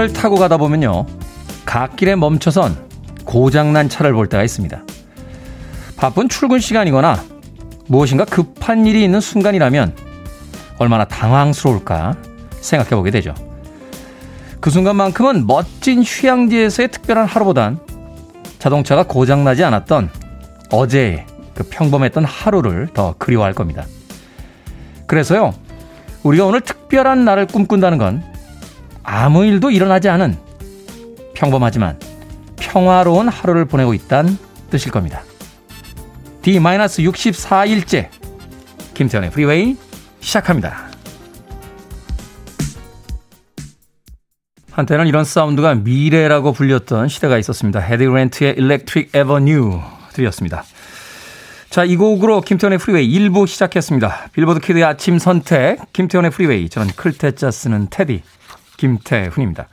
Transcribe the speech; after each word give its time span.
차를 0.00 0.12
타고 0.14 0.36
가다 0.36 0.56
보면요. 0.56 1.04
갓길에 1.66 2.16
멈춰선 2.16 2.76
고장난 3.24 3.88
차를 3.88 4.14
볼 4.14 4.28
때가 4.28 4.42
있습니다. 4.42 4.82
바쁜 5.96 6.28
출근 6.28 6.58
시간이거나 6.58 7.22
무엇인가 7.86 8.24
급한 8.24 8.86
일이 8.86 9.04
있는 9.04 9.20
순간이라면 9.20 9.94
얼마나 10.78 11.04
당황스러울까 11.04 12.16
생각해 12.60 12.90
보게 12.90 13.10
되죠. 13.10 13.34
그 14.60 14.70
순간만큼은 14.70 15.46
멋진 15.46 16.02
휴양지에서의 16.02 16.88
특별한 16.88 17.26
하루보단 17.26 17.78
자동차가 18.58 19.02
고장나지 19.02 19.64
않았던 19.64 20.08
어제의 20.70 21.26
그 21.54 21.64
평범했던 21.64 22.24
하루를 22.24 22.88
더 22.94 23.14
그리워할 23.18 23.52
겁니다. 23.52 23.84
그래서요, 25.06 25.52
우리가 26.22 26.46
오늘 26.46 26.62
특별한 26.62 27.24
날을 27.24 27.46
꿈꾼다는 27.46 27.98
건 27.98 28.39
아무 29.12 29.44
일도 29.44 29.72
일어나지 29.72 30.08
않은 30.08 30.38
평범하지만 31.34 31.98
평화로운 32.60 33.28
하루를 33.28 33.64
보내고 33.64 33.92
있다는 33.92 34.38
뜻일 34.70 34.92
겁니다. 34.92 35.24
D-64일째 36.42 38.08
김태현의 38.94 39.32
프리웨이 39.32 39.76
시작합니다. 40.20 40.90
한때는 44.70 45.08
이런 45.08 45.24
사운드가 45.24 45.74
미래라고 45.74 46.52
불렸던 46.52 47.08
시대가 47.08 47.36
있었습니다. 47.38 47.80
헤디 47.80 48.06
렌트의 48.06 48.54
Electric 48.58 49.10
Avenue 49.12 49.80
들렸습니다. 50.12 50.62
자, 51.68 51.84
이 51.84 51.96
곡으로 51.96 52.42
김태훈의 52.42 52.78
프리웨이 52.78 53.10
1부 53.18 53.48
시작했습니다. 53.48 54.28
Billboard 54.32 54.60
Kid의 54.60 54.84
아침 54.84 55.18
선택, 55.18 55.78
김태훈의 55.92 56.30
프리웨이. 56.30 56.68
저는 56.68 56.92
클 56.94 57.19
태자 57.19 57.50
쓰는 57.50 57.88
테디, 57.90 58.22
김태훈입니다. 58.80 59.68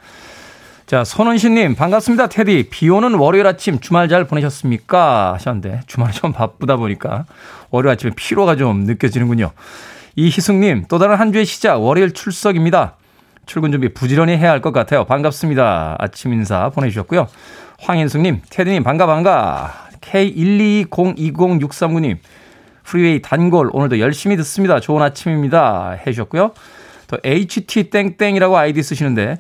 자, 0.86 1.04
손은신님, 1.04 1.74
반갑습니다, 1.76 2.28
테디. 2.28 2.68
비 2.70 2.88
오는 2.90 3.16
월요일 3.16 3.48
아침 3.48 3.80
주말 3.80 4.08
잘 4.10 4.26
보내셨습니까? 4.26 5.34
하셨는데, 5.34 5.80
주말이 5.88 6.14
좀 6.14 6.32
바쁘다 6.34 6.76
보니까 6.78 7.26
월요일 7.72 7.94
아침에 7.94 8.12
피로가 8.16 8.56
좀 8.58 8.84
느껴지는군요. 8.86 9.52
이희숙님, 10.16 10.86
또 10.90 11.00
다른 11.00 11.16
한 11.16 11.34
주의 11.34 11.46
시작, 11.46 11.78
월요일 11.78 12.14
출석입니다. 12.14 12.96
출근 13.46 13.72
준비 13.72 13.94
부지런히 13.94 14.36
해야 14.38 14.52
할 14.52 14.62
것 14.62 14.72
같아요. 14.74 15.06
반갑습니다. 15.06 15.96
아침 16.00 16.34
인사 16.34 16.70
보내주셨고요. 16.70 17.28
황인숙님, 17.80 18.42
테디님, 18.50 18.84
반가, 18.84 19.06
반가. 19.06 19.88
K1202063구님, 20.02 22.18
프리웨이 22.84 23.22
단골, 23.22 23.70
오늘도 23.72 24.00
열심히 24.00 24.36
듣습니다. 24.38 24.80
좋은 24.80 25.02
아침입니다. 25.02 25.98
해주셨고요. 26.06 26.52
또 27.08 27.18
HT땡땡이라고 27.24 28.58
아이디 28.58 28.84
쓰시는데, 28.84 29.38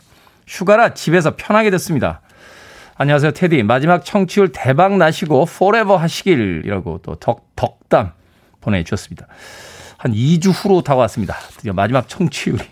휴가라 0.47 0.93
집에서 0.93 1.35
편하게 1.35 1.69
듣습니다. 1.71 2.21
안녕하세요, 2.95 3.31
테디. 3.31 3.63
마지막 3.63 4.03
청취율 4.03 4.51
대박 4.51 4.97
나시고, 4.97 5.45
forever 5.45 5.97
하시길. 5.97 6.63
이라고 6.65 6.99
또 7.03 7.15
덕, 7.15 7.55
덕담 7.55 8.11
보내주셨습니다. 8.61 9.27
한 9.97 10.13
2주 10.13 10.51
후로 10.51 10.81
다가왔습니다. 10.81 11.35
드디어 11.57 11.73
마지막 11.73 12.07
청취율이. 12.07 12.63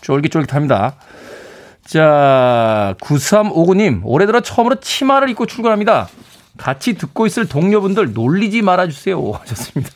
쫄깃쫄깃합니다. 0.00 0.96
자, 1.84 2.94
9359님, 3.00 4.00
올해 4.04 4.26
들어 4.26 4.40
처음으로 4.40 4.80
치마를 4.80 5.28
입고 5.30 5.46
출근합니다. 5.46 6.08
같이 6.56 6.94
듣고 6.94 7.26
있을 7.26 7.46
동료분들 7.46 8.12
놀리지 8.12 8.62
말아주세요. 8.62 9.32
하셨습니다. 9.32 9.90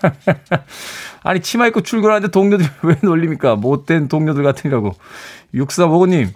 아니, 1.22 1.40
치마 1.40 1.66
입고 1.66 1.82
출근하는데 1.82 2.30
동료들이 2.30 2.68
왜 2.82 2.96
놀립니까? 3.02 3.56
못된 3.56 4.08
동료들 4.08 4.42
같으니라고. 4.42 4.94
6359님, 5.54 6.28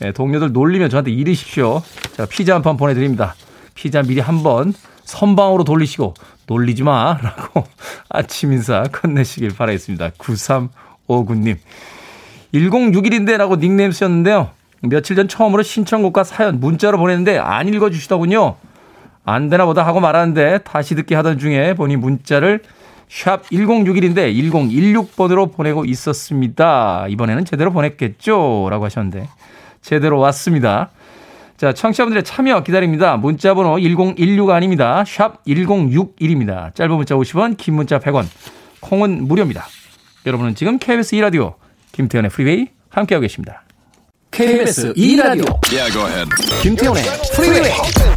네, 0.00 0.12
동료들 0.12 0.52
놀리면 0.52 0.90
저한테 0.90 1.10
이르십시오. 1.10 1.82
자, 2.16 2.26
피자 2.26 2.54
한 2.54 2.62
판 2.62 2.76
보내드립니다. 2.76 3.34
피자 3.74 4.02
미리 4.02 4.20
한 4.20 4.42
번 4.42 4.72
선방으로 5.04 5.64
돌리시고, 5.64 6.14
놀리지 6.46 6.82
마. 6.84 7.18
라고 7.22 7.64
아침 8.08 8.52
인사 8.52 8.82
끝내시길 8.84 9.54
바라겠습니다. 9.56 10.10
9359님. 10.10 11.56
1061인데 12.54 13.36
라고 13.36 13.56
닉네임 13.56 13.92
쓰셨는데요. 13.92 14.50
며칠 14.82 15.14
전 15.16 15.28
처음으로 15.28 15.62
신청곡과 15.62 16.24
사연 16.24 16.58
문자로 16.60 16.98
보냈는데 16.98 17.38
안 17.38 17.68
읽어주시더군요. 17.68 18.56
안 19.24 19.48
되나 19.50 19.66
보다 19.66 19.84
하고 19.86 20.00
말았는데 20.00 20.60
다시 20.64 20.94
듣기 20.94 21.14
하던 21.14 21.38
중에 21.38 21.74
보니 21.74 21.96
문자를 21.96 22.62
샵 23.10 23.42
1061인데 23.50 24.32
1016번으로 24.34 25.52
보내고 25.52 25.84
있었습니다. 25.84 27.06
이번에는 27.08 27.44
제대로 27.44 27.72
보냈겠죠? 27.72 28.68
라고 28.70 28.84
하셨는데 28.84 29.28
제대로 29.82 30.20
왔습니다. 30.20 30.90
자, 31.56 31.72
청취자분들의 31.74 32.22
참여 32.22 32.62
기다립니다. 32.62 33.16
문자 33.16 33.52
번호 33.52 33.78
1016 33.78 34.50
아닙니다. 34.50 35.04
샵 35.06 35.44
1061입니다. 35.44 36.74
짧은 36.74 36.94
문자 36.94 37.16
50원, 37.16 37.56
긴 37.56 37.74
문자 37.74 37.98
100원. 37.98 38.24
콩은 38.80 39.26
무료입니다. 39.26 39.66
여러분은 40.24 40.54
지금 40.54 40.78
KBS 40.78 41.16
2라디오 41.16 41.54
김태훈의 41.92 42.30
프리웨이 42.30 42.68
함께하고 42.88 43.22
계십니다. 43.22 43.64
KBS 44.30 44.94
2라디오 44.94 45.58
yeah, 45.72 46.24
김태훈의 46.62 47.02
프리웨이 47.34 48.09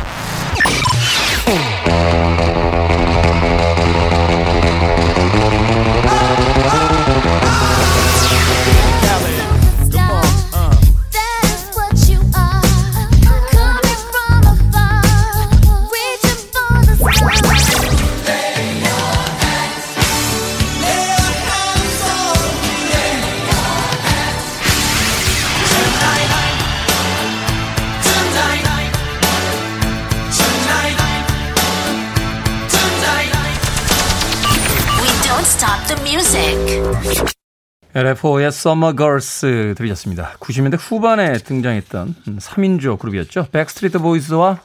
LFO의 37.96 38.48
Summer 38.48 38.96
Girls 38.96 39.42
들으셨습니다. 39.76 40.32
90년대 40.40 40.78
후반에 40.80 41.34
등장했던 41.34 42.16
3인조 42.40 42.98
그룹이었죠. 42.98 43.48
백스트리트 43.52 44.00
보이즈와 44.00 44.60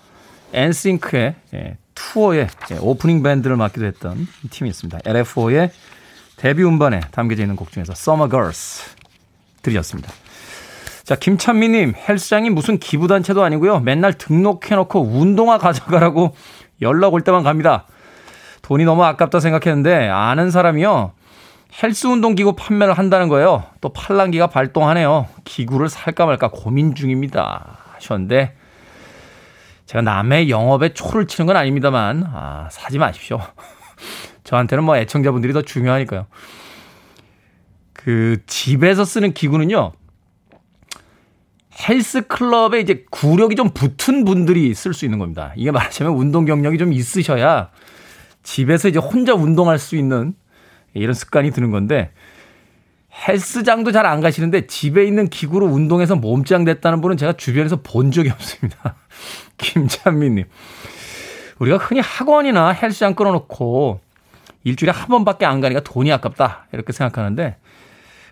엔싱크의 0.54 1.34
예, 1.52 1.76
투어의 1.94 2.48
예, 2.70 2.78
오프닝 2.80 3.22
밴드를 3.22 3.56
맡기도 3.56 3.84
했던 3.84 4.26
팀이었습니다. 4.48 5.00
LFO의 5.04 5.70
데뷔 6.36 6.64
음반에 6.64 7.00
담겨져 7.10 7.42
있는 7.42 7.56
곡 7.56 7.70
중에서 7.70 7.92
Summer 7.92 8.30
Girls 8.30 8.96
들으셨습니다. 9.60 10.10
자, 11.04 11.14
김찬미님, 11.14 11.94
헬스장이 11.96 12.48
무슨 12.48 12.78
기부단체도 12.78 13.42
아니고요. 13.42 13.81
맨날 13.81 14.14
등록해놓고 14.14 15.02
운동화 15.02 15.58
가져가라고 15.58 16.34
연락 16.81 17.12
올 17.12 17.22
때만 17.22 17.42
갑니다. 17.42 17.84
돈이 18.62 18.84
너무 18.84 19.04
아깝다 19.04 19.40
생각했는데 19.40 20.08
아는 20.08 20.50
사람이요. 20.50 21.12
헬스 21.82 22.06
운동 22.06 22.35
기구 22.35 22.55
판매를 22.55 22.94
한다는 22.94 23.29
거예요. 23.29 23.65
또 23.81 23.91
팔랑기가 23.91 24.49
발동하네요. 24.49 25.29
기구를 25.44 25.88
살까 25.88 26.26
말까 26.26 26.49
고민 26.49 26.94
중입니다. 26.94 27.79
하셨는데 27.94 28.56
제가 29.87 30.03
남의 30.03 30.50
영업에 30.50 30.93
초를 30.94 31.26
치는 31.26 31.47
건 31.47 31.56
아닙니다만 31.56 32.25
아, 32.26 32.69
사지 32.70 32.99
마십시오. 32.99 33.41
저한테는 34.44 34.85
뭐 34.85 34.97
애청자분들이 34.97 35.53
더 35.53 35.62
중요하니까요. 35.62 36.26
그 37.93 38.38
집에서 38.47 39.05
쓰는 39.05 39.35
기구는요. 39.35 39.93
헬스 41.88 42.26
클럽에 42.26 42.81
이제 42.81 43.05
구력이 43.11 43.55
좀 43.55 43.70
붙은 43.70 44.25
분들이 44.25 44.75
쓸 44.75 44.94
수 44.94 45.05
있는 45.05 45.19
겁니다. 45.19 45.53
이게 45.56 45.70
말하자면 45.70 46.12
운동 46.15 46.44
경력이 46.44 46.79
좀 46.79 46.93
있으셔야 46.93 47.70
집에서 48.43 48.88
이제 48.88 48.99
혼자 48.99 49.35
운동할 49.35 49.79
수 49.79 49.97
있는 49.97 50.35
이런 50.94 51.14
습관이 51.14 51.50
드는 51.50 51.70
건데 51.70 52.11
헬스장도 53.26 53.90
잘 53.93 54.06
안 54.06 54.20
가시는데 54.20 54.67
집에 54.67 55.05
있는 55.05 55.29
기구로 55.29 55.67
운동해서 55.67 56.14
몸짱 56.17 56.64
됐다는 56.64 57.00
분은 57.00 57.17
제가 57.17 57.32
주변에서 57.35 57.81
본 57.82 58.11
적이 58.12 58.31
없습니다. 58.31 58.94
김찬미님. 59.58 60.44
우리가 61.58 61.79
흔히 61.79 62.00
학원이나 62.00 62.70
헬스장 62.70 63.14
끊어놓고 63.14 64.00
일주일에 64.64 64.93
한 64.93 65.08
번밖에 65.08 65.46
안 65.46 65.61
가니까 65.61 65.81
돈이 65.81 66.12
아깝다. 66.12 66.67
이렇게 66.73 66.93
생각하는데 66.93 67.56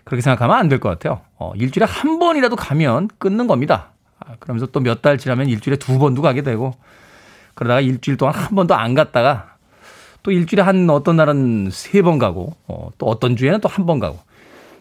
그렇게 0.05 0.21
생각하면 0.21 0.55
안 0.57 0.69
될 0.69 0.79
것 0.79 0.87
같아요. 0.89 1.21
어, 1.37 1.51
일주일에 1.55 1.85
한 1.85 2.19
번이라도 2.19 2.55
가면 2.55 3.09
끊는 3.17 3.47
겁니다. 3.47 3.89
아, 4.19 4.35
그러면서 4.39 4.67
또 4.67 4.79
몇 4.79 5.01
달 5.01 5.17
지나면 5.17 5.47
일주일에 5.49 5.77
두 5.77 5.99
번도 5.99 6.21
가게 6.21 6.43
되고 6.43 6.73
그러다가 7.55 7.81
일주일 7.81 8.15
동안 8.17 8.35
한 8.35 8.55
번도 8.55 8.73
안 8.75 8.93
갔다가 8.93 9.56
또 10.23 10.31
일주일에 10.31 10.61
한 10.63 10.89
어떤 10.89 11.15
날은 11.17 11.69
세 11.71 12.01
번 12.01 12.17
가고 12.19 12.55
어, 12.67 12.89
또 12.97 13.05
어떤 13.07 13.35
주에는 13.35 13.59
또 13.61 13.69
한 13.69 13.85
번 13.85 13.99
가고 13.99 14.19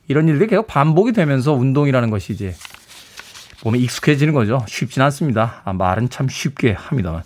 이런 0.08 0.28
일들이 0.28 0.48
계속 0.48 0.66
반복이 0.66 1.12
되면서 1.12 1.52
운동이라는 1.52 2.10
것이 2.10 2.32
이제 2.32 2.54
몸에 3.64 3.78
익숙해지는 3.78 4.32
거죠. 4.34 4.64
쉽진 4.68 5.02
않습니다. 5.02 5.62
아, 5.64 5.72
말은 5.72 6.10
참 6.10 6.28
쉽게 6.28 6.72
합니다만. 6.72 7.22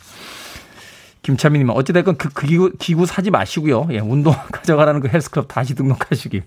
김찬미님, 1.23 1.69
어찌됐건 1.71 2.17
그, 2.17 2.31
그 2.31 2.47
기구, 2.47 2.73
기구 2.79 3.05
사지 3.05 3.31
마시고요. 3.31 3.89
예, 3.91 3.99
운동 3.99 4.33
가져가라는 4.53 5.01
그 5.01 5.09
헬스클럽 5.09 5.49
다시 5.49 5.75
등록하시기 5.75 6.43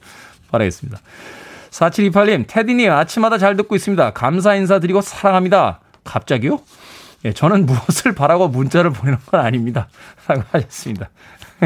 바라겠습니다. 0.50 1.00
4728님, 1.70 2.46
테디님, 2.48 2.92
아침마다 2.92 3.38
잘 3.38 3.56
듣고 3.56 3.76
있습니다. 3.76 4.12
감사 4.12 4.56
인사드리고 4.56 5.02
사랑합니다. 5.02 5.80
갑자기요? 6.04 6.60
예, 7.26 7.34
저는 7.34 7.66
무엇을 7.68 8.14
바라고 8.16 8.48
문자를 8.48 8.92
보내는 8.92 9.20
건 9.28 9.40
아닙니다. 9.40 9.88
라고 10.28 10.44
하셨습니다. 10.52 11.10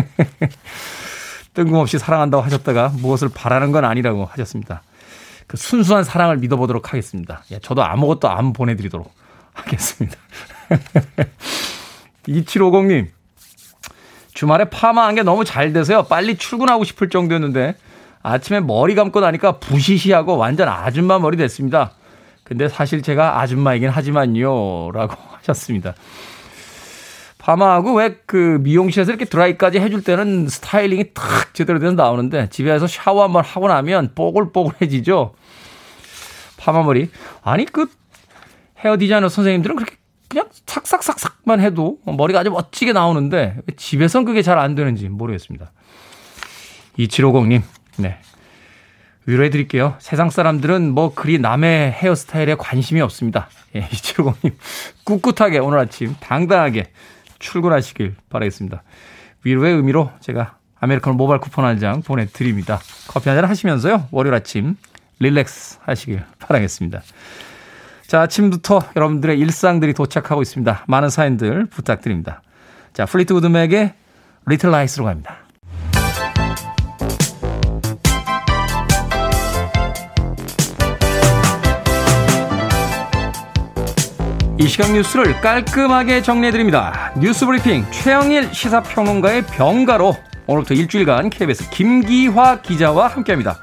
뜬금없이 1.54 1.98
사랑한다고 1.98 2.44
하셨다가 2.44 2.90
무엇을 2.96 3.30
바라는 3.34 3.72
건 3.72 3.86
아니라고 3.86 4.26
하셨습니다. 4.26 4.84
그 5.48 5.58
순수한 5.58 6.04
사랑을 6.04 6.38
믿어보도록 6.38 6.90
하겠습니다. 6.90 7.44
예, 7.52 7.60
저도 7.60 7.84
아무것도 7.84 8.30
안 8.30 8.54
보내드리도록 8.54 9.12
하겠습니다. 9.54 10.18
2750님, 12.28 13.08
주말에 14.34 14.66
파마한 14.66 15.16
게 15.16 15.24
너무 15.24 15.46
잘 15.46 15.74
돼서요. 15.74 16.04
빨리 16.04 16.38
출근하고 16.38 16.84
싶을 16.84 17.10
정도였는데 17.10 17.76
아침에 18.22 18.60
머리 18.60 18.94
감고 18.94 19.20
나니까 19.20 19.54
부시시하고 19.60 20.38
완전 20.38 20.68
아줌마 20.68 21.18
머리 21.18 21.38
됐습니다. 21.38 21.92
근데 22.44 22.70
사실 22.70 23.02
제가 23.02 23.40
아줌마이긴 23.40 23.90
하지만요. 23.90 24.92
라고 24.92 25.16
하셨습니다. 25.40 25.96
파마하고 27.48 27.94
왜 27.94 28.18
그 28.26 28.60
미용실에서 28.62 29.12
이렇게 29.12 29.24
드라이까지 29.24 29.80
해줄 29.80 30.04
때는 30.04 30.50
스타일링이 30.50 31.14
탁 31.14 31.54
제대로 31.54 31.80
돼서 31.80 31.94
나오는데 31.94 32.50
집에서 32.50 32.88
샤워 32.88 33.24
한번 33.24 33.42
하고 33.46 33.70
나면 33.70 34.12
뽀글뽀글해지죠. 34.16 35.34
파마머리. 36.58 37.10
아니 37.42 37.64
그 37.66 37.90
헤어 38.84 38.98
디자이너 38.98 39.30
선생님들은 39.30 39.78
그렇게 39.78 39.96
그냥 40.28 40.50
삭삭삭삭만 40.66 41.62
해도 41.62 42.00
머리가 42.04 42.42
아주 42.42 42.50
멋지게 42.52 42.92
나오는데 42.92 43.60
집에선 43.78 44.26
그게 44.26 44.42
잘 44.42 44.60
안 44.60 44.76
되는지 44.76 45.08
모르겠습니다. 45.08 45.72
2750님, 47.00 47.62
네. 48.00 48.18
위로해 49.26 49.50
드릴게요. 49.50 49.96
세상 50.00 50.30
사람들은 50.30 50.92
뭐 50.92 51.14
그리 51.14 51.40
남의 51.40 51.94
헤어스타일에 51.94 52.56
관심이 52.56 53.00
없습니다. 53.00 53.48
예, 53.76 53.84
2750님, 53.88 54.54
꿋꿋하게 55.06 55.60
오늘 55.60 55.80
아침 55.80 56.14
당당하게 56.20 56.88
출근하시길 57.40 58.16
바라겠습니다. 58.30 58.84
위로의 59.44 59.76
의미로 59.76 60.12
제가 60.20 60.58
아메리카노 60.80 61.16
모바일 61.16 61.40
쿠폰 61.40 61.66
한 61.66 61.80
장 61.80 62.02
보내드립니다. 62.02 62.80
커피 63.08 63.30
한 63.30 63.38
잔 63.38 63.50
하시면서요. 63.50 64.08
월요일 64.12 64.36
아침 64.36 64.76
relax 65.20 65.80
하시길 65.84 66.24
바라겠습니다. 66.40 67.02
자, 68.08 68.22
아침부터 68.22 68.82
여러분들의 68.96 69.38
일상들이 69.40 69.94
도착하고 69.94 70.42
있습니다. 70.42 70.86
많은 70.88 71.10
사연들 71.10 71.66
부탁드립니다. 71.66 72.42
자, 72.94 73.06
플리트우드 73.06 73.48
맥의 73.48 73.94
Little 74.46 74.72
Lies로 74.72 75.06
갑니다. 75.06 75.38
이 84.60 84.68
시각 84.68 84.92
뉴스를 84.92 85.40
깔끔하게 85.40 86.24
정리해드립니다. 86.24 87.14
뉴스 87.16 87.46
브리핑 87.46 87.86
최영일 87.92 88.52
시사평론가의 88.52 89.44
병가로 89.46 90.18
오늘부터 90.48 90.74
일주일간 90.74 91.30
KBS 91.30 91.70
김기화 91.70 92.62
기자와 92.62 93.08
함께합니다. 93.08 93.60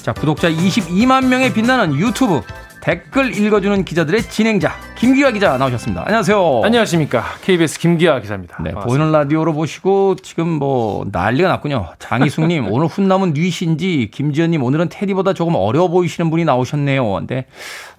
자, 0.00 0.12
구독자 0.12 0.48
22만 0.48 1.26
명의 1.26 1.52
빛나는 1.52 1.96
유튜브 1.96 2.42
댓글 2.88 3.36
읽어주는 3.36 3.84
기자들의 3.84 4.22
진행자 4.30 4.72
김기화 4.96 5.30
기자 5.30 5.58
나오셨습니다. 5.58 6.04
안녕하세요. 6.06 6.62
안녕하십니까. 6.64 7.22
KBS 7.42 7.80
김기화 7.80 8.18
기자입니다. 8.20 8.62
네, 8.62 8.70
보이는 8.70 9.12
라디오로 9.12 9.52
보시고 9.52 10.16
지금 10.22 10.48
뭐 10.48 11.04
난리가 11.12 11.50
났군요. 11.50 11.90
장희숙님 11.98 12.68
오늘 12.72 12.86
훈남은 12.86 13.34
뉘신지 13.34 14.08
김지연님 14.10 14.62
오늘은 14.62 14.88
테디보다 14.88 15.34
조금 15.34 15.54
어려 15.54 15.88
보이시는 15.88 16.30
분이 16.30 16.46
나오셨네요. 16.46 17.12
근데 17.12 17.44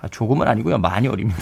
아, 0.02 0.08
조금은 0.08 0.48
아니고요. 0.48 0.80
많이 0.80 1.08
어립니다. 1.08 1.38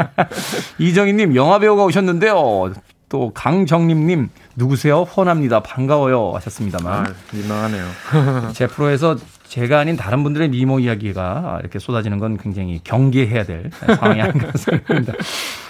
이정희님 0.80 1.36
영화 1.36 1.58
배우가 1.58 1.84
오셨는데요. 1.84 2.72
또 3.10 3.30
강정림님 3.34 4.30
누구세요? 4.56 5.02
허납니다. 5.02 5.60
반가워요 5.60 6.32
하셨습니다만. 6.36 6.92
아, 6.92 7.14
민망하네요. 7.30 7.84
제 8.54 8.66
프로에서 8.66 9.18
제가 9.54 9.78
아닌 9.78 9.96
다른 9.96 10.24
분들의 10.24 10.48
미모 10.48 10.80
이야기가 10.80 11.58
이렇게 11.60 11.78
쏟아지는 11.78 12.18
건 12.18 12.36
굉장히 12.38 12.80
경계해야 12.82 13.44
될 13.44 13.70
상황이 13.86 14.20
아닌가 14.20 14.50
생각합니다. 14.58 15.12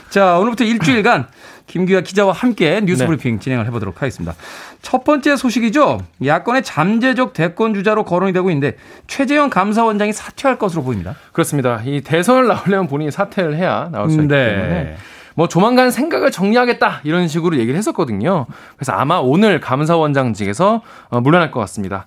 자, 0.09 0.39
오늘부터 0.39 0.65
일주일간 0.65 1.27
김규아 1.67 2.01
기자와 2.01 2.33
함께 2.33 2.81
뉴스 2.83 3.03
네. 3.03 3.07
브리핑 3.07 3.41
진행을 3.41 3.67
해보도록 3.67 4.01
하겠습니다. 4.01 4.35
첫 4.81 5.05
번째 5.05 5.37
소식이죠. 5.37 6.01
야권의 6.25 6.63
잠재적 6.63 7.35
대권 7.35 7.75
주자로 7.75 8.07
거론이 8.07 8.33
되고 8.33 8.49
있는데 8.49 8.79
최재형 9.07 9.51
감사원장이 9.51 10.15
사퇴할 10.15 10.59
것으로 10.59 10.83
보입니다. 10.83 11.15
그렇습니다. 11.33 11.83
이 11.85 12.01
대선을 12.01 12.47
나오려면 12.47 12.87
본인이 12.87 13.11
사퇴를 13.11 13.55
해야 13.55 13.91
나올 13.93 14.09
수 14.09 14.17
있기 14.17 14.29
네. 14.29 14.47
때문에 14.47 14.97
뭐 15.35 15.47
조만간 15.47 15.91
생각을 15.91 16.31
정리하겠다 16.31 17.03
이런 17.05 17.29
식으로 17.29 17.59
얘기를 17.59 17.77
했었거든요. 17.77 18.47
그래서 18.77 18.93
아마 18.93 19.17
오늘 19.19 19.61
감사원장직에서 19.61 20.81
어, 21.11 21.21
물러날 21.21 21.51
것 21.51 21.61
같습니다. 21.61 22.07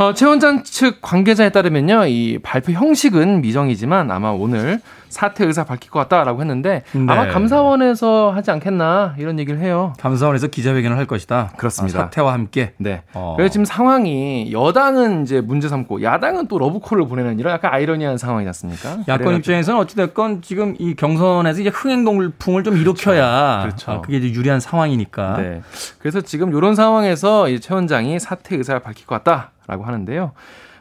어, 0.00 0.14
최 0.14 0.24
원장 0.24 0.62
측 0.62 1.02
관계자에 1.02 1.50
따르면요, 1.50 2.06
이 2.06 2.38
발표 2.42 2.72
형식은 2.72 3.42
미정이지만 3.42 4.10
아마 4.10 4.30
오늘 4.30 4.80
사퇴 5.10 5.44
의사 5.44 5.64
밝힐 5.64 5.90
것 5.90 5.98
같다라고 5.98 6.40
했는데 6.40 6.84
네. 6.92 7.00
아마 7.06 7.28
감사원에서 7.28 8.30
하지 8.30 8.50
않겠나 8.50 9.16
이런 9.18 9.38
얘기를 9.38 9.60
해요. 9.60 9.92
감사원에서 9.98 10.46
기자회견을 10.46 10.96
할 10.96 11.04
것이다. 11.04 11.52
그렇습니다. 11.58 11.98
아, 11.98 12.02
사퇴와 12.04 12.32
함께. 12.32 12.72
네. 12.78 13.02
어. 13.12 13.34
그래서 13.36 13.52
지금 13.52 13.66
상황이 13.66 14.50
여당은 14.52 15.24
이제 15.24 15.42
문제 15.42 15.68
삼고 15.68 16.02
야당은 16.02 16.46
또 16.48 16.58
러브콜을 16.58 17.06
보내는 17.06 17.38
이런 17.38 17.52
약간 17.52 17.74
아이러니한 17.74 18.16
상황이지 18.16 18.48
않습니까? 18.48 19.00
야권. 19.06 19.36
입장에서는 19.36 19.78
어찌됐건 19.80 20.40
지금 20.40 20.76
이 20.78 20.94
경선에서 20.94 21.60
이제 21.60 21.68
흥행동풍을 21.68 22.64
좀 22.64 22.78
일으켜야 22.78 23.58
그렇죠. 23.64 23.84
그렇죠. 23.84 23.90
아, 23.90 24.00
그게 24.00 24.16
이제 24.16 24.30
유리한 24.32 24.60
상황이니까. 24.60 25.36
네. 25.36 25.60
그래서 25.98 26.22
지금 26.22 26.56
이런 26.56 26.74
상황에서 26.74 27.48
최 27.58 27.74
원장이 27.74 28.18
사퇴 28.18 28.56
의사를 28.56 28.80
밝힐 28.80 29.06
것 29.06 29.22
같다. 29.22 29.50
라고 29.70 29.84
하는데요. 29.84 30.32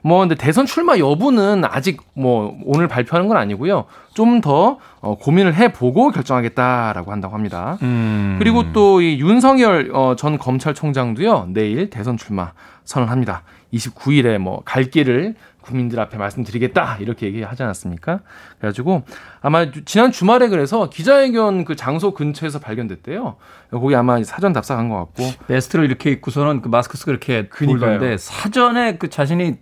뭐 0.01 0.19
근데 0.21 0.35
대선 0.35 0.65
출마 0.65 0.97
여부는 0.97 1.63
아직 1.65 2.01
뭐 2.13 2.57
오늘 2.65 2.87
발표하는 2.87 3.27
건 3.27 3.37
아니고요. 3.37 3.85
좀 4.13 4.41
더 4.41 4.77
어, 5.01 5.15
고민을 5.17 5.53
해보고 5.55 6.11
결정하겠다라고 6.11 7.11
한다고 7.11 7.33
합니다. 7.35 7.77
음. 7.81 8.35
그리고 8.39 8.71
또 8.73 9.01
이 9.01 9.19
윤석열 9.19 9.91
어, 9.93 10.15
전 10.17 10.37
검찰총장도요 10.37 11.49
내일 11.53 11.89
대선 11.89 12.15
출마 12.17 12.51
선언합니다. 12.85 13.43
29일에 13.73 14.37
뭐 14.37 14.61
갈 14.65 14.85
길을 14.85 15.35
국민들 15.69 15.99
앞에 15.99 16.17
말씀드리겠다 16.17 16.97
이렇게 16.99 17.27
얘기하지 17.27 17.63
않았습니까? 17.63 18.21
그래가지고 18.57 19.03
아마 19.41 19.71
지난 19.85 20.11
주말에 20.11 20.49
그래서 20.49 20.89
기자회견 20.89 21.65
그 21.65 21.75
장소 21.75 22.13
근처에서 22.13 22.59
발견됐대요. 22.59 23.37
거기 23.71 23.95
아마 23.95 24.21
사전 24.23 24.51
답사한 24.51 24.89
것 24.89 24.97
같고 24.97 25.23
베스트를 25.47 25.85
이렇게 25.85 26.11
입고서는 26.11 26.61
그 26.61 26.67
마스크 26.67 26.97
쓰고 26.97 27.11
이렇게 27.11 27.49
돌던데 27.49 28.17
사전에 28.17 28.97
그 28.97 29.09
자신이 29.09 29.57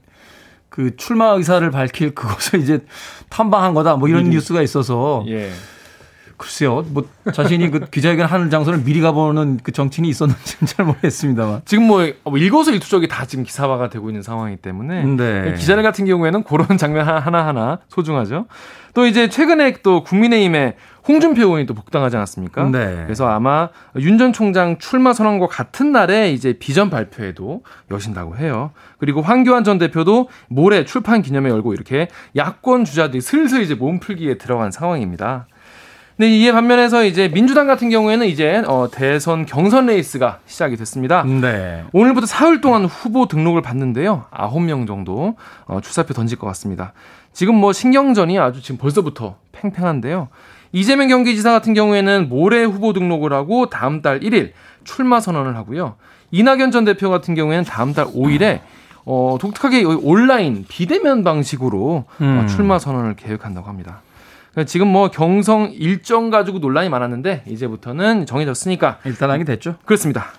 그 0.70 0.96
출마 0.96 1.28
의사를 1.30 1.70
밝힐 1.72 2.14
그것을 2.16 2.60
이제 2.62 2.86
탐방한 3.30 3.74
거다 3.74 3.96
뭐 3.96 4.08
이런 4.08 4.28
음. 4.28 4.30
뉴스가 4.32 4.62
있어서 4.62 5.24
예. 5.28 5.52
글쎄요, 6.38 6.86
뭐 6.90 7.04
자신이 7.34 7.72
그 7.72 7.80
기자회견 7.90 8.28
하는 8.28 8.50
장소를 8.52 8.84
미리 8.84 9.02
가보는 9.02 9.60
그 9.64 9.72
정치인이 9.72 10.08
있었는지는 10.08 10.68
잘 10.68 10.86
모르겠습니다만 10.86 11.62
지금 11.66 11.86
뭐 11.88 12.04
일거수일투족이 12.04 13.08
다 13.08 13.26
지금 13.26 13.44
기사화가 13.44 13.90
되고 13.90 14.08
있는 14.10 14.22
상황이기 14.22 14.62
때문에 14.62 15.04
네. 15.04 15.54
기자들 15.58 15.82
같은 15.82 16.06
경우에는 16.06 16.44
그런 16.44 16.68
장면 16.78 17.08
하나 17.08 17.48
하나 17.48 17.80
소중하죠. 17.90 18.46
또 18.94 19.06
이제 19.06 19.30
최근에 19.30 19.78
또 19.84 20.04
국민의힘에 20.04 20.76
홍준표 21.08 21.42
의원이 21.42 21.66
또 21.66 21.74
복당하지 21.74 22.18
않았습니까? 22.18 22.70
네. 22.70 23.04
그래서 23.06 23.28
아마 23.28 23.70
윤 23.98 24.18
전 24.18 24.34
총장 24.34 24.78
출마 24.78 25.14
선언과 25.14 25.48
같은 25.48 25.92
날에 25.92 26.32
이제 26.32 26.54
비전 26.54 26.90
발표에도 26.90 27.64
여신다고 27.92 28.38
해요. 28.38 28.72
그리고 28.98 29.22
황교안 29.22 29.64
전 29.64 29.78
대표도 29.78 30.30
모레 30.50 30.86
출판 30.86 31.22
기념회 31.22 31.50
열고 31.50 31.74
이렇게 31.74 32.08
야권 32.36 32.86
주자들이 32.86 33.22
슬슬 33.22 33.62
이제 33.62 33.74
몸풀기에 33.76 34.38
들어간 34.40 34.72
상황입니다. 34.72 35.48
네, 36.20 36.30
이에 36.30 36.52
반면에서 36.52 37.04
이제 37.04 37.30
민주당 37.30 37.68
같은 37.68 37.92
경우에는 37.92 38.26
이제 38.26 38.64
어, 38.66 38.88
대선 38.92 39.46
경선 39.46 39.86
레이스가 39.86 40.40
시작이 40.48 40.76
됐습니다. 40.76 41.22
네. 41.24 41.84
오늘부터 41.94 42.26
사흘 42.26 42.60
동안 42.60 42.86
후보 42.86 43.28
등록을 43.28 43.62
받는데요. 43.62 44.26
9명 44.32 44.88
정도 44.88 45.36
어, 45.66 45.80
출사표 45.80 46.16
던질 46.16 46.40
것 46.40 46.48
같습니다. 46.48 46.94
지금 47.34 47.54
뭐 47.54 47.72
신경전이 47.72 48.40
아주 48.40 48.64
지금 48.64 48.80
벌써부터 48.80 49.36
팽팽한데요. 49.52 50.30
이재명 50.72 51.08
경기지사 51.08 51.52
같은 51.52 51.76
경우에는 51.76 52.30
모레 52.30 52.64
후보 52.64 52.94
등록을 52.94 53.32
하고 53.32 53.70
다음 53.70 54.02
달 54.02 54.20
1일 54.22 54.54
출마 54.86 55.20
선언을 55.20 55.56
하고요. 55.56 55.98
이낙연 56.32 56.72
전 56.72 56.84
대표 56.84 57.12
같은 57.12 57.36
경우에는 57.36 57.64
다음 57.64 57.94
달 57.94 58.08
5일에 58.08 58.62
어, 59.06 59.38
독특하게 59.40 59.84
온라인 59.84 60.66
비대면 60.68 61.24
방식으로 61.24 61.78
어, 61.78 62.06
음. 62.22 62.40
어, 62.40 62.48
출마 62.48 62.80
선언을 62.80 63.16
계획한다고 63.16 63.68
합니다. 63.68 64.02
지금 64.66 64.88
뭐 64.88 65.12
경성 65.12 65.72
일정 65.74 66.30
가지고 66.30 66.60
논란이 66.60 66.90
많았는데 66.90 67.44
이제부터는 67.48 68.26
정해졌으니까 68.26 69.00
일단하게 69.06 69.44
됐죠. 69.44 69.76
그렇습니다. 69.86 70.34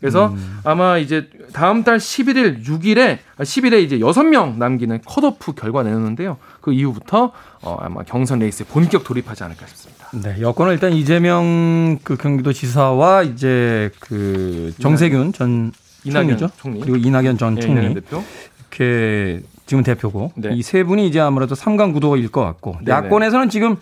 그래서 0.00 0.28
음. 0.28 0.60
아마 0.64 0.98
이제 0.98 1.30
다음 1.54 1.82
달 1.82 1.96
11일, 1.96 2.62
6일에 2.62 3.18
10일에 3.38 3.82
이제 3.82 3.98
6명 3.98 4.58
남기는 4.58 5.00
컷오프 5.06 5.54
결과 5.54 5.82
내놓는데요. 5.82 6.36
그 6.60 6.74
이후부터 6.74 7.32
어 7.62 7.76
아마 7.80 8.02
경선 8.02 8.40
레이스에 8.40 8.66
본격 8.66 9.04
돌입하지 9.04 9.44
않을까 9.44 9.66
싶습니다. 9.66 10.08
네, 10.12 10.42
여권은 10.42 10.74
일단 10.74 10.92
이재명 10.92 11.98
그 12.04 12.16
경기도지사와 12.18 13.22
이제 13.22 13.90
그 14.00 14.74
정세균 14.78 15.32
전 15.32 15.72
이낙연 16.04 16.50
총리 16.58 16.80
그리고 16.80 16.96
이낙연 16.98 17.38
전 17.38 17.54
네, 17.54 17.62
총리 17.62 17.88
네, 17.88 17.94
대표. 17.94 18.22
이렇게 18.58 19.40
지금 19.66 19.82
대표고 19.82 20.32
네. 20.36 20.50
이세 20.52 20.84
분이 20.84 21.06
이제 21.06 21.20
아무래도 21.20 21.54
삼강 21.54 21.92
구도일 21.92 22.30
것 22.30 22.42
같고 22.42 22.76
네, 22.80 22.86
네. 22.86 22.92
야권에서는 22.92 23.48
지금 23.48 23.76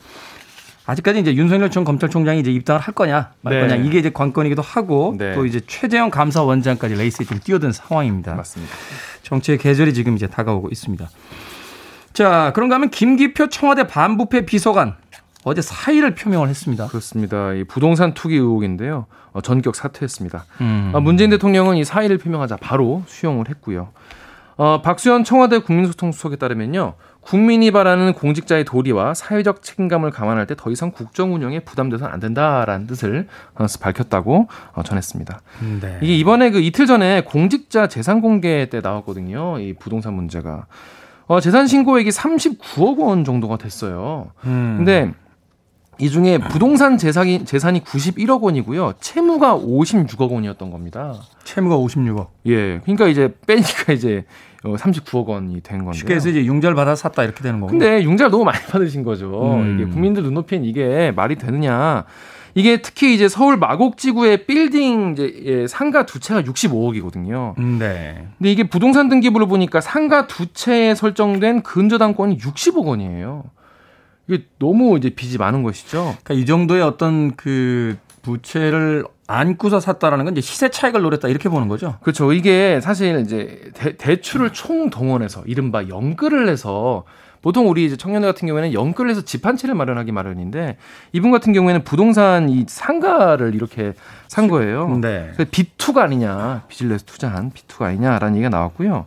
아직까지 0.86 1.20
이제 1.20 1.34
윤석열 1.34 1.70
전 1.70 1.84
검찰총장이 1.84 2.40
이제 2.40 2.50
입당을 2.50 2.80
할 2.80 2.94
거냐 2.94 3.32
말 3.40 3.60
거냐 3.60 3.76
네. 3.76 3.86
이게 3.86 3.98
이제 3.98 4.10
관건이기도 4.10 4.62
하고 4.62 5.14
네. 5.16 5.34
또 5.34 5.46
이제 5.46 5.60
최재형 5.66 6.10
감사원장까지 6.10 6.94
레이스에 6.94 7.26
좀 7.26 7.38
뛰어든 7.38 7.72
상황입니다. 7.72 8.34
맞습니다. 8.34 8.72
정치의 9.22 9.58
계절이 9.58 9.94
지금 9.94 10.16
이제 10.16 10.26
다가오고 10.26 10.68
있습니다. 10.70 11.08
자, 12.12 12.52
그런가 12.54 12.74
하면 12.74 12.90
김기표 12.90 13.48
청와대 13.48 13.86
반부패 13.86 14.44
비서관 14.44 14.96
어제 15.44 15.62
사의를 15.62 16.14
표명을 16.14 16.48
했습니다. 16.48 16.86
그렇습니다. 16.88 17.52
이 17.52 17.64
부동산 17.64 18.14
투기 18.14 18.36
의혹인데요. 18.36 19.06
어, 19.32 19.40
전격 19.40 19.74
사퇴했습니다. 19.74 20.44
음. 20.60 20.92
아, 20.94 21.00
문재인 21.00 21.30
대통령은 21.30 21.76
이 21.76 21.84
사의를 21.84 22.18
표명하자 22.18 22.56
바로 22.56 23.02
수용을 23.06 23.48
했고요. 23.48 23.88
어, 24.56 24.82
박수현 24.82 25.24
청와대 25.24 25.58
국민소통수석에 25.58 26.36
따르면요. 26.36 26.94
국민이 27.20 27.70
바라는 27.70 28.14
공직자의 28.14 28.64
도리와 28.64 29.14
사회적 29.14 29.62
책임감을 29.62 30.10
감안할 30.10 30.46
때 30.46 30.54
더 30.56 30.70
이상 30.70 30.90
국정 30.90 31.34
운영에 31.34 31.60
부담돼서는 31.60 32.12
안 32.12 32.20
된다라는 32.20 32.86
뜻을 32.86 33.28
어, 33.54 33.66
밝혔다고 33.80 34.48
어, 34.74 34.82
전했습니다. 34.82 35.40
네. 35.80 35.98
이게 36.02 36.16
이번에 36.16 36.50
그 36.50 36.60
이틀 36.60 36.86
전에 36.86 37.22
공직자 37.22 37.86
재산 37.86 38.20
공개 38.20 38.66
때 38.68 38.80
나왔거든요. 38.80 39.58
이 39.60 39.72
부동산 39.74 40.14
문제가. 40.14 40.66
어, 41.26 41.40
재산 41.40 41.66
신고액이 41.66 42.10
39억 42.10 42.98
원 42.98 43.24
정도가 43.24 43.56
됐어요. 43.56 44.32
음. 44.44 44.74
근데 44.78 45.12
이 46.02 46.10
중에 46.10 46.38
부동산 46.38 46.98
재산이, 46.98 47.44
재산이 47.44 47.84
91억 47.84 48.42
원이고요. 48.42 48.94
채무가 48.98 49.56
56억 49.56 50.32
원이었던 50.32 50.72
겁니다. 50.72 51.14
채무가 51.44 51.76
56억. 51.76 52.26
예. 52.46 52.80
그러니까 52.80 53.06
이제 53.06 53.32
빼니까 53.46 53.92
이제 53.92 54.24
39억 54.64 55.28
어, 55.28 55.34
원이 55.34 55.60
된 55.60 55.84
건데. 55.84 55.96
쉽게 55.96 56.16
해서 56.16 56.28
이제 56.28 56.44
융자를 56.44 56.74
받아 56.74 56.96
샀다 56.96 57.22
이렇게 57.22 57.44
되는 57.44 57.60
거고. 57.60 57.70
근데 57.70 58.02
융자를 58.02 58.32
너무 58.32 58.42
많이 58.42 58.58
받으신 58.66 59.04
거죠. 59.04 59.58
음. 59.60 59.78
이게 59.78 59.88
국민들 59.88 60.24
눈높이엔 60.24 60.64
이게 60.64 61.12
말이 61.14 61.36
되느냐. 61.36 62.04
이게 62.56 62.82
특히 62.82 63.14
이제 63.14 63.28
서울 63.28 63.56
마곡지구의 63.56 64.46
빌딩 64.46 65.12
이제 65.12 65.32
예, 65.44 65.66
상가 65.68 66.04
두 66.04 66.18
채가 66.18 66.42
65억이거든요. 66.42 67.56
음, 67.58 67.78
네. 67.78 68.26
근데 68.38 68.50
이게 68.50 68.64
부동산 68.64 69.08
등기부를 69.08 69.46
보니까 69.46 69.80
상가 69.80 70.26
두 70.26 70.52
채에 70.52 70.96
설정된 70.96 71.62
근저당권이 71.62 72.38
60억 72.38 72.86
원이에요. 72.86 73.44
이게 74.28 74.44
너무 74.58 74.96
이제 74.96 75.10
빚이 75.10 75.38
많은 75.38 75.62
것이죠. 75.62 76.16
그러니까 76.22 76.34
이 76.34 76.46
정도의 76.46 76.82
어떤 76.82 77.34
그 77.36 77.96
부채를 78.22 79.04
안고서 79.26 79.80
샀다라는 79.80 80.24
건 80.26 80.34
이제 80.34 80.40
시세 80.40 80.68
차익을 80.68 81.02
노렸다 81.02 81.28
이렇게 81.28 81.48
보는 81.48 81.68
거죠. 81.68 81.96
그렇죠. 82.02 82.32
이게 82.32 82.80
사실 82.80 83.20
이제 83.20 83.70
대, 83.98 84.20
출을 84.20 84.52
총 84.52 84.90
동원해서 84.90 85.42
이른바 85.46 85.88
연끌을 85.88 86.48
해서 86.48 87.04
보통 87.40 87.68
우리 87.68 87.84
이제 87.84 87.96
청년들 87.96 88.32
같은 88.32 88.46
경우에는 88.46 88.72
연끌을 88.72 89.10
해서 89.10 89.22
집 89.22 89.44
한 89.46 89.56
채를 89.56 89.74
마련하기 89.74 90.12
마련인데 90.12 90.76
이분 91.12 91.32
같은 91.32 91.52
경우에는 91.52 91.82
부동산 91.82 92.48
이 92.48 92.64
상가를 92.68 93.56
이렇게 93.56 93.94
산 94.28 94.46
거예요. 94.46 94.98
네. 95.00 95.32
B2가 95.36 95.98
아니냐, 95.98 96.62
비즈니스 96.68 97.04
투자한 97.04 97.50
B2가 97.50 97.86
아니냐라는 97.86 98.36
얘기가 98.36 98.50
나왔고요. 98.50 99.06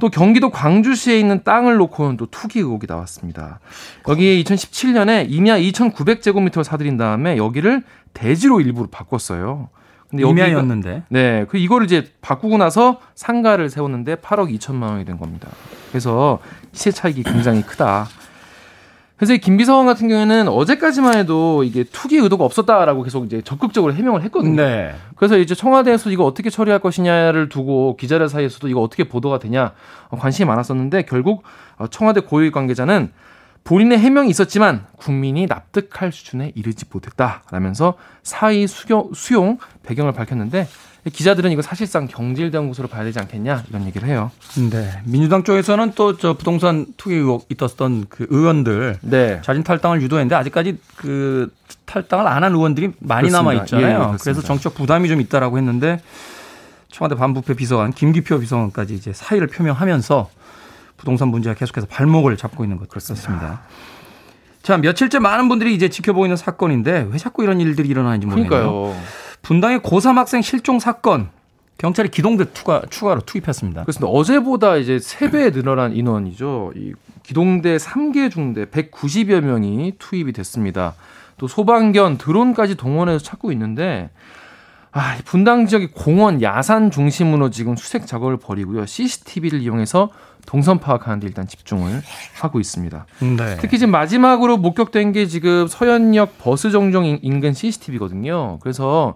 또 0.00 0.08
경기도 0.08 0.50
광주시에 0.50 1.18
있는 1.18 1.42
땅을 1.42 1.76
놓고는 1.76 2.16
또 2.16 2.26
투기 2.26 2.60
의혹이 2.60 2.86
나왔습니다. 2.88 3.60
여기에 4.06 4.42
2017년에 4.42 5.26
임야 5.28 5.58
2,900제곱미터를 5.58 6.64
사들인 6.64 6.96
다음에 6.96 7.36
여기를 7.36 7.82
대지로 8.14 8.60
일부러 8.60 8.88
바꿨어요. 8.90 9.68
근데 10.08 10.26
임야였는데. 10.26 11.02
네. 11.10 11.44
그 11.48 11.58
이거를 11.58 11.84
이제 11.84 12.10
바꾸고 12.22 12.56
나서 12.56 13.00
상가를 13.14 13.68
세웠는데 13.68 14.16
8억 14.16 14.56
2천만 14.58 14.90
원이 14.90 15.04
된 15.04 15.18
겁니다. 15.18 15.48
그래서 15.90 16.38
시세 16.72 16.90
차익이 16.90 17.22
굉장히 17.24 17.62
크다. 17.62 18.08
그래서 19.18 19.34
이 19.34 19.38
김비서관 19.38 19.84
같은 19.84 20.08
경우에는 20.08 20.46
어제까지만 20.48 21.18
해도 21.18 21.64
이게 21.64 21.82
투기 21.82 22.16
의도가 22.18 22.44
없었다라고 22.44 23.02
계속 23.02 23.26
이제 23.26 23.42
적극적으로 23.42 23.92
해명을 23.92 24.22
했거든요. 24.22 24.54
네. 24.62 24.94
그래서 25.16 25.36
이제 25.36 25.56
청와대에서 25.56 26.10
이거 26.10 26.24
어떻게 26.24 26.50
처리할 26.50 26.78
것이냐를 26.78 27.48
두고 27.48 27.96
기자들 27.96 28.28
사이에서도 28.28 28.68
이거 28.68 28.80
어떻게 28.80 29.04
보도가 29.04 29.40
되냐 29.40 29.72
관심이 30.10 30.46
많았었는데 30.46 31.02
결국 31.02 31.42
청와대 31.90 32.20
고위 32.20 32.52
관계자는 32.52 33.10
본인의 33.64 33.98
해명이 33.98 34.30
있었지만 34.30 34.86
국민이 34.96 35.46
납득할 35.46 36.12
수준에 36.12 36.52
이르지 36.54 36.86
못했다라면서 36.90 37.94
사의 38.22 38.66
수용 38.68 39.58
배경을 39.82 40.12
밝혔는데 40.12 40.68
기자들은 41.04 41.52
이거 41.52 41.62
사실상 41.62 42.06
경질된 42.06 42.68
것으로 42.68 42.88
봐야 42.88 43.04
되지 43.04 43.18
않겠냐 43.18 43.64
이런 43.70 43.86
얘기를 43.86 44.06
해요. 44.08 44.30
네. 44.70 45.00
민주당 45.04 45.42
쪽에서는 45.44 45.92
또 45.94 46.16
저 46.18 46.34
부동산 46.34 46.86
투기 46.96 47.14
의혹 47.14 47.46
있었던 47.50 48.06
그 48.08 48.26
의원들 48.28 48.98
네. 49.02 49.40
자진 49.42 49.62
탈당을 49.62 50.02
유도했는데 50.02 50.34
아직까지 50.34 50.78
그 50.96 51.50
탈당을 51.86 52.26
안 52.26 52.42
한 52.42 52.52
의원들이 52.54 52.92
많이 52.98 53.30
남아 53.30 53.54
있잖아요. 53.54 54.10
예, 54.14 54.16
그래서 54.20 54.42
정책 54.42 54.74
부담이 54.74 55.08
좀 55.08 55.20
있다라고 55.20 55.56
했는데 55.58 56.00
청와대 56.90 57.14
반부패 57.14 57.54
비서관 57.54 57.92
김기표 57.92 58.40
비서관까지 58.40 58.94
이제 58.94 59.12
사의를 59.12 59.46
표명하면서 59.48 60.28
부동산 60.96 61.28
문제가 61.28 61.54
계속해서 61.54 61.86
발목을 61.86 62.36
잡고 62.36 62.64
있는 62.64 62.76
것 62.76 62.88
같습니다. 62.88 63.62
자, 64.62 64.76
며칠째 64.76 65.20
많은 65.20 65.48
분들이 65.48 65.74
이제 65.74 65.88
지켜보고 65.88 66.26
있는 66.26 66.36
사건인데 66.36 67.06
왜 67.10 67.16
자꾸 67.18 67.42
이런 67.44 67.60
일들이 67.60 67.88
일어나는지 67.88 68.26
모르겠네요. 68.26 68.60
그러니까요. 68.60 69.00
분당의 69.48 69.78
고3 69.80 70.16
학생 70.16 70.42
실종 70.42 70.78
사건 70.78 71.30
경찰이 71.78 72.10
기동대 72.10 72.52
투가, 72.52 72.82
추가로 72.90 73.22
투입했습니다. 73.22 73.82
그렇습니다. 73.84 74.06
어제보다 74.06 74.76
이제 74.76 74.98
3배 74.98 75.54
늘어난 75.54 75.96
인원이죠. 75.96 76.72
이 76.76 76.92
기동대 77.22 77.78
3개 77.78 78.30
중대 78.30 78.66
190여 78.66 79.40
명이 79.40 79.94
투입이 79.98 80.32
됐습니다. 80.32 80.96
또 81.38 81.48
소방견, 81.48 82.18
드론까지 82.18 82.74
동원해서 82.74 83.24
찾고 83.24 83.50
있는데 83.52 84.10
아, 84.92 85.16
분당 85.24 85.66
지역의 85.66 85.88
공원, 85.92 86.42
야산 86.42 86.90
중심으로 86.90 87.50
지금 87.50 87.76
수색 87.76 88.06
작업을 88.06 88.38
벌이고요. 88.38 88.86
CCTV를 88.86 89.60
이용해서 89.60 90.10
동선 90.46 90.78
파악하는 90.80 91.20
데 91.20 91.26
일단 91.26 91.46
집중을 91.46 92.00
하고 92.40 92.58
있습니다. 92.58 93.06
네. 93.20 93.56
특히 93.60 93.78
지금 93.78 93.92
마지막으로 93.92 94.56
목격된 94.56 95.12
게 95.12 95.26
지금 95.26 95.66
서현역 95.66 96.38
버스 96.38 96.70
정정 96.70 97.04
인근 97.04 97.52
CCTV거든요. 97.52 98.58
그래서 98.60 99.14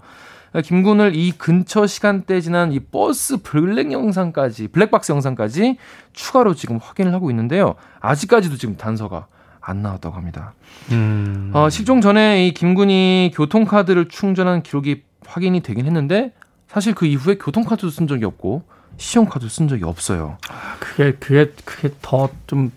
김군을 0.62 1.16
이 1.16 1.32
근처 1.32 1.86
시간대 1.86 2.42
지난 2.42 2.72
이 2.72 2.80
버스 2.80 3.38
블랙 3.38 3.92
영상까지 3.92 4.68
블랙박스 4.68 5.10
영상까지 5.12 5.78
추가로 6.12 6.54
지금 6.54 6.78
확인을 6.82 7.14
하고 7.14 7.30
있는데요. 7.30 7.76
아직까지도 8.00 8.58
지금 8.58 8.76
단서가 8.76 9.26
안 9.62 9.80
나왔다고 9.80 10.14
합니다. 10.14 10.52
음. 10.90 11.50
어, 11.54 11.70
실종 11.70 12.02
전에 12.02 12.46
이 12.46 12.52
김군이 12.52 13.30
교통카드를 13.34 14.08
충전한 14.08 14.62
기록이 14.62 15.04
확인이 15.32 15.60
되긴 15.60 15.86
했는데 15.86 16.32
사실 16.68 16.94
그 16.94 17.06
이후에 17.06 17.36
교통카드도 17.36 17.90
쓴 17.90 18.06
적이 18.06 18.24
없고 18.26 18.62
신용카드 18.98 19.48
쓴 19.48 19.68
적이 19.68 19.84
없어요. 19.84 20.36
아, 20.50 20.76
그게 20.78 21.12
그게 21.12 21.52
그게 21.64 21.90
더 22.02 22.28
좀 22.46 22.70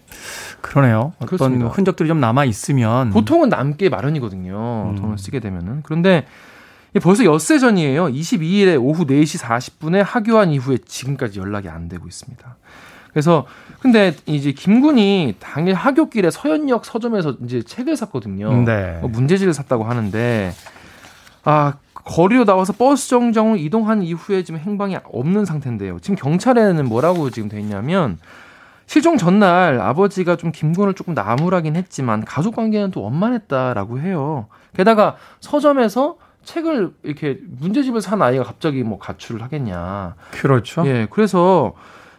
그러네요. 0.61 1.13
어떤 1.17 1.27
그렇습니다. 1.27 1.67
흔적들이 1.67 2.07
좀 2.07 2.19
남아 2.19 2.45
있으면 2.45 3.09
보통은 3.11 3.49
남게 3.49 3.89
마련이거든요. 3.89 4.93
음. 4.93 5.01
돈을 5.01 5.17
쓰게 5.17 5.39
되면은 5.39 5.81
그런데 5.83 6.25
벌써 7.03 7.25
엿새 7.25 7.59
전이에요. 7.59 8.05
22일에 8.05 8.81
오후 8.81 9.05
4시 9.05 9.41
40분에 9.41 10.01
하교한 10.01 10.51
이후에 10.51 10.77
지금까지 10.85 11.39
연락이 11.39 11.67
안 11.67 11.89
되고 11.89 12.07
있습니다. 12.07 12.55
그래서 13.11 13.45
근데 13.81 14.13
이제 14.25 14.51
김군이 14.53 15.35
당일 15.39 15.73
하교길에 15.73 16.31
서현역 16.31 16.85
서점에서 16.85 17.35
이제 17.43 17.61
책을 17.61 17.95
샀거든요. 17.97 18.63
네. 18.63 18.97
뭐 19.01 19.09
문제지를 19.09 19.53
샀다고 19.53 19.83
하는데 19.83 20.53
아 21.45 21.73
거리로 21.93 22.45
나와서 22.45 22.73
버스 22.73 23.07
정정을 23.09 23.59
이동한 23.59 24.03
이후에 24.03 24.43
지금 24.43 24.59
행방이 24.59 24.97
없는 25.03 25.45
상태인데요. 25.45 25.99
지금 25.99 26.15
경찰에는 26.15 26.85
뭐라고 26.85 27.29
지금 27.29 27.49
돼 27.49 27.59
있냐면 27.59 28.19
실종 28.85 29.17
전날 29.17 29.79
아버지가 29.79 30.35
좀 30.35 30.51
김군을 30.51 30.93
조금 30.93 31.13
나무라긴 31.13 31.75
했지만 31.75 32.23
가족 32.23 32.55
관계는 32.55 32.91
또 32.91 33.01
원만했다라고 33.01 33.99
해요. 33.99 34.47
게다가 34.75 35.15
서점에서 35.39 36.17
책을 36.43 36.93
이렇게 37.01 37.39
문제집을 37.47 38.01
산 38.01 38.21
아이가 38.21 38.43
갑자기 38.43 38.83
뭐 38.83 38.99
가출을 38.99 39.41
하겠냐. 39.41 40.15
그렇죠. 40.31 40.85
예. 40.85 41.07
그래서 41.09 41.73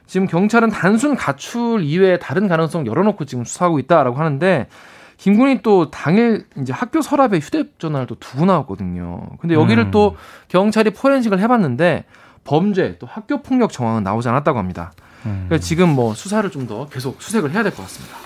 지금 0.07 0.27
경찰은 0.27 0.71
단순 0.71 1.17
가출 1.17 1.83
이외에 1.83 2.19
다른 2.19 2.49
가능성 2.49 2.87
열어놓고 2.87 3.25
지금 3.25 3.45
수사하고 3.45 3.79
있다라고 3.79 4.17
하는데 4.17 4.69
김 5.17 5.37
군이 5.39 5.63
또 5.63 5.91
당일 5.91 6.47
이제 6.61 6.73
학교 6.73 7.01
서랍에 7.03 7.39
휴대전화를 7.39 8.07
또 8.07 8.15
두고 8.17 8.45
나왔거든요. 8.45 9.23
근데 9.41 9.55
여기를 9.55 9.85
음. 9.85 9.91
또 9.91 10.17
경찰이 10.49 10.91
포렌식을 10.91 11.41
해봤는데 11.41 12.05
범죄 12.45 12.97
또 12.99 13.07
학교 13.07 13.43
폭력 13.43 13.73
정황은 13.73 14.03
나오지 14.03 14.29
않았다고 14.29 14.59
합니다. 14.59 14.93
음. 15.25 15.47
그래서 15.49 15.65
지금 15.65 15.89
뭐 15.89 16.15
수사를 16.15 16.49
좀 16.51 16.67
더 16.67 16.87
계속 16.89 17.21
수색을 17.23 17.53
해야 17.53 17.63
될 17.63 17.73
것 17.73 17.83
같습니다. 17.83 18.17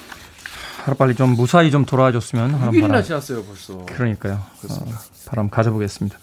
하루빨리 0.84 1.14
좀 1.14 1.30
무사히 1.36 1.70
좀 1.70 1.84
돌아와줬으면 1.84 2.54
하는 2.54 2.72
6일이나 2.72 3.04
지났어요 3.04 3.44
벌써. 3.44 3.84
그러니까요. 3.86 4.40
그렇습니다. 4.60 4.96
어, 4.98 5.02
바람 5.28 5.50
가져보겠습니다. 5.50 6.18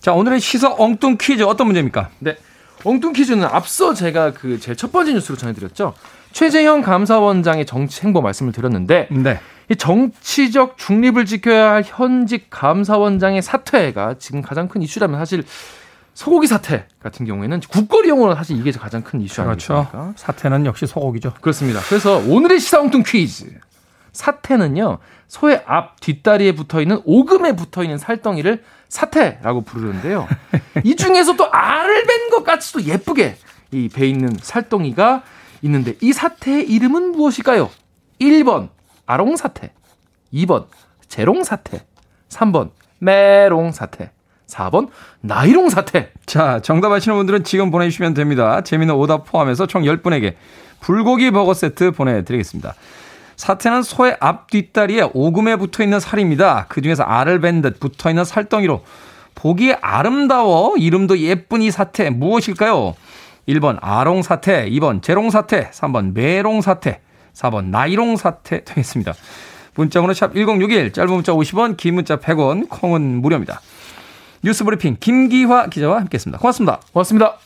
자 0.00 0.12
오늘의 0.12 0.40
시사 0.40 0.74
엉뚱 0.78 1.16
퀴즈 1.20 1.42
어떤 1.42 1.66
문제입니까? 1.66 2.10
네. 2.20 2.36
엉뚱 2.84 3.12
퀴즈는 3.14 3.44
앞서 3.44 3.94
제가 3.94 4.32
그 4.32 4.58
제 4.60 4.74
첫 4.74 4.92
번째 4.92 5.14
뉴스로 5.14 5.36
전해드렸죠. 5.36 5.94
최재형 6.32 6.82
감사원장의 6.82 7.64
정치 7.66 8.02
행보 8.02 8.20
말씀을 8.20 8.52
드렸는데 8.52 9.08
네. 9.10 9.40
이 9.70 9.76
정치적 9.76 10.78
중립을 10.78 11.26
지켜야 11.26 11.72
할 11.72 11.84
현직 11.86 12.48
감사원장의 12.50 13.42
사퇴가 13.42 14.14
지금 14.18 14.40
가장 14.42 14.68
큰 14.68 14.82
이슈라면 14.82 15.18
사실 15.18 15.44
소고기 16.14 16.46
사태 16.46 16.86
같은 17.00 17.26
경우에는 17.26 17.60
국거리용으로 17.68 18.34
사실 18.34 18.58
이게 18.58 18.72
가장 18.72 19.02
큰 19.02 19.20
이슈 19.20 19.42
그렇죠. 19.42 19.74
아닙니까? 19.74 20.12
사태는 20.16 20.66
역시 20.66 20.86
소고기죠. 20.86 21.34
그렇습니다. 21.40 21.80
그래서 21.88 22.16
오늘의 22.26 22.58
시사홍뚱 22.60 23.02
퀴즈. 23.06 23.46
사태는요. 24.12 24.98
소의 25.28 25.62
앞 25.66 26.00
뒷다리에 26.00 26.52
붙어 26.52 26.80
있는 26.80 27.00
오금에 27.04 27.54
붙어 27.54 27.84
있는 27.84 27.98
살덩이를 27.98 28.64
사태라고 28.88 29.60
부르는데요. 29.60 30.26
이 30.82 30.96
중에서 30.96 31.36
또 31.36 31.48
알을 31.52 32.04
뺀 32.06 32.30
것 32.30 32.42
같이 32.42 32.72
도 32.72 32.82
예쁘게 32.82 33.36
이 33.70 33.88
배 33.88 34.06
있는 34.08 34.30
살덩이가 34.40 35.22
있는데 35.62 35.94
이 36.00 36.12
사태의 36.12 36.68
이름은 36.68 37.12
무엇일까요? 37.12 37.70
1번 38.20 38.70
아롱 39.08 39.36
사태, 39.36 39.72
2번 40.34 40.66
재롱 41.08 41.42
사태, 41.42 41.80
3번 42.28 42.70
메롱 42.98 43.72
사태. 43.72 44.10
4번 44.46 44.88
나이롱 45.20 45.68
사태. 45.70 46.10
자, 46.26 46.60
정답 46.60 46.92
아시는 46.92 47.16
분들은 47.16 47.44
지금 47.44 47.70
보내주시면 47.70 48.14
됩니다. 48.14 48.62
재미는 48.62 48.94
오답 48.94 49.26
포함해서 49.26 49.66
총 49.66 49.82
10분에게 49.82 50.34
불고기 50.80 51.30
버거 51.30 51.54
세트 51.54 51.92
보내드리겠습니다. 51.92 52.74
사태는 53.36 53.82
소의 53.82 54.16
앞 54.20 54.50
뒷다리에 54.50 55.10
오금에 55.14 55.56
붙어 55.56 55.82
있는 55.82 56.00
살입니다. 56.00 56.66
그 56.68 56.80
중에서 56.82 57.02
알을 57.02 57.40
밴 57.40 57.59
듯 57.59 57.78
붙어 57.78 58.10
있는 58.10 58.24
살덩이로 58.24 58.84
보기에 59.34 59.78
아름다워 59.80 60.76
이름도 60.76 61.18
예쁜 61.18 61.62
이 61.62 61.70
사태 61.70 62.10
무엇일까요? 62.10 62.94
1번 63.48 63.78
아롱 63.80 64.22
사태, 64.22 64.68
2번 64.68 65.02
재롱 65.02 65.30
사태, 65.30 65.70
3번 65.70 66.14
메롱 66.14 66.60
사태, 66.62 67.00
4번 67.38 67.66
나이롱 67.66 68.16
사태 68.16 68.64
되겠습니다. 68.64 69.14
문자번호 69.74 70.12
샵 70.12 70.34
1061, 70.34 70.92
짧은 70.92 71.14
문자 71.14 71.32
50원, 71.32 71.76
긴 71.76 71.94
문자 71.94 72.16
100원, 72.16 72.68
콩은 72.68 73.22
무료입니다. 73.22 73.60
뉴스 74.42 74.64
브리핑 74.64 74.96
김기화 74.98 75.68
기자와 75.68 76.00
함께했습니다. 76.00 76.38
고맙습니다. 76.38 76.80
고맙습니다. 76.92 77.38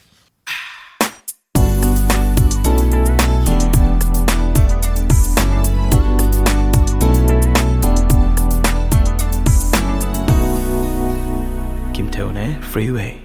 김태훈의 11.93 12.57
Freeway. 12.63 13.21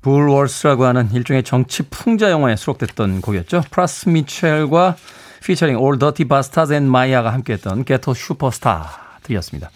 Bulworth라고 0.00 0.84
하는 0.84 1.10
일종의 1.12 1.42
정치 1.42 1.82
풍자 1.84 2.30
영화에 2.30 2.56
수록됐던 2.56 3.20
곡이었죠. 3.20 3.62
프라스 3.70 4.08
미첼과 4.08 4.96
피처링 5.44 5.76
Ol' 5.78 5.98
Dirty 5.98 6.28
Bastard 6.28 6.72
and 6.72 6.88
Mya가 6.88 7.32
함께했던 7.32 7.84
Ghetto 7.84 8.14
Supastar 8.14 9.20
드렸습니다. 9.22 9.70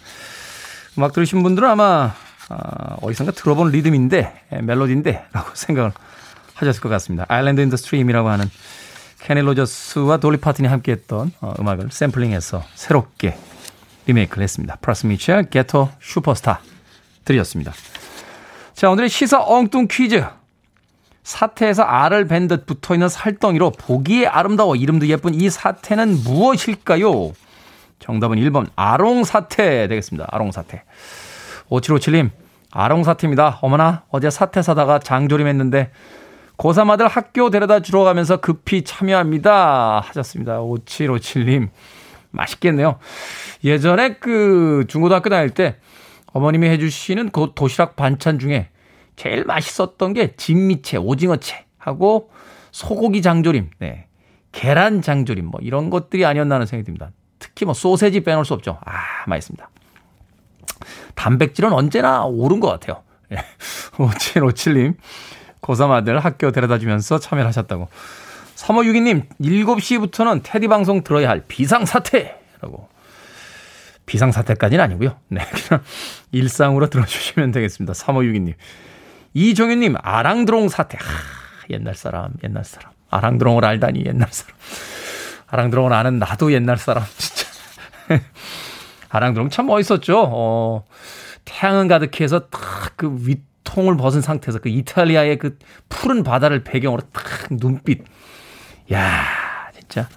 음악 0.97 1.13
들으신 1.13 1.43
분들은 1.43 1.67
아마 1.67 2.13
어, 2.49 2.97
어디선가 3.01 3.31
들어본 3.31 3.71
리듬인데 3.71 4.61
멜로디인데 4.61 5.27
라고 5.31 5.49
생각을 5.55 5.91
하셨을 6.55 6.81
것 6.81 6.89
같습니다. 6.89 7.25
Islands 7.29 7.61
in 7.61 7.67
the 7.67 7.77
Stream이라고 7.77 8.29
하는 8.29 8.49
케니 9.19 9.41
로저스와 9.41 10.17
돌리 10.17 10.37
파튼이 10.37 10.67
함께했던 10.67 11.31
어, 11.41 11.53
음악을 11.59 11.89
샘플링해서 11.91 12.63
새롭게 12.75 13.37
리메이크를 14.05 14.43
했습니다. 14.43 14.77
프라스 14.81 15.05
미첼 15.07 15.49
Ghetto 15.49 15.89
Supastar 16.01 16.59
드렸습니다. 17.23 17.73
자 18.73 18.89
오늘의 18.89 19.09
시사 19.09 19.41
엉뚱 19.41 19.87
퀴즈 19.89 20.23
사태에서 21.23 21.83
알을 21.83 22.27
밴 22.27 22.47
듯 22.47 22.65
붙어 22.65 22.93
있는 22.93 23.07
살덩이로 23.09 23.71
보기에 23.71 24.27
아름다워 24.27 24.75
이름도 24.75 25.07
예쁜 25.07 25.33
이 25.33 25.49
사태는 25.49 26.23
무엇일까요? 26.23 27.31
정답은 27.99 28.37
1번 28.37 28.67
아롱 28.75 29.23
사태 29.23 29.87
되겠습니다. 29.87 30.27
아롱 30.29 30.51
사태. 30.51 30.83
5757님, 31.69 32.29
아롱 32.71 33.03
사태입니다. 33.03 33.59
어머나, 33.61 34.03
어제 34.09 34.29
사태 34.29 34.61
사다가 34.61 34.99
장조림했는데 34.99 35.91
고3 36.57 36.89
아들 36.91 37.07
학교 37.07 37.49
데려다 37.49 37.79
주러 37.79 38.03
가면서 38.03 38.37
급히 38.37 38.83
참여합니다. 38.83 40.01
하셨습니다. 40.05 40.59
5757님. 40.59 41.69
맛있겠네요. 42.31 42.97
예전에 43.63 44.15
그 44.15 44.85
중고등학교 44.87 45.29
다닐 45.29 45.51
때 45.51 45.77
어머님이 46.33 46.67
해주시는 46.69 47.29
그 47.29 47.51
도시락 47.55 47.95
반찬 47.95 48.39
중에 48.39 48.69
제일 49.15 49.45
맛있었던 49.45 50.13
게 50.13 50.35
진미채, 50.35 50.97
오징어채 50.97 51.65
하고 51.77 52.31
소고기 52.71 53.21
장조림, 53.21 53.69
네. 53.79 54.07
계란 54.51 55.01
장조림 55.01 55.45
뭐 55.47 55.59
이런 55.61 55.89
것들이 55.89 56.25
아니었나 56.25 56.55
하는 56.55 56.65
생각이 56.67 56.85
듭니다. 56.85 57.11
특히 57.39 57.65
뭐 57.65 57.73
소세지 57.73 58.21
빼놓을 58.21 58.45
수 58.45 58.53
없죠. 58.53 58.79
아, 58.85 59.25
맛있습니다. 59.27 59.69
단백질은 61.15 61.73
언제나 61.73 62.23
오른 62.23 62.59
것 62.59 62.67
같아요. 62.69 63.03
예. 63.31 63.37
5757님, 63.97 64.95
고3 65.61 65.91
아들 65.91 66.19
학교 66.19 66.51
데려다 66.51 66.77
주면서 66.77 67.19
참여를 67.19 67.47
하셨다고. 67.47 67.89
3562님, 68.55 69.27
7시부터는 69.41 70.41
테디 70.43 70.67
방송 70.67 71.03
들어야 71.03 71.29
할 71.29 71.43
비상사태라고. 71.47 72.89
비상사태까지는 74.05 74.83
아니고요. 74.83 75.17
네, 75.29 75.41
그냥 75.67 75.83
일상으로 76.31 76.89
들어주시면 76.89 77.51
되겠습니다. 77.51 77.93
3562님. 77.93 78.53
이종윤님, 79.33 79.95
아랑드롱 80.01 80.69
사태. 80.69 80.97
하, 80.97 81.03
옛날 81.69 81.95
사람, 81.95 82.33
옛날 82.43 82.63
사람. 82.63 82.91
아랑드롱을 83.09 83.65
알다니, 83.65 84.03
옛날 84.05 84.27
사람. 84.31 84.55
아랑드롱을 85.47 85.93
아는 85.93 86.19
나도 86.19 86.51
옛날 86.51 86.77
사람, 86.77 87.03
진짜. 87.17 87.47
아랑드롱 89.09 89.49
참 89.49 89.67
멋있었죠. 89.67 90.23
어, 90.27 90.85
태양은 91.45 91.87
가득히 91.87 92.23
해서 92.23 92.47
딱 92.47 92.83
그 92.95 93.17
위통을 93.27 93.97
벗은 93.97 94.21
상태에서 94.21 94.59
그 94.59 94.69
이탈리아의 94.69 95.37
그 95.37 95.57
푸른 95.89 96.23
바다를 96.23 96.63
배경으로 96.63 97.01
딱 97.11 97.23
눈빛. 97.51 98.03
야 98.93 99.23
진짜. 99.77 100.07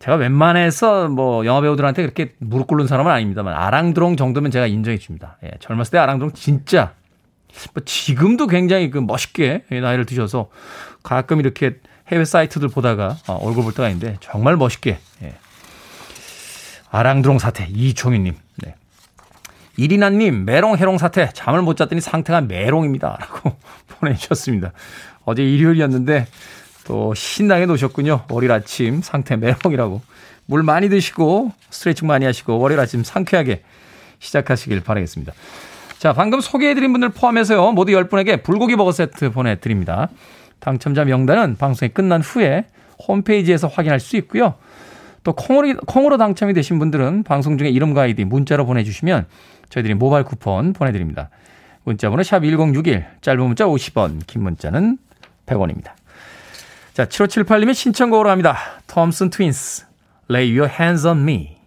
제가 0.00 0.16
웬만해서 0.16 1.08
뭐 1.08 1.44
영화 1.44 1.60
배우들한테 1.60 2.02
그렇게 2.02 2.34
무릎 2.38 2.68
꿇는 2.68 2.86
사람은 2.86 3.12
아닙니다만 3.12 3.54
아랑드롱 3.54 4.16
정도면 4.16 4.50
제가 4.50 4.66
인정해 4.66 4.98
줍니다. 4.98 5.36
예, 5.44 5.52
젊었을 5.60 5.92
때 5.92 5.98
아랑드롱 5.98 6.32
진짜 6.32 6.94
뭐 7.74 7.82
지금도 7.84 8.46
굉장히 8.46 8.90
그 8.90 8.98
멋있게 8.98 9.64
나이를 9.70 10.06
드셔서 10.06 10.48
가끔 11.02 11.40
이렇게 11.40 11.78
해외 12.08 12.24
사이트들 12.24 12.68
보다가 12.68 13.16
어, 13.28 13.34
얼굴 13.42 13.64
볼 13.64 13.72
때가 13.72 13.88
있는데 13.88 14.16
정말 14.20 14.56
멋있게 14.56 14.98
예, 15.22 15.34
아랑드롱 16.90 17.38
사태 17.38 17.66
이종윤님. 17.70 18.34
네. 18.56 18.74
이리나님 19.76 20.44
메롱 20.44 20.76
해롱 20.76 20.98
사태 20.98 21.30
잠을 21.32 21.62
못 21.62 21.76
잤더니 21.76 22.00
상태가 22.00 22.40
메롱입니다라고 22.42 23.56
보내주셨습니다. 23.88 24.72
어제 25.24 25.42
일요일이었는데 25.42 26.26
또 26.84 27.14
신나게 27.14 27.66
노셨군요. 27.66 28.24
월요일 28.28 28.52
아침 28.52 29.00
상태 29.02 29.36
메롱이라고 29.36 30.02
물 30.46 30.64
많이 30.64 30.88
드시고 30.88 31.52
스트레칭 31.70 32.08
많이 32.08 32.26
하시고 32.26 32.58
월요일 32.58 32.80
아침 32.80 33.04
상쾌하게 33.04 33.62
시작하시길 34.18 34.80
바라겠습니다. 34.80 35.32
자, 36.00 36.14
방금 36.14 36.40
소개해드린 36.40 36.92
분들 36.92 37.10
포함해서요, 37.10 37.72
모두 37.72 37.92
10분에게 37.92 38.42
불고기 38.42 38.74
버거 38.74 38.90
세트 38.90 39.32
보내드립니다. 39.32 40.08
당첨자 40.58 41.04
명단은 41.04 41.58
방송이 41.58 41.90
끝난 41.90 42.22
후에 42.22 42.64
홈페이지에서 43.06 43.68
확인할 43.68 44.00
수 44.00 44.16
있고요. 44.16 44.54
또 45.24 45.34
콩으로, 45.34 45.78
콩으로 45.86 46.16
당첨이 46.16 46.54
되신 46.54 46.78
분들은 46.78 47.24
방송 47.24 47.58
중에 47.58 47.68
이름과 47.68 48.00
아이디 48.00 48.24
문자로 48.24 48.64
보내주시면 48.64 49.26
저희들이 49.68 49.92
모바일 49.92 50.24
쿠폰 50.24 50.72
보내드립니다. 50.72 51.28
문자번호 51.84 52.22
샵 52.22 52.44
1061, 52.44 53.04
짧은 53.20 53.38
문자 53.42 53.66
50원, 53.66 54.26
긴 54.26 54.42
문자는 54.42 54.96
100원입니다. 55.44 55.90
자, 56.94 57.04
7578님의 57.04 57.74
신청곡으로 57.74 58.30
합니다. 58.30 58.56
톰슨 58.86 59.28
트윈스, 59.28 59.84
Lay 60.30 60.58
Your 60.58 60.74
Hands 60.80 61.06
on 61.06 61.18
Me. 61.18 61.59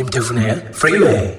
김태훈의 0.00 0.72
프리웨이 0.72 1.38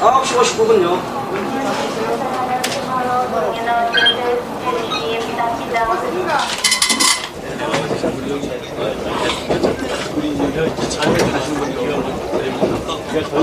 9시 0.00 0.36
59분요. 0.36 1.17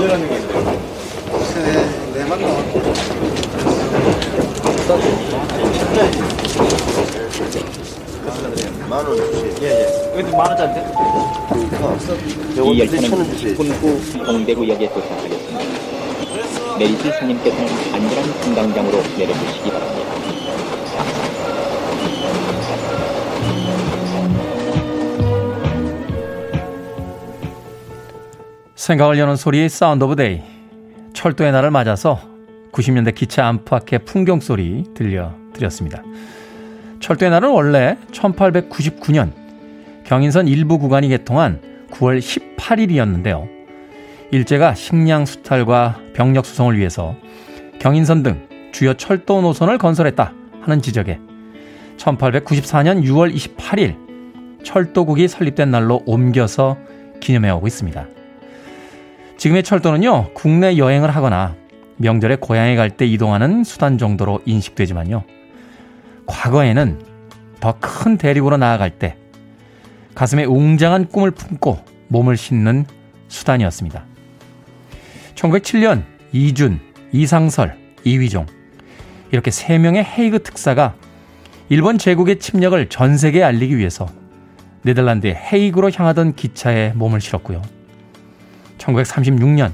게 0.00 0.36
있어요. 0.36 0.80
네, 1.64 2.14
네 2.14 2.24
만 2.28 2.40
나와. 2.40 2.56
만원 8.88 9.16
주세요. 9.16 9.52
예, 9.62 9.66
예. 9.66 10.18
여기 10.18 10.30
만 10.36 10.46
원짜리. 10.48 10.80
이 12.54 12.78
열차는 12.80 13.10
10분 13.10 13.70
후 13.80 14.24
동대구역에 14.24 14.88
도착하겠습니다. 14.92 15.64
내리실 16.78 17.12
손님께서는 17.18 17.68
안전한 17.94 18.32
승강장으로 18.42 19.02
내려주시기 19.18 19.70
바랍니다. 19.70 20.25
생각을 28.86 29.18
여는 29.18 29.34
소리 29.34 29.68
사운드 29.68 30.04
오브 30.04 30.14
데이. 30.14 30.42
철도의 31.12 31.50
날을 31.50 31.72
맞아서 31.72 32.20
90년대 32.70 33.16
기차 33.16 33.44
안팎의 33.48 34.04
풍경 34.04 34.38
소리 34.38 34.84
들려드렸습니다. 34.94 36.04
철도의 37.00 37.32
날은 37.32 37.50
원래 37.50 37.98
1899년 38.12 39.32
경인선 40.04 40.46
일부 40.46 40.78
구간이 40.78 41.08
개통한 41.08 41.60
9월 41.90 42.20
18일이었는데요. 42.20 43.48
일제가 44.30 44.76
식량 44.76 45.26
수탈과 45.26 45.98
병력 46.14 46.46
수송을 46.46 46.78
위해서 46.78 47.16
경인선 47.80 48.22
등 48.22 48.46
주요 48.70 48.94
철도 48.94 49.40
노선을 49.40 49.78
건설했다 49.78 50.32
하는 50.60 50.80
지적에 50.80 51.18
1894년 51.96 53.02
6월 53.02 53.34
28일 53.34 53.96
철도국이 54.62 55.26
설립된 55.26 55.72
날로 55.72 56.04
옮겨서 56.06 56.78
기념해 57.18 57.50
오고 57.50 57.66
있습니다. 57.66 58.06
지금의 59.36 59.62
철도는요, 59.62 60.30
국내 60.34 60.76
여행을 60.78 61.10
하거나 61.10 61.54
명절에 61.98 62.36
고향에 62.36 62.76
갈 62.76 62.90
때 62.90 63.06
이동하는 63.06 63.64
수단 63.64 63.98
정도로 63.98 64.40
인식되지만요. 64.46 65.24
과거에는 66.26 67.00
더 67.60 67.72
큰 67.80 68.16
대륙으로 68.16 68.56
나아갈 68.56 68.90
때 68.90 69.16
가슴에 70.14 70.44
웅장한 70.44 71.08
꿈을 71.08 71.30
품고 71.30 71.78
몸을 72.08 72.36
싣는 72.36 72.86
수단이었습니다. 73.28 74.04
1907년 75.34 76.04
이준, 76.32 76.80
이상설, 77.12 77.76
이휘종 78.04 78.46
이렇게 79.32 79.50
세 79.50 79.78
명의 79.78 80.04
헤이그 80.04 80.42
특사가 80.42 80.94
일본 81.68 81.98
제국의 81.98 82.38
침략을 82.38 82.88
전 82.88 83.16
세계에 83.16 83.42
알리기 83.42 83.76
위해서 83.76 84.06
네덜란드의 84.82 85.34
헤이그로 85.34 85.90
향하던 85.90 86.34
기차에 86.34 86.92
몸을 86.94 87.20
실었고요. 87.20 87.60
1936년 88.78 89.72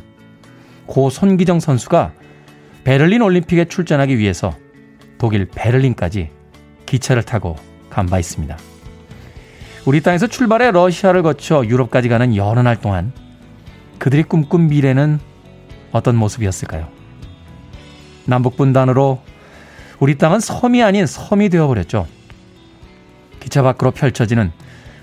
고 0.87 1.11
손기정 1.11 1.61
선수가 1.61 2.13
베를린 2.85 3.23
올림픽에 3.23 3.67
출전하기 3.67 4.19
위해서 4.19 4.55
독일 5.19 5.47
베를린까지 5.47 6.31
기차를 6.87 7.23
타고 7.23 7.57
간 7.91 8.07
바 8.07 8.19
있습니다. 8.19 8.57
우리 9.85 10.01
땅에서 10.01 10.27
출발해 10.27 10.71
러시아를 10.71 11.23
거쳐 11.23 11.65
유럽까지 11.67 12.09
가는 12.09 12.37
여러 12.37 12.63
날 12.63 12.81
동안 12.81 13.13
그들이 13.99 14.23
꿈꾼 14.25 14.69
미래는 14.69 15.21
어떤 15.93 16.17
모습이었을까요? 16.17 16.89
남북 18.25 18.57
분단으로 18.57 19.21
우리 20.01 20.17
땅은 20.19 20.41
섬이 20.41 20.83
아닌 20.83 21.07
섬이 21.07 21.49
되어버렸죠. 21.49 22.07
기차 23.41 23.63
밖으로 23.63 23.91
펼쳐지는 23.91 24.53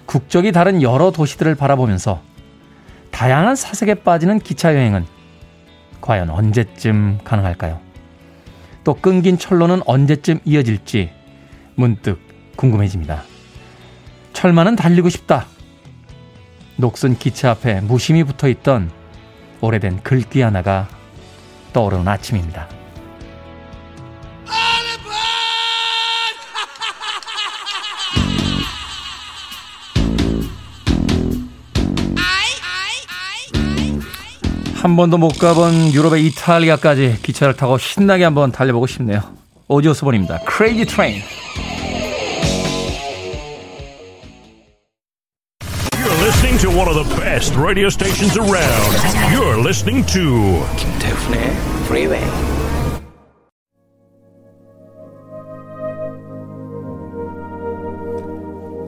국적이 0.05 0.51
다른 0.51 0.81
여러 0.81 1.11
도시들을 1.11 1.55
바라보면서 1.55 2.21
다양한 3.19 3.57
사색에 3.57 3.95
빠지는 3.95 4.39
기차 4.39 4.73
여행은 4.73 5.05
과연 5.99 6.29
언제쯤 6.29 7.19
가능할까요? 7.25 7.81
또 8.85 8.93
끊긴 8.93 9.37
철로는 9.37 9.81
언제쯤 9.85 10.39
이어질지 10.45 11.11
문득 11.75 12.17
궁금해집니다. 12.55 13.23
철만은 14.31 14.77
달리고 14.77 15.09
싶다. 15.09 15.47
녹슨 16.77 17.17
기차 17.17 17.51
앞에 17.51 17.81
무심히 17.81 18.23
붙어 18.23 18.47
있던 18.47 18.89
오래된 19.59 20.01
글귀 20.01 20.39
하나가 20.39 20.87
떠오르는 21.73 22.07
아침입니다. 22.07 22.69
한 34.81 34.95
번도 34.95 35.17
못 35.17 35.37
가본 35.37 35.91
유럽의 35.93 36.25
이탈리아까지 36.27 37.17
기차를 37.21 37.53
타고 37.57 37.77
신나게 37.77 38.23
한번 38.23 38.53
달려보고 38.53 38.87
싶네요. 38.87 39.19
오지오스본입니다. 39.67 40.39
Crazy 40.47 40.85
Train. 40.85 41.21
You're 45.91 46.23
listening 46.23 46.57
to 46.61 46.69
one 46.69 46.87
of 46.87 46.95
the 46.95 47.03
best 47.19 47.59
radio 47.59 47.87
stations 47.87 48.39
around. 48.39 48.95
You're 49.35 49.59
listening 49.59 50.05
to 50.13 50.63
김태훈의 50.77 51.41
Freeway. 51.83 52.25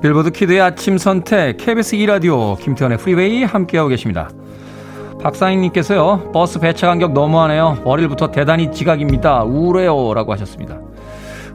빌보드 0.01 0.31
키드의 0.31 0.61
아침 0.61 0.97
선택 0.97 1.57
KBS 1.57 1.97
2라디오 1.97 2.57
김태훈의 2.59 2.97
프리웨이 2.97 3.43
함께하고 3.43 3.89
계십니다. 3.89 4.29
박사님께서요 5.21 6.31
버스 6.31 6.59
배차 6.59 6.87
간격 6.87 7.13
너무하네요. 7.13 7.81
월요일부터 7.83 8.31
대단히 8.31 8.71
지각입니다. 8.71 9.43
우울해요 9.43 10.13
라고 10.13 10.33
하셨습니다. 10.33 10.79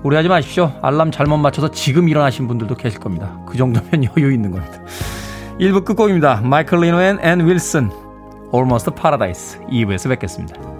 우려하지 0.02 0.28
마십시오. 0.28 0.72
알람 0.82 1.10
잘못 1.10 1.38
맞춰서 1.38 1.70
지금 1.70 2.08
일어나신 2.08 2.46
분들도 2.46 2.76
계실 2.76 3.00
겁니다. 3.00 3.38
그 3.46 3.56
정도면 3.56 4.04
여유 4.16 4.32
있는 4.32 4.52
겁니다. 4.52 4.80
1부 5.58 5.84
끝곡입니다. 5.84 6.42
마이크 6.44 6.80
리노 6.80 7.00
앤 7.00 7.46
윌슨 7.46 7.90
Almost 8.54 8.90
Paradise 8.92 9.60
2부에서 9.66 10.08
뵙겠습니다. 10.10 10.75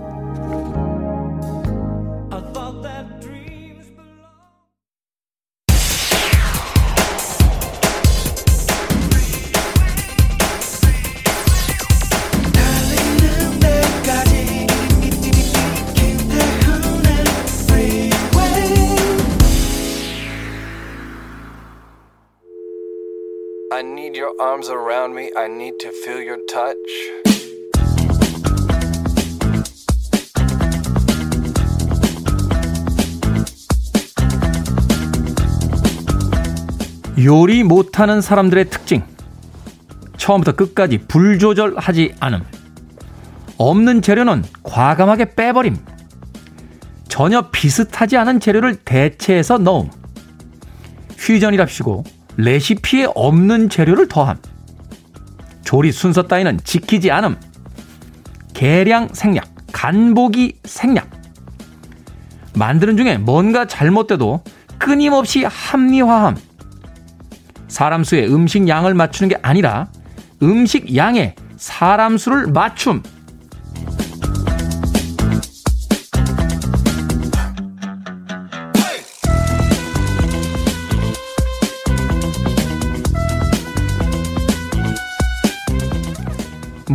Arms 24.47 24.71
around 24.71 25.13
me. 25.13 25.31
I 25.37 25.47
need 25.47 25.79
to 25.81 25.91
feel 25.91 26.23
your 26.23 26.41
touch. 26.47 26.77
요리 37.19 37.65
못하는 37.65 38.21
사람들의 38.21 38.71
특징. 38.71 39.03
처음부터 40.17 40.53
끝까지 40.53 40.99
불조절하지 40.99 42.15
않음. 42.21 42.45
없는 43.59 44.03
재료는 44.03 44.45
과감하게 44.63 45.35
빼버림. 45.35 45.77
전혀 47.09 47.51
비슷하지 47.51 48.17
않은 48.17 48.39
재료를 48.39 48.77
대체해서 48.77 49.59
넣음. 49.59 49.91
퓨전이랍시고 51.17 52.16
레시피에 52.37 53.09
없는 53.15 53.69
재료를 53.69 54.09
더함. 54.09 54.39
조리 55.65 55.93
순서 55.93 56.23
따위는 56.23 56.61
지키지 56.65 57.11
않음. 57.11 57.37
계량 58.55 59.09
생략, 59.13 59.49
간보기 59.73 60.61
생략. 60.65 61.11
만드는 62.55 62.97
중에 62.97 63.19
뭔가 63.19 63.67
잘못돼도 63.67 64.43
끊임없이 64.79 65.45
합리화함. 65.45 66.37
사람 67.69 68.05
수의 68.05 68.33
음식 68.33 68.69
양을 68.69 68.95
맞추는 68.95 69.29
게 69.29 69.37
아니라 69.43 69.89
음식 70.43 70.97
양에 70.97 71.35
사람 71.57 72.17
수를 72.17 72.47
맞춤. 72.47 73.03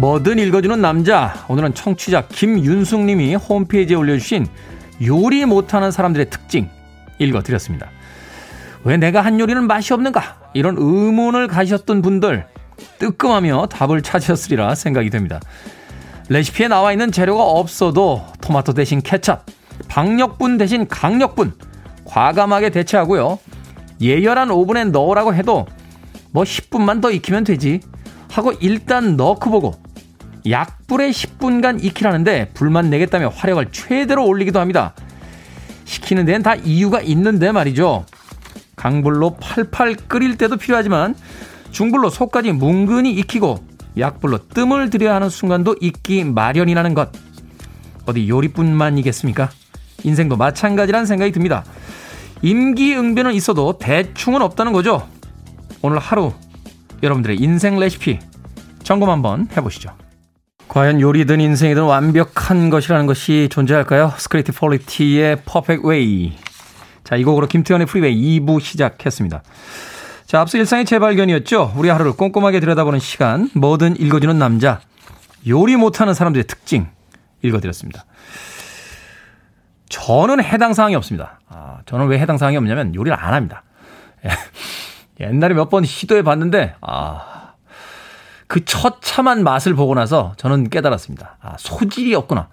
뭐든 0.01 0.39
읽어주는 0.39 0.81
남자. 0.81 1.45
오늘은 1.47 1.75
청취자 1.75 2.25
김윤숙 2.25 3.01
님이 3.01 3.35
홈페이지에 3.35 3.95
올려주신 3.95 4.47
요리 5.05 5.45
못하는 5.45 5.91
사람들의 5.91 6.31
특징 6.31 6.67
읽어드렸습니다. 7.19 7.87
왜 8.83 8.97
내가 8.97 9.21
한 9.21 9.39
요리는 9.39 9.67
맛이 9.67 9.93
없는가? 9.93 10.49
이런 10.55 10.75
의문을 10.79 11.47
가셨던 11.47 12.01
분들 12.01 12.47
뜨끔하며 12.97 13.67
답을 13.67 14.01
찾으셨으리라 14.01 14.73
생각이 14.73 15.11
됩니다. 15.11 15.39
레시피에 16.29 16.67
나와 16.67 16.93
있는 16.93 17.11
재료가 17.11 17.43
없어도 17.43 18.25
토마토 18.41 18.73
대신 18.73 19.03
케찹, 19.03 19.37
박력분 19.87 20.57
대신 20.57 20.87
강력분 20.87 21.53
과감하게 22.05 22.71
대체하고요. 22.71 23.37
예열한 24.01 24.49
오븐에 24.49 24.85
넣으라고 24.85 25.35
해도 25.35 25.67
뭐 26.31 26.43
10분만 26.43 27.03
더 27.03 27.11
익히면 27.11 27.43
되지 27.43 27.81
하고 28.31 28.51
일단 28.61 29.15
넣고 29.15 29.51
보고 29.51 29.90
약불에 30.49 31.11
10분간 31.11 31.83
익히라는데 31.83 32.49
불만 32.53 32.89
내겠다며 32.89 33.29
화력을 33.29 33.65
최대로 33.71 34.25
올리기도 34.25 34.59
합니다. 34.59 34.93
시키는 35.85 36.25
데는 36.25 36.43
다 36.43 36.55
이유가 36.55 37.01
있는데 37.01 37.51
말이죠. 37.51 38.05
강불로 38.75 39.37
팔팔 39.39 39.95
끓일 40.07 40.37
때도 40.37 40.57
필요하지만 40.57 41.15
중불로 41.71 42.09
속까지 42.09 42.51
뭉근히 42.53 43.13
익히고 43.13 43.63
약불로 43.97 44.47
뜸을 44.47 44.89
들여야 44.89 45.15
하는 45.15 45.29
순간도 45.29 45.75
익기 45.81 46.23
마련이라는 46.23 46.93
것. 46.93 47.11
어디 48.05 48.27
요리뿐만이겠습니까? 48.29 49.49
인생도 50.03 50.37
마찬가지란 50.37 51.05
생각이 51.05 51.31
듭니다. 51.31 51.63
임기응변은 52.41 53.33
있어도 53.33 53.77
대충은 53.77 54.41
없다는 54.41 54.71
거죠. 54.71 55.07
오늘 55.81 55.99
하루 55.99 56.33
여러분들의 57.03 57.37
인생 57.37 57.77
레시피 57.77 58.19
점검 58.83 59.09
한번 59.09 59.47
해보시죠. 59.55 59.93
과연 60.71 61.01
요리든 61.01 61.41
인생이든 61.41 61.83
완벽한 61.83 62.69
것이라는 62.69 63.05
것이 63.05 63.49
존재할까요? 63.51 64.13
스크리티 64.15 64.53
폴리티의 64.53 65.41
Perfect 65.43 65.85
Way. 65.85 66.37
자, 67.03 67.17
이 67.17 67.25
곡으로 67.25 67.47
김태훈의 67.47 67.87
프리웨이 67.87 68.39
2부 68.39 68.61
시작했습니다. 68.61 69.43
자, 70.25 70.39
앞서 70.39 70.57
일상의 70.57 70.85
재발견이었죠. 70.85 71.73
우리 71.75 71.89
하루를 71.89 72.13
꼼꼼하게 72.13 72.61
들여다보는 72.61 72.99
시간, 72.99 73.49
뭐든 73.53 73.99
읽어주는 73.99 74.39
남자, 74.39 74.79
요리 75.45 75.75
못하는 75.75 76.13
사람들의 76.13 76.45
특징 76.47 76.87
읽어드렸습니다. 77.41 78.05
저는 79.89 80.41
해당 80.41 80.73
사항이 80.73 80.95
없습니다. 80.95 81.41
아, 81.49 81.79
저는 81.85 82.07
왜 82.07 82.17
해당 82.17 82.37
사항이 82.37 82.55
없냐면 82.55 82.95
요리를 82.95 83.13
안 83.19 83.33
합니다. 83.33 83.63
옛날에 85.19 85.53
몇 85.53 85.69
번 85.69 85.83
시도해 85.83 86.23
봤는데, 86.23 86.75
아, 86.79 87.30
그 88.51 88.65
처참한 88.65 89.45
맛을 89.45 89.75
보고 89.75 89.95
나서 89.95 90.33
저는 90.35 90.69
깨달았습니다. 90.69 91.37
아, 91.39 91.55
소질이 91.57 92.13
없구나. 92.15 92.49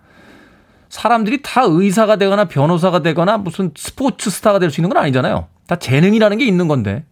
사람들이 0.88 1.42
다 1.42 1.62
의사가 1.66 2.14
되거나 2.18 2.44
변호사가 2.44 3.02
되거나 3.02 3.36
무슨 3.36 3.72
스포츠 3.76 4.30
스타가 4.30 4.60
될 4.60 4.70
수 4.70 4.80
있는 4.80 4.90
건 4.90 5.02
아니잖아요. 5.02 5.48
다 5.66 5.74
재능이라는 5.74 6.38
게 6.38 6.46
있는 6.46 6.68
건데. 6.68 7.04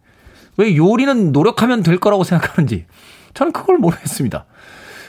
왜 0.57 0.77
요리는 0.77 1.33
노력하면 1.33 1.83
될 1.83 1.99
거라고 1.99 2.23
생각하는지 2.23 2.87
저는 3.35 3.53
그걸 3.53 3.79
모르겠습니다. 3.79 4.45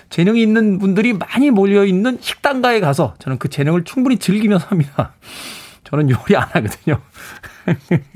재능이 0.10 0.42
있는 0.42 0.80
분들이 0.80 1.14
많이 1.14 1.52
몰려 1.52 1.86
있는 1.86 2.18
식당가에 2.20 2.80
가서 2.80 3.14
저는 3.20 3.38
그 3.38 3.48
재능을 3.48 3.84
충분히 3.84 4.18
즐기면서 4.18 4.70
합니다. 4.70 5.14
저는 5.84 6.10
요리 6.10 6.36
안 6.36 6.48
하거든요. 6.52 7.00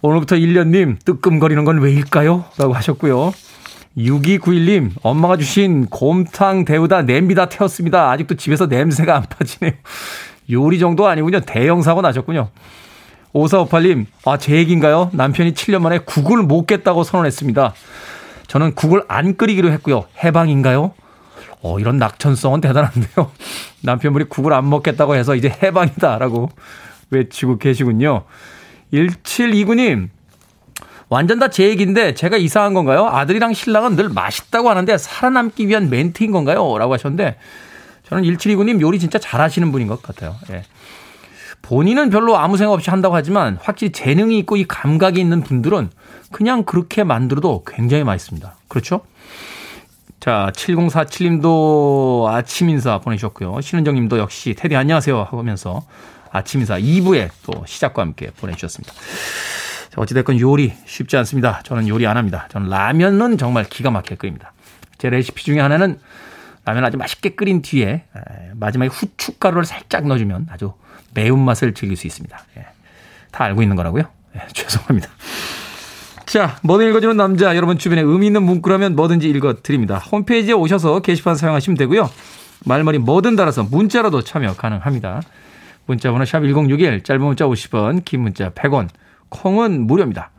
오늘부터 0.00 0.36
1년님 0.36 1.04
뜨끔거리는 1.04 1.62
건 1.66 1.80
왜일까요? 1.80 2.46
라고 2.56 2.72
하셨고요. 2.72 3.34
6291님, 3.96 4.90
엄마가 5.02 5.36
주신 5.36 5.86
곰탕 5.86 6.64
데우다 6.64 7.02
냄비 7.02 7.34
다 7.34 7.48
태웠습니다. 7.48 8.10
아직도 8.10 8.36
집에서 8.36 8.66
냄새가 8.66 9.16
안 9.16 9.22
빠지네요. 9.22 9.72
요리 10.50 10.78
정도 10.78 11.06
아니군요. 11.06 11.40
대형 11.40 11.82
사고 11.82 12.00
나셨군요. 12.00 12.48
5458님, 13.34 14.06
아, 14.24 14.38
제 14.38 14.54
얘기인가요? 14.56 15.10
남편이 15.12 15.54
7년 15.54 15.80
만에 15.80 15.98
국을 15.98 16.42
못 16.42 16.66
겠다고 16.66 17.04
선언했습니다. 17.04 17.74
저는 18.46 18.74
국을 18.74 19.02
안 19.08 19.36
끓이기로 19.36 19.70
했고요. 19.72 20.04
해방인가요? 20.24 20.92
어, 21.60 21.78
이런 21.78 21.98
낙천성은 21.98 22.60
대단한데요. 22.60 23.30
남편분이 23.82 24.28
국을 24.28 24.52
안 24.52 24.68
먹겠다고 24.70 25.14
해서 25.16 25.34
이제 25.34 25.54
해방이다라고 25.62 26.50
외치고 27.10 27.58
계시군요. 27.58 28.24
1729님, 28.92 30.08
완전 31.08 31.38
다 31.38 31.48
제 31.48 31.68
얘기인데 31.68 32.14
제가 32.14 32.36
이상한 32.36 32.74
건가요? 32.74 33.06
아들이랑 33.06 33.54
신랑은 33.54 33.96
늘 33.96 34.08
맛있다고 34.08 34.68
하는데 34.68 34.98
살아남기 34.98 35.66
위한 35.68 35.88
멘트인 35.90 36.32
건가요? 36.32 36.76
라고 36.78 36.92
하셨는데 36.92 37.36
저는 38.08 38.24
1729님 38.24 38.80
요리 38.80 38.98
진짜 38.98 39.18
잘하시는 39.18 39.72
분인 39.72 39.88
것 39.88 40.02
같아요. 40.02 40.36
예. 40.50 40.64
본인은 41.62 42.10
별로 42.10 42.36
아무 42.36 42.56
생각 42.56 42.74
없이 42.74 42.90
한다고 42.90 43.14
하지만 43.14 43.58
확실히 43.60 43.92
재능이 43.92 44.38
있고 44.38 44.56
이 44.56 44.64
감각이 44.64 45.20
있는 45.20 45.42
분들은 45.42 45.90
그냥 46.30 46.64
그렇게 46.64 47.04
만들어도 47.04 47.64
굉장히 47.66 48.04
맛있습니다. 48.04 48.54
그렇죠? 48.68 49.00
자, 50.20 50.50
7047님도 50.54 52.26
아침 52.26 52.68
인사 52.70 52.98
보내주셨고요. 52.98 53.60
신은정 53.60 53.94
님도 53.94 54.18
역시 54.18 54.54
테디 54.54 54.76
안녕하세요 54.76 55.28
하면서 55.30 55.82
아침 56.30 56.60
인사 56.60 56.78
2부에 56.78 57.30
또 57.44 57.64
시작과 57.66 58.02
함께 58.02 58.30
보내주셨습니다. 58.38 58.92
자, 59.90 60.00
어찌됐건 60.00 60.40
요리 60.40 60.72
쉽지 60.84 61.16
않습니다. 61.18 61.60
저는 61.64 61.88
요리 61.88 62.06
안 62.06 62.16
합니다. 62.16 62.46
저는 62.50 62.68
라면은 62.68 63.38
정말 63.38 63.64
기가 63.64 63.90
막히게 63.90 64.16
끓입니다. 64.16 64.52
제 64.98 65.10
레시피 65.10 65.44
중에 65.44 65.60
하나는 65.60 65.98
라면 66.64 66.84
아주 66.84 66.98
맛있게 66.98 67.30
끓인 67.30 67.62
뒤에 67.62 68.04
마지막에 68.54 68.90
후춧가루를 68.92 69.64
살짝 69.64 70.06
넣어주면 70.06 70.48
아주 70.50 70.74
매운맛을 71.14 71.72
즐길 71.72 71.96
수 71.96 72.06
있습니다. 72.06 72.38
예. 72.58 72.66
다 73.30 73.44
알고 73.44 73.62
있는 73.62 73.76
거라고요? 73.76 74.04
예, 74.36 74.40
죄송합니다. 74.52 75.08
자, 76.26 76.58
뭐든 76.62 76.90
읽어주는 76.90 77.16
남자, 77.16 77.56
여러분 77.56 77.78
주변에 77.78 78.02
의미 78.02 78.26
있는 78.26 78.42
문구라면 78.42 78.96
뭐든지 78.96 79.30
읽어드립니다. 79.30 79.96
홈페이지에 79.96 80.52
오셔서 80.52 81.00
게시판 81.00 81.36
사용하시면 81.36 81.78
되고요. 81.78 82.10
말머리 82.66 82.98
뭐든 82.98 83.34
달아서 83.36 83.62
문자로도 83.62 84.22
참여 84.22 84.54
가능합니다. 84.54 85.22
문자번호 85.86 86.26
샵 86.26 86.40
1061, 86.40 87.02
짧은 87.02 87.22
문자 87.22 87.46
50원, 87.46 88.04
긴 88.04 88.20
문자 88.20 88.50
100원, 88.50 88.88
콩은 89.30 89.86
무료입니다. 89.86 90.30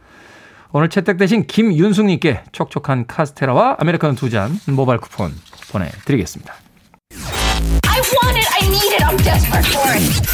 오늘 0.71 0.89
채택되신 0.89 1.47
김윤숙님께 1.47 2.43
촉촉한 2.52 3.08
카스테라와 3.08 3.78
아메리카노 3.80 4.15
두 4.15 4.30
잔 4.30 4.52
모바일 4.67 4.99
쿠폰 4.99 5.32
보내드리겠습니다. 5.71 6.54
I 7.88 7.99
want 7.99 8.38
it, 8.38 8.47
I 8.54 8.67
need 8.67 8.93
it, 8.93 9.04
I'm 9.04 9.17
desperate 9.23 9.67
for 9.67 9.89
it. 9.91 10.30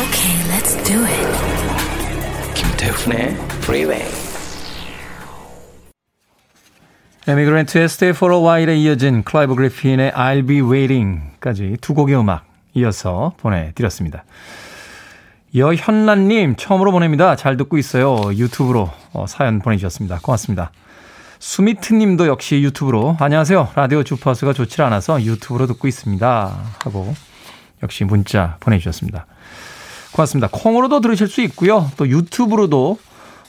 Okay, 0.00 0.34
let's 0.48 0.76
do 0.84 1.04
it. 1.04 2.54
김태훈의 2.54 3.36
Freeway. 3.62 4.02
에이미 7.28 7.42
그랜트의 7.42 7.84
Stay 7.84 8.10
for 8.16 8.34
a 8.34 8.40
While에 8.40 8.76
이어진 8.78 9.22
클라이브 9.24 9.54
그리핀의 9.54 10.12
I'll 10.12 10.48
be 10.48 10.60
waiting까지 10.62 11.76
두 11.82 11.92
곡의 11.94 12.16
음악 12.18 12.46
이어서 12.74 13.34
보내드렸습니다. 13.38 14.24
여현란님 15.54 16.56
처음으로 16.56 16.92
보냅니다. 16.92 17.34
잘 17.34 17.56
듣고 17.56 17.76
있어요. 17.76 18.32
유튜브로 18.34 18.88
어, 19.12 19.26
사연 19.26 19.58
보내주셨습니다. 19.58 20.20
고맙습니다. 20.22 20.70
수미트 21.40 21.94
님도 21.94 22.26
역시 22.26 22.62
유튜브로 22.62 23.16
안녕하세요. 23.18 23.70
라디오 23.74 24.02
주파수가 24.02 24.52
좋지 24.52 24.82
않아서 24.82 25.22
유튜브로 25.22 25.66
듣고 25.66 25.88
있습니다. 25.88 26.58
하고 26.84 27.14
역시 27.82 28.04
문자 28.04 28.58
보내주셨습니다. 28.60 29.26
고맙습니다. 30.12 30.48
콩으로도 30.52 31.00
들으실 31.00 31.28
수 31.28 31.40
있고요. 31.42 31.90
또 31.96 32.08
유튜브로도 32.08 32.98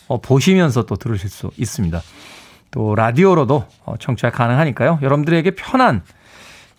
어, 0.08 0.22
보시면서 0.22 0.86
또 0.86 0.96
들으실 0.96 1.30
수 1.30 1.52
있습니다. 1.58 2.02
또 2.72 2.96
라디오로도 2.96 3.66
어, 3.86 3.96
청취가 4.00 4.32
가능하니까요. 4.32 5.00
여러분들에게 5.02 5.52
편한 5.52 6.02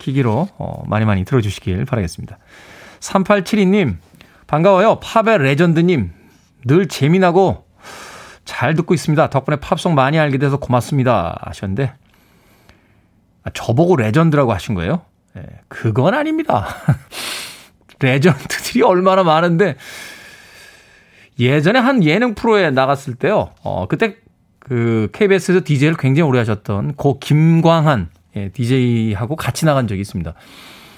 기기로 0.03 0.49
어, 0.59 0.83
많이 0.87 1.05
많이 1.05 1.25
들어주시길 1.25 1.85
바라겠습니다. 1.85 2.39
3872님 3.01 3.97
반가워요. 4.47 5.01
팝의 5.01 5.39
레전드님 5.39 6.13
늘 6.67 6.89
재미나고 6.89 7.65
잘 8.45 8.75
듣고 8.75 8.95
있습니다. 8.95 9.31
덕분에 9.31 9.57
팝송 9.57 9.95
많이 9.95 10.19
알게 10.19 10.39
돼서 10.39 10.59
고맙습니다. 10.59 11.39
하셨는데, 11.43 11.93
아, 13.45 13.51
저보고 13.55 13.97
레전드라고 13.97 14.53
하신 14.53 14.75
거예요? 14.75 15.03
네, 15.35 15.43
그건 15.69 16.15
아닙니다. 16.15 16.67
레전드들이 18.01 18.83
얼마나 18.83 19.23
많은데, 19.23 19.77
예전에 21.39 21.79
한 21.79 22.05
예능 22.05 22.35
프로에 22.35 22.71
나갔을 22.71 23.15
때요, 23.15 23.51
어, 23.63 23.87
그때 23.89 24.17
그 24.59 25.09
KBS에서 25.13 25.61
DJ를 25.65 25.97
굉장히 25.97 26.29
오래 26.29 26.39
하셨던 26.41 26.95
고 26.95 27.19
김광한 27.19 28.11
예, 28.37 28.49
DJ하고 28.51 29.37
같이 29.37 29.65
나간 29.65 29.87
적이 29.89 30.01
있습니다. 30.01 30.35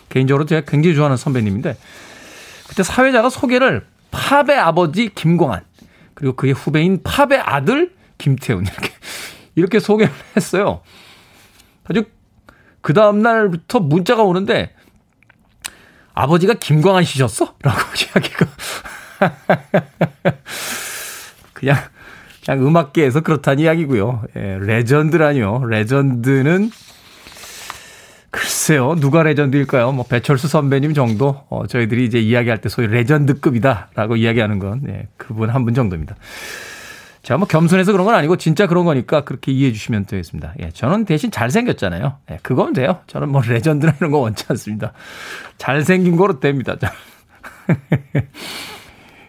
개인적으로 0.08 0.46
제가 0.46 0.62
굉장히 0.66 0.94
좋아하는 0.94 1.16
선배님인데, 1.16 1.76
그때 2.68 2.82
사회자가 2.82 3.30
소개를 3.30 3.86
팝의 4.10 4.58
아버지 4.58 5.10
김광한, 5.14 5.62
그리고 6.14 6.36
그의 6.36 6.52
후배인 6.52 7.02
팝의 7.02 7.40
아들 7.40 7.92
김태훈 8.18 8.64
이렇게 8.64 8.90
이렇게 9.56 9.80
소개를 9.80 10.12
했어요. 10.36 10.80
아주 11.84 12.04
그 12.80 12.92
다음 12.92 13.20
날부터 13.20 13.80
문자가 13.80 14.22
오는데 14.22 14.74
아버지가 16.14 16.54
김광한 16.54 17.04
씨셨어? 17.04 17.54
라고 17.62 17.78
이야기가. 18.14 18.46
그냥, 21.52 21.76
그냥 22.44 22.66
음악계에서 22.66 23.20
그렇다는 23.20 23.64
이야기고요. 23.64 24.24
예, 24.36 24.58
레전드라뇨. 24.60 25.64
레전드는 25.66 26.70
글쎄요, 28.34 28.96
누가 28.96 29.22
레전드일까요? 29.22 29.92
뭐 29.92 30.04
배철수 30.04 30.48
선배님 30.48 30.92
정도 30.92 31.40
어, 31.50 31.68
저희들이 31.68 32.04
이제 32.04 32.18
이야기할 32.18 32.60
때 32.60 32.68
소위 32.68 32.88
레전드급이다라고 32.88 34.16
이야기하는 34.16 34.58
건 34.58 34.82
예, 34.88 35.06
그분 35.16 35.50
한 35.50 35.64
분 35.64 35.72
정도입니다. 35.72 36.16
제가 37.22 37.38
뭐 37.38 37.46
겸손해서 37.46 37.92
그런 37.92 38.04
건 38.06 38.16
아니고 38.16 38.36
진짜 38.36 38.66
그런 38.66 38.84
거니까 38.84 39.22
그렇게 39.22 39.52
이해해 39.52 39.72
주시면 39.72 40.06
되겠습니다. 40.06 40.52
예, 40.60 40.70
저는 40.70 41.04
대신 41.04 41.30
잘생겼잖아요. 41.30 42.16
예, 42.32 42.38
그건 42.42 42.72
돼요. 42.72 42.98
저는 43.06 43.28
뭐 43.28 43.40
레전드나 43.40 43.94
이런 44.00 44.10
거 44.10 44.18
원치 44.18 44.44
않습니다. 44.48 44.92
잘생긴 45.56 46.16
거로 46.16 46.40
됩니다. 46.40 46.74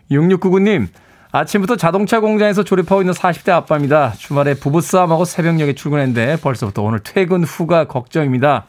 6699님, 0.09 0.87
아침부터 1.31 1.75
자동차 1.75 2.21
공장에서 2.21 2.63
조립하고 2.63 3.01
있는 3.03 3.13
40대 3.13 3.49
아빠입니다. 3.49 4.13
주말에 4.17 4.55
부부싸움하고 4.55 5.25
새벽녘에 5.25 5.73
출근했는데 5.75 6.37
벌써부터 6.41 6.81
오늘 6.81 6.99
퇴근 7.01 7.43
후가 7.43 7.85
걱정입니다. 7.85 8.65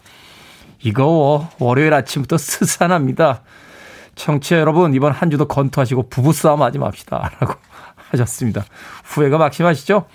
이거 0.86 1.48
월요일 1.58 1.92
아침부터 1.94 2.38
스산합니다. 2.38 3.42
청취자 4.14 4.58
여러분 4.60 4.94
이번 4.94 5.12
한 5.12 5.30
주도 5.30 5.46
건투하시고 5.48 6.08
부부싸움 6.08 6.62
하지 6.62 6.78
맙시다. 6.78 7.30
라고 7.40 7.54
하셨습니다. 8.10 8.64
후회가 9.04 9.36
막심하시죠? 9.36 10.06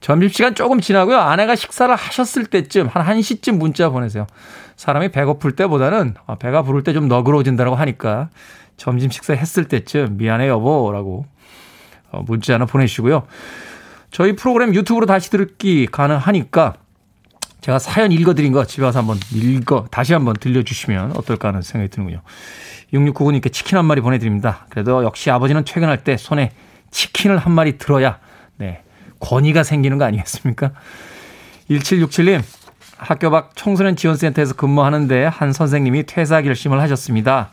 점심시간 0.00 0.54
조금 0.54 0.80
지나고요. 0.80 1.18
아내가 1.18 1.54
식사를 1.54 1.94
하셨을 1.94 2.46
때쯤 2.46 2.88
한 2.88 3.18
1시쯤 3.18 3.56
문자 3.56 3.88
보내세요. 3.88 4.26
사람이 4.76 5.10
배고플 5.10 5.52
때보다는 5.52 6.14
아, 6.26 6.34
배가 6.36 6.62
부를 6.62 6.82
때 6.82 6.92
좀 6.92 7.06
너그러워진다고 7.08 7.74
하니까 7.76 8.30
점심 8.76 9.10
식사 9.10 9.32
했을 9.32 9.66
때쯤 9.68 10.16
미안해 10.16 10.48
여보 10.48 10.90
라고 10.92 11.26
어, 12.10 12.22
문자 12.26 12.54
하나 12.54 12.66
보내주시고요. 12.66 13.26
저희 14.10 14.34
프로그램 14.34 14.74
유튜브로 14.74 15.06
다시 15.06 15.30
듣기 15.30 15.86
가능하니까 15.86 16.74
제가 17.60 17.78
사연 17.78 18.12
읽어드린 18.12 18.52
거 18.52 18.64
집에 18.64 18.84
와서 18.84 19.00
한번 19.00 19.18
읽어, 19.32 19.86
다시 19.90 20.12
한번 20.12 20.34
들려주시면 20.34 21.16
어떨까 21.16 21.48
하는 21.48 21.62
생각이 21.62 21.90
드는군요. 21.90 22.22
6699님께 22.92 23.52
치킨 23.52 23.76
한 23.78 23.84
마리 23.84 24.00
보내드립니다. 24.00 24.66
그래도 24.70 25.04
역시 25.04 25.30
아버지는 25.30 25.64
퇴근할 25.64 26.04
때 26.04 26.16
손에 26.16 26.52
치킨을 26.90 27.36
한 27.36 27.52
마리 27.52 27.76
들어야, 27.76 28.18
네, 28.56 28.82
권위가 29.20 29.62
생기는 29.62 29.98
거 29.98 30.04
아니겠습니까? 30.04 30.70
1767님, 31.70 32.42
학교 32.96 33.30
밖 33.30 33.52
청소년 33.56 33.96
지원센터에서 33.96 34.54
근무하는데 34.54 35.24
한 35.26 35.52
선생님이 35.52 36.04
퇴사 36.06 36.42
결심을 36.42 36.80
하셨습니다. 36.80 37.50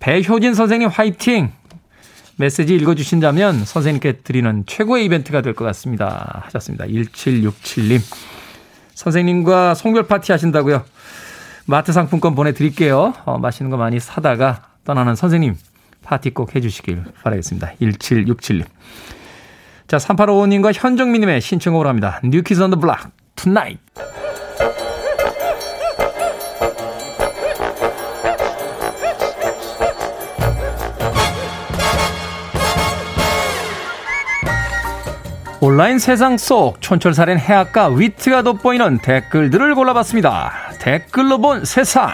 배효진 0.00 0.54
선생님 0.54 0.88
화이팅! 0.88 1.52
메시지 2.36 2.74
읽어주신다면 2.74 3.64
선생님께 3.64 4.12
드리는 4.24 4.64
최고의 4.66 5.04
이벤트가 5.04 5.40
될 5.40 5.54
것 5.54 5.64
같습니다. 5.66 6.42
하셨습니다. 6.46 6.86
1767님. 6.86 8.00
선생님과 8.94 9.74
송별 9.74 10.04
파티 10.06 10.32
하신다고요? 10.32 10.84
마트 11.66 11.92
상품권 11.92 12.34
보내드릴게요. 12.34 13.14
어, 13.24 13.38
맛있는 13.38 13.70
거 13.70 13.76
많이 13.76 13.98
사다가 14.00 14.62
떠나는 14.84 15.14
선생님 15.14 15.56
파티 16.02 16.30
꼭 16.30 16.54
해주시길 16.54 17.04
바라겠습니다. 17.22 17.72
1767님. 17.80 18.64
자, 19.86 19.96
3855님과 19.96 20.72
현정민님의 20.74 21.40
신청곡으로 21.40 21.88
합니다. 21.88 22.20
뉴키즈 22.24 22.62
온 22.62 22.68
더 22.68 22.78
블록, 22.78 23.10
Tonight. 23.36 23.78
온라인 35.66 35.98
세상 35.98 36.36
속 36.36 36.78
촌철살인 36.82 37.38
해학과 37.38 37.88
위트가 37.88 38.42
돋보이는 38.42 38.98
댓글들을 38.98 39.74
골라봤습니다. 39.74 40.52
댓글로 40.78 41.38
본 41.38 41.64
세상. 41.64 42.12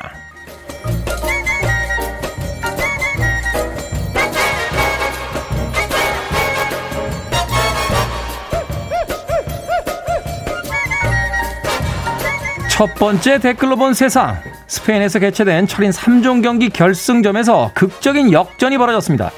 첫 12.71 12.95
번째 12.95 13.41
댓글로 13.41 13.75
본 13.75 13.95
세상. 13.95 14.41
스페인에서 14.69 15.19
개최된 15.19 15.67
철인 15.67 15.91
3종 15.91 16.45
경기 16.45 16.69
결승점에서 16.69 17.73
극적인 17.75 18.31
역전이 18.31 18.79
벌어졌습니다. 18.79 19.33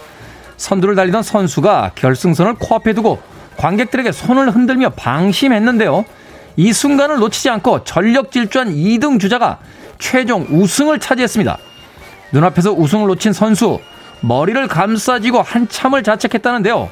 선두를 0.58 0.96
달리던 0.96 1.22
선수가 1.22 1.92
결승선을 1.94 2.56
코앞에 2.56 2.92
두고 2.92 3.31
관객들에게 3.56 4.12
손을 4.12 4.50
흔들며 4.50 4.90
방심했는데요. 4.90 6.04
이 6.56 6.72
순간을 6.72 7.18
놓치지 7.18 7.50
않고 7.50 7.84
전력 7.84 8.30
질주한 8.30 8.74
2등 8.74 9.20
주자가 9.20 9.58
최종 9.98 10.46
우승을 10.50 10.98
차지했습니다. 10.98 11.58
눈앞에서 12.32 12.72
우승을 12.72 13.06
놓친 13.08 13.32
선수 13.32 13.80
머리를 14.20 14.66
감싸지고 14.68 15.42
한참을 15.42 16.02
자책했다는데요. 16.02 16.90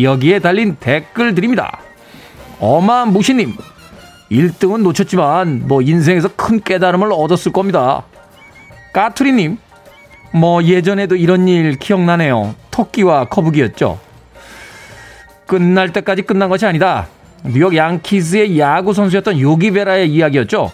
여기에 0.00 0.40
달린 0.40 0.76
댓글들입니다. 0.80 1.80
어마무시님 2.58 3.54
1등은 4.30 4.82
놓쳤지만 4.82 5.68
뭐 5.68 5.82
인생에서 5.82 6.28
큰 6.36 6.60
깨달음을 6.60 7.12
얻었을 7.12 7.52
겁니다. 7.52 8.02
까투리님 8.92 9.58
뭐 10.32 10.62
예전에도 10.62 11.16
이런 11.16 11.46
일 11.48 11.78
기억나네요. 11.78 12.54
토끼와 12.70 13.26
거북이였죠. 13.26 14.05
끝날 15.46 15.92
때까지 15.92 16.22
끝난 16.22 16.48
것이 16.48 16.66
아니다. 16.66 17.06
뉴욕 17.44 17.74
양키즈의 17.74 18.58
야구 18.58 18.92
선수였던 18.92 19.40
요기베라의 19.40 20.10
이야기였죠. 20.10 20.72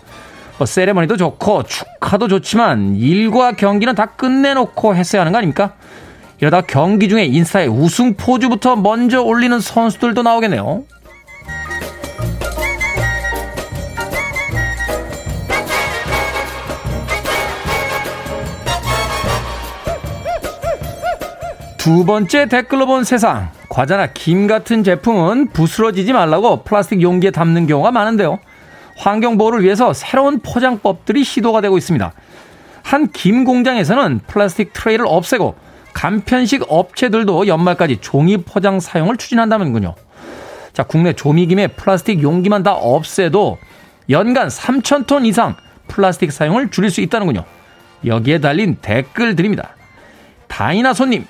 뭐 0.58 0.66
세레머니도 0.66 1.16
좋고 1.16 1.64
축하도 1.64 2.28
좋지만 2.28 2.96
일과 2.96 3.52
경기는 3.52 3.94
다 3.94 4.06
끝내놓고 4.06 4.94
했어야 4.94 5.22
하는 5.22 5.32
거 5.32 5.38
아닙니까? 5.38 5.74
이러다 6.40 6.62
경기 6.62 7.08
중에 7.08 7.24
인스타에 7.24 7.66
우승 7.66 8.14
포즈부터 8.14 8.76
먼저 8.76 9.22
올리는 9.22 9.58
선수들도 9.60 10.22
나오겠네요. 10.22 10.84
두 21.82 22.04
번째 22.04 22.46
댓글로 22.46 22.86
본 22.86 23.02
세상. 23.02 23.50
과자나 23.68 24.06
김 24.14 24.46
같은 24.46 24.84
제품은 24.84 25.48
부스러지지 25.48 26.12
말라고 26.12 26.62
플라스틱 26.62 27.02
용기에 27.02 27.32
담는 27.32 27.66
경우가 27.66 27.90
많은데요. 27.90 28.38
환경보호를 28.98 29.64
위해서 29.64 29.92
새로운 29.92 30.38
포장법들이 30.38 31.24
시도가 31.24 31.60
되고 31.60 31.76
있습니다. 31.76 32.12
한 32.84 33.08
김 33.12 33.42
공장에서는 33.42 34.20
플라스틱 34.28 34.72
트레이를 34.72 35.06
없애고 35.08 35.56
간편식 35.92 36.62
업체들도 36.68 37.48
연말까지 37.48 37.96
종이 38.00 38.36
포장 38.36 38.78
사용을 38.78 39.16
추진한다는군요. 39.16 39.96
자, 40.72 40.84
국내 40.84 41.12
조미김의 41.12 41.74
플라스틱 41.74 42.22
용기만 42.22 42.62
다 42.62 42.74
없애도 42.74 43.58
연간 44.08 44.46
3,000톤 44.46 45.26
이상 45.26 45.56
플라스틱 45.88 46.30
사용을 46.30 46.70
줄일 46.70 46.92
수 46.92 47.00
있다는군요. 47.00 47.42
여기에 48.06 48.38
달린 48.38 48.76
댓글들입니다. 48.80 49.70
다이나 50.46 50.94
손님, 50.94 51.26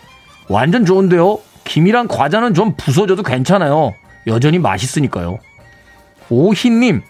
완전 0.53 0.85
좋은데요? 0.85 1.39
김이랑 1.65 2.09
과자는 2.09 2.53
좀 2.53 2.75
부서져도 2.77 3.23
괜찮아요. 3.23 3.95
여전히 4.27 4.59
맛있으니까요. 4.59 5.39
오희님, 6.29 7.03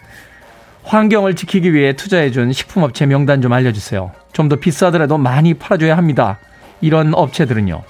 환경을 0.84 1.34
지키기 1.34 1.74
위해 1.74 1.94
투자해준 1.94 2.52
식품업체 2.52 3.06
명단 3.06 3.42
좀 3.42 3.52
알려주세요. 3.52 4.12
좀 4.32 4.48
더 4.48 4.56
비싸더라도 4.56 5.18
많이 5.18 5.54
팔아줘야 5.54 5.96
합니다. 5.96 6.38
이런 6.80 7.14
업체들은요. 7.14 7.82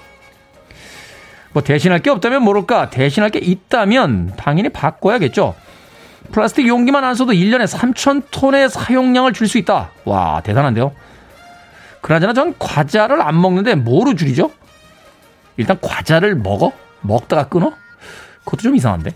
뭐 1.53 1.61
대신할 1.63 1.99
게 1.99 2.09
없다면 2.09 2.41
모를까? 2.43 2.89
대신할 2.89 3.29
게 3.29 3.37
있다면 3.39 4.33
당연히 4.35 4.69
바꿔야겠죠. 4.69 5.53
플라스틱 6.31 6.67
용기만 6.67 7.03
안 7.03 7.13
써도 7.13 7.31
1년에 7.31 7.67
3,000톤의 7.67 8.69
사용량을 8.69 9.33
줄 9.33 9.47
수 9.47 9.59
있다. 9.59 9.91
와, 10.05 10.41
대단한데요? 10.41 10.93
그나저나 12.01 12.33
전 12.33 12.55
과자를 12.57 13.21
안 13.21 13.39
먹는데 13.39 13.75
뭐로 13.75 14.15
줄이죠? 14.15 14.49
일단 15.57 15.79
과자를 15.81 16.35
먹어? 16.35 16.71
먹다가 17.01 17.47
끊어? 17.47 17.73
그것도 18.45 18.61
좀 18.61 18.75
이상한데? 18.75 19.15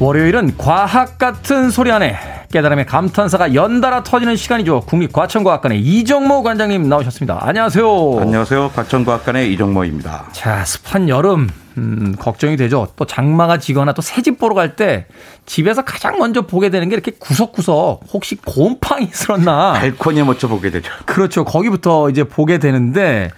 월요일은 0.00 0.56
과학 0.56 1.18
같은 1.18 1.68
소리 1.70 1.92
안에 1.92 2.16
깨달음의 2.50 2.86
감탄사가 2.86 3.54
연달아 3.54 4.02
터지는 4.02 4.34
시간이죠. 4.34 4.80
국립과천과학관의 4.86 5.78
이정모 5.80 6.42
관장님 6.42 6.88
나오셨습니다. 6.88 7.38
안녕하세요. 7.42 8.18
안녕하세요. 8.18 8.70
과천과학관의 8.74 9.52
이정모입니다. 9.52 10.28
자, 10.32 10.64
습한 10.64 11.10
여름 11.10 11.50
음, 11.76 12.16
걱정이 12.18 12.56
되죠. 12.56 12.88
또 12.96 13.04
장마가 13.04 13.58
지거나 13.58 13.92
또 13.92 14.00
새집 14.00 14.38
보러 14.38 14.54
갈 14.54 14.74
때 14.74 15.06
집에서 15.44 15.82
가장 15.82 16.18
먼저 16.18 16.46
보게 16.46 16.70
되는 16.70 16.88
게 16.88 16.94
이렇게 16.94 17.10
구석구석 17.18 18.00
혹시 18.12 18.36
곰팡이 18.36 19.04
있었나? 19.04 19.74
발코니에 19.74 20.22
먼저 20.24 20.48
보게 20.48 20.70
되죠. 20.70 20.90
그렇죠. 21.04 21.44
거기부터 21.44 22.08
이제 22.08 22.24
보게 22.24 22.56
되는데 22.58 23.30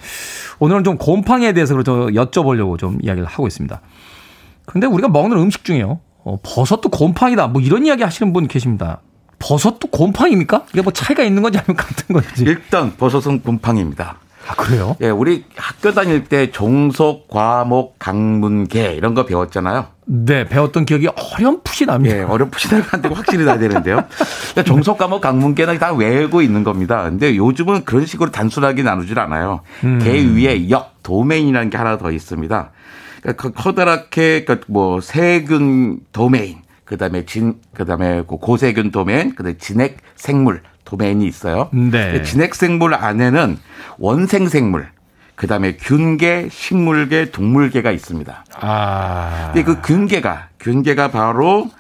오늘은 0.61 0.85
좀 0.85 0.97
곰팡이에 0.97 1.53
대해서 1.55 1.83
좀 1.83 2.13
여쭤보려고 2.13 2.79
좀 2.79 2.99
이야기를 3.03 3.27
하고 3.27 3.49
있습니다. 3.49 3.81
그런데 4.65 4.87
우리가 4.87 5.09
먹는 5.09 5.37
음식 5.39 5.65
중에요. 5.65 5.99
어, 6.25 6.39
버섯도 6.43 6.89
곰팡이다. 6.89 7.49
뭐 7.49 7.61
이런 7.61 7.85
이야기 7.87 8.03
하시는 8.03 8.33
분 8.33 8.47
계십니다. 8.49 9.01
버섯도 9.39 9.89
곰팡입니까? 9.91 10.67
이게 10.73 10.83
뭐 10.83 10.93
차이가 10.93 11.25
있는 11.25 11.43
건지 11.43 11.59
아니면 11.59 11.77
같은 11.77 12.13
건지. 12.13 12.45
일단 12.45 12.97
버섯은 12.97 13.43
곰팡입니다. 13.43 14.19
아, 14.49 14.55
그래요? 14.55 14.97
예, 15.01 15.09
우리 15.09 15.45
학교 15.57 15.93
다닐 15.93 16.25
때 16.25 16.51
종속, 16.51 17.29
과목, 17.29 17.99
강문계 17.99 18.95
이런 18.95 19.15
거 19.15 19.25
배웠잖아요. 19.25 19.87
네, 20.05 20.49
배웠던 20.49 20.85
기억이 20.85 21.09
어렴풋이 21.09 21.87
납니다. 21.87 22.17
예, 22.17 22.23
어렴풋이 22.23 22.69
나면 22.69 23.03
고 23.09 23.15
확실히 23.15 23.45
나야 23.45 23.59
되는데요. 23.59 24.05
그러니까 24.51 24.63
종속, 24.65 24.99
과목, 24.99 25.21
강문계는 25.21 25.79
다 25.79 25.93
외우고 25.93 26.43
있는 26.43 26.65
겁니다. 26.65 27.05
근데 27.05 27.37
요즘은 27.37 27.85
그런 27.85 28.05
식으로 28.05 28.31
단순하게 28.31 28.83
나누질 28.83 29.19
않아요. 29.21 29.61
음. 29.85 30.01
개 30.03 30.25
위에 30.25 30.69
역, 30.71 31.03
도메인이라는 31.03 31.71
게 31.71 31.77
하나 31.77 31.97
더 31.99 32.11
있습니다. 32.11 32.71
그러니까 33.23 33.43
그 33.43 33.53
커다랗게 33.53 34.45
그러니까 34.45 34.67
뭐 34.69 35.01
세균 35.01 36.01
도메인, 36.13 36.59
그다음에 36.85 37.25
진 37.25 37.55
그다음에 37.73 38.23
고세균 38.27 38.91
도메인, 38.91 39.35
그다음에 39.35 39.57
진핵 39.57 39.99
생물 40.17 40.63
도메인이 40.85 41.25
있어요. 41.27 41.71
네. 41.73 42.23
진핵 42.23 42.55
생물 42.55 42.95
안에는 42.95 43.57
원생 43.99 44.49
생물 44.49 44.89
그다음에 45.37 45.77
균계, 45.77 46.49
식물계, 46.51 47.31
동물계가 47.31 47.91
있습니다. 47.93 48.45
아. 48.61 49.51
근데 49.53 49.65
그 49.65 49.81
균계가 49.81 50.49
균계가 50.61 51.11
바로 51.11 51.71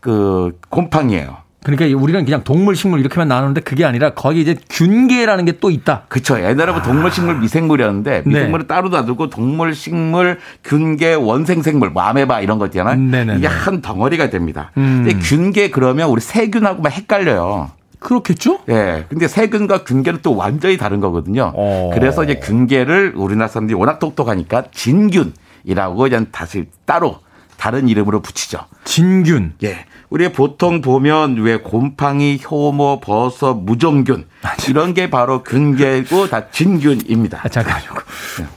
그 0.00 0.58
곰팡이에요. 0.68 1.43
그러니까 1.64 1.98
우리는 1.98 2.24
그냥 2.24 2.44
동물 2.44 2.76
식물 2.76 3.00
이렇게만 3.00 3.26
나누는데 3.26 3.62
그게 3.62 3.84
아니라 3.84 4.10
거기 4.10 4.42
이제 4.42 4.54
균계라는 4.70 5.46
게 5.46 5.54
또 5.60 5.70
있다. 5.70 6.02
그렇죠. 6.08 6.36
옛날에는 6.38 6.74
아. 6.74 6.82
동물 6.82 7.10
식물 7.10 7.38
미생물이었는데 7.38 8.10
네. 8.10 8.22
미생물을 8.26 8.64
네. 8.64 8.68
따로 8.68 8.88
놔두고 8.90 9.30
동물 9.30 9.74
식물 9.74 10.38
균계 10.62 11.14
원생 11.14 11.62
생물 11.62 11.90
뭐 11.90 12.02
이런 12.42 12.58
거 12.58 12.66
있잖아요. 12.66 12.96
네네네. 12.96 13.38
이게 13.38 13.46
한 13.46 13.80
덩어리가 13.80 14.30
됩니다. 14.30 14.72
음. 14.76 15.04
근데 15.06 15.18
균계 15.18 15.70
그러면 15.70 16.10
우리 16.10 16.20
세균하고만 16.20 16.92
헷갈려요. 16.92 17.70
그렇겠죠? 17.98 18.60
예. 18.68 18.72
네. 18.74 19.04
근데 19.08 19.26
세균과 19.26 19.84
균계는 19.84 20.20
또 20.22 20.36
완전히 20.36 20.76
다른 20.76 21.00
거거든요. 21.00 21.52
어. 21.54 21.90
그래서 21.94 22.24
이제 22.24 22.34
균계를 22.34 23.14
우리나라 23.16 23.48
사람들이 23.48 23.78
워낙 23.78 23.98
똑똑하니까 23.98 24.64
진균 24.72 25.32
이라고 25.64 25.96
그냥 25.96 26.26
다시 26.30 26.66
따로 26.84 27.20
다른 27.56 27.88
이름으로 27.88 28.20
붙이죠. 28.20 28.66
진균. 28.84 29.54
예. 29.62 29.86
우리 30.10 30.30
보통 30.30 30.80
보면 30.80 31.38
왜 31.38 31.56
곰팡이, 31.56 32.38
효모, 32.48 33.00
버섯, 33.00 33.54
무정균 33.54 34.26
이런 34.68 34.94
게 34.94 35.10
바로 35.10 35.42
근계고 35.42 36.28
다 36.28 36.50
진균입니다. 36.50 37.40
아, 37.42 37.48
잠깐만요. 37.48 37.88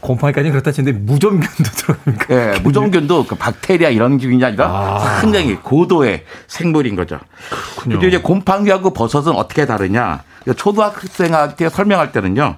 곰팡이까지는 0.02 0.52
그렇다 0.52 0.72
치는데 0.72 1.00
무정균도 1.00 1.64
들어갑니까? 1.64 2.26
예, 2.36 2.60
무정균도 2.60 3.26
그 3.26 3.36
박테리아 3.36 3.90
이런 3.90 4.20
균이 4.20 4.44
아니라 4.44 4.68
아. 4.68 5.20
상당히 5.20 5.56
고도의 5.56 6.26
생물인 6.48 6.96
거죠. 6.96 7.20
그렇군요. 7.50 8.00
그리고 8.00 8.08
이제 8.08 8.22
곰팡이하고 8.22 8.94
버섯은 8.94 9.30
어떻게 9.34 9.66
다르냐? 9.66 10.24
초등학생한테 10.56 11.70
설명할 11.70 12.12
때는요. 12.12 12.58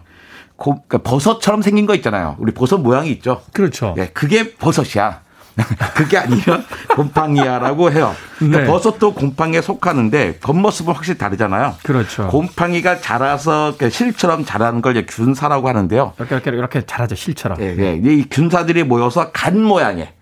고, 0.57 0.83
그러니까 0.87 1.09
버섯처럼 1.09 1.61
생긴 1.61 1.85
거 1.85 1.95
있잖아요. 1.95 2.35
우리 2.39 2.53
버섯 2.53 2.79
모양이 2.79 3.09
있죠. 3.11 3.41
그렇죠. 3.53 3.95
예, 3.97 4.07
그게 4.07 4.55
버섯이야. 4.55 5.21
그게 5.95 6.17
아니면 6.17 6.65
곰팡이야라고 6.89 7.91
해요. 7.91 8.15
그러니까 8.37 8.61
네. 8.61 8.65
버섯도 8.67 9.13
곰팡이에 9.13 9.61
속하는데 9.61 10.37
겉모습은 10.41 10.93
확실히 10.93 11.17
다르잖아요. 11.17 11.75
그렇죠. 11.83 12.27
곰팡이가 12.27 12.99
자라서 12.99 13.73
실처럼 13.89 14.45
자라는 14.45 14.81
걸 14.81 15.05
균사라고 15.07 15.67
하는데요. 15.67 16.13
이렇게 16.17 16.35
이렇게 16.35 16.49
이렇게 16.51 16.81
자라죠 16.85 17.15
실처럼. 17.15 17.59
예, 17.61 17.75
예. 17.77 17.93
이 17.95 18.25
균사들이 18.29 18.83
모여서 18.83 19.31
간 19.31 19.61
모양의 19.61 20.13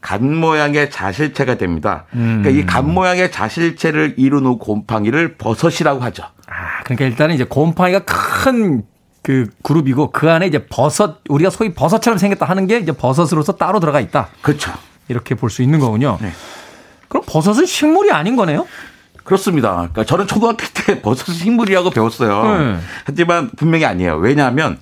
간 0.00 0.34
모양의 0.34 0.90
자실체가 0.90 1.56
됩니다. 1.56 2.04
음. 2.14 2.42
그러니까 2.42 2.62
이 2.62 2.66
간 2.66 2.92
모양의 2.92 3.30
자실체를 3.32 4.14
이루는 4.16 4.58
곰팡이를 4.58 5.36
버섯이라고 5.36 6.00
하죠. 6.04 6.24
아, 6.48 6.82
그러니까 6.84 7.06
일단은 7.06 7.34
이제 7.34 7.44
곰팡이가 7.44 8.00
큰 8.04 8.82
그 9.26 9.48
그룹이고 9.64 10.12
그 10.12 10.30
안에 10.30 10.46
이제 10.46 10.66
버섯 10.68 11.16
우리가 11.28 11.50
소위 11.50 11.74
버섯처럼 11.74 12.16
생겼다 12.16 12.46
하는 12.46 12.68
게 12.68 12.78
이제 12.78 12.92
버섯으로서 12.92 13.54
따로 13.56 13.80
들어가 13.80 13.98
있다. 13.98 14.28
그렇죠. 14.40 14.72
이렇게 15.08 15.34
볼 15.34 15.50
수 15.50 15.62
있는 15.62 15.80
거군요. 15.80 16.16
네. 16.20 16.30
그럼 17.08 17.24
버섯은 17.26 17.66
식물이 17.66 18.12
아닌 18.12 18.36
거네요? 18.36 18.68
그렇습니다. 19.24 19.72
그러니까 19.72 20.04
저는 20.04 20.28
초등학교 20.28 20.64
때 20.72 21.02
버섯은 21.02 21.34
식물이라고 21.36 21.90
배웠어요. 21.90 22.56
네. 22.56 22.76
하지만 23.04 23.50
분명히 23.56 23.84
아니에요. 23.84 24.14
왜냐하면 24.18 24.78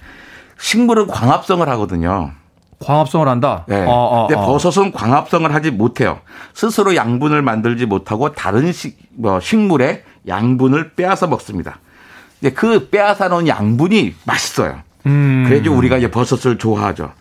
식물은 0.59 1.07
광합성을 1.07 1.67
하거든요. 1.67 2.33
광합성을 2.81 3.27
한다. 3.27 3.65
네. 3.67 3.83
어, 3.87 3.91
어, 3.91 4.27
근데 4.27 4.39
어. 4.39 4.45
버섯은 4.45 4.93
광합성을 4.93 5.55
하지 5.55 5.71
못해요. 5.71 6.21
스스로 6.53 6.95
양분을 6.95 7.41
만들지 7.41 7.87
못하고 7.87 8.33
다른 8.35 8.73
식, 8.73 8.99
뭐 9.17 9.41
식물의 9.41 10.05
양분을 10.29 10.93
빼앗아 10.97 11.29
먹습니다. 11.29 11.79
그 12.51 12.89
빼앗아 12.89 13.29
놓은 13.29 13.49
양분이 13.49 14.15
맛있어요. 14.25 14.81
음. 15.07 15.45
그래서 15.47 15.71
우리가 15.71 15.99
이제 15.99 16.11
버섯을 16.11 16.59
좋아하죠. 16.59 17.13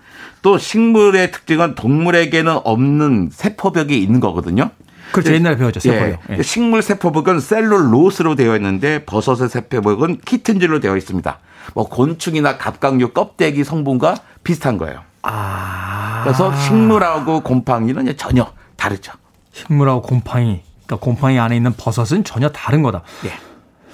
또 0.42 0.58
식물의 0.58 1.32
특징은 1.32 1.76
동물에게는 1.76 2.60
없는 2.64 3.30
세포벽이 3.32 3.98
있는 3.98 4.20
거거든요. 4.20 4.72
그렇죠. 5.14 5.34
옛날에 5.34 5.56
배웠죠. 5.58 5.80
세포벽. 5.80 6.20
예. 6.32 6.38
예. 6.38 6.44
식물 6.44 6.82
세포벽은 6.82 7.40
셀룰로스로 7.40 8.36
되어 8.36 8.56
있는데 8.56 9.06
버섯의 9.06 9.48
세포벽은 9.48 10.22
키틴질로 10.26 10.80
되어 10.80 10.98
있습니다. 10.98 11.40
뭐 11.76 11.88
곤충이나 11.88 12.58
갑각류 12.58 13.10
껍데기 13.10 13.64
성분과 13.64 14.16
비슷한 14.44 14.78
거예요. 14.78 15.02
아. 15.22 16.22
그래서 16.24 16.54
식물하고 16.58 17.42
곰팡이는 17.42 18.18
전혀 18.18 18.52
다르죠. 18.76 19.14
식물하고 19.54 20.02
곰팡이. 20.02 20.62
그러니까 20.86 21.06
곰팡이 21.06 21.40
안에 21.40 21.56
있는 21.56 21.74
버섯은 21.74 22.24
전혀 22.24 22.50
다른 22.50 22.82
거다. 22.82 23.04
예. 23.26 23.32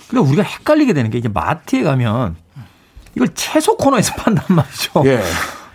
근데 0.10 0.28
우리가 0.28 0.44
헷갈리게 0.44 0.94
되는 0.94 1.10
게 1.12 1.20
이제 1.20 1.30
마트에 1.30 1.84
가면 1.84 2.36
이걸 3.16 3.30
채소 3.36 3.78
코너에서 3.78 4.16
판단 4.22 4.44
말이죠. 4.48 5.04
예. 5.06 5.22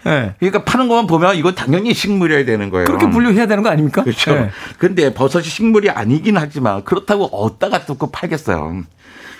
네. 0.04 0.34
그러니까 0.38 0.64
파는 0.64 0.88
것만 0.88 1.06
보면 1.06 1.36
이건 1.36 1.54
당연히 1.54 1.94
식물이어야 1.94 2.44
되는 2.44 2.68
거예요. 2.68 2.84
그렇게 2.84 3.08
분류해야 3.08 3.46
되는 3.46 3.62
거 3.62 3.70
아닙니까? 3.70 4.02
그렇죠. 4.02 4.34
네. 4.34 4.50
근데 4.76 5.14
버섯이 5.14 5.44
식물이 5.44 5.88
아니긴 5.88 6.36
하지만 6.36 6.84
그렇다고 6.84 7.24
어디다가 7.26 7.86
또 7.86 7.94
팔겠어요. 7.94 8.82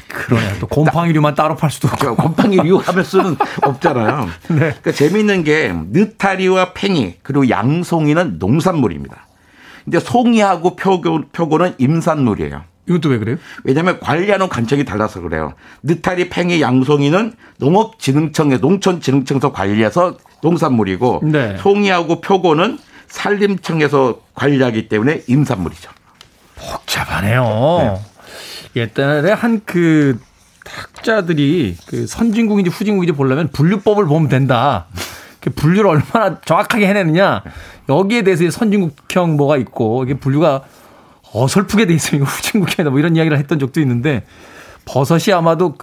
그러네요. 0.08 0.54
또 0.60 0.66
곰팡이류만 0.66 1.34
따로 1.34 1.56
팔 1.56 1.70
수도 1.70 1.88
없고. 1.88 2.16
곰팡이류 2.16 2.78
하면 2.78 3.04
수는 3.04 3.36
없잖아요. 3.62 4.28
네. 4.48 4.56
그러니까 4.58 4.92
재미있는 4.92 5.44
게 5.44 5.74
느타리와 5.90 6.72
팽이 6.72 7.16
그리고 7.22 7.48
양송이는 7.48 8.38
농산물입니다. 8.38 9.26
근데 9.84 10.00
송이하고 10.00 10.76
표고, 10.76 11.22
표고는 11.32 11.74
임산물이에요. 11.78 12.62
이것도 12.86 13.08
왜 13.08 13.18
그래요? 13.18 13.36
왜냐하면 13.64 13.98
관리하는 14.00 14.48
관청이 14.48 14.84
달라서 14.84 15.20
그래요. 15.20 15.54
느타리, 15.82 16.28
팽이, 16.28 16.60
양송이는 16.60 17.32
농업진흥청에 17.58 18.58
농촌진흥청에서 18.58 19.52
관리해서 19.52 20.16
농산물이고 20.42 21.22
네. 21.24 21.56
송이하고 21.58 22.20
표고는 22.20 22.78
산림청에서 23.08 24.20
관리하기 24.34 24.88
때문에 24.88 25.22
임산물이죠. 25.26 25.90
복잡하네요. 26.56 28.02
네. 28.74 28.90
옛날에 28.96 29.32
한그 29.32 30.18
학자들이 30.66 31.76
그 31.86 32.06
선진국인지 32.06 32.70
후진국인지 32.70 33.12
보려면 33.12 33.48
분류법을 33.48 34.06
보면 34.06 34.28
된다. 34.28 34.86
그 35.40 35.50
분류를 35.50 35.90
얼마나 35.90 36.40
정확하게 36.40 36.86
해내느냐. 36.88 37.42
여기에 37.88 38.22
대해서 38.22 38.50
선진국형 38.50 39.36
뭐가 39.36 39.58
있고 39.58 40.04
이게 40.04 40.14
분류가 40.14 40.64
어설프게 41.34 41.86
돼 41.86 41.94
있으면 41.94 42.24
후진국해다 42.24 42.90
뭐 42.90 42.98
이런 42.98 43.16
이야기를 43.16 43.38
했던 43.38 43.58
적도 43.58 43.80
있는데 43.80 44.24
버섯이 44.86 45.34
아마도 45.34 45.76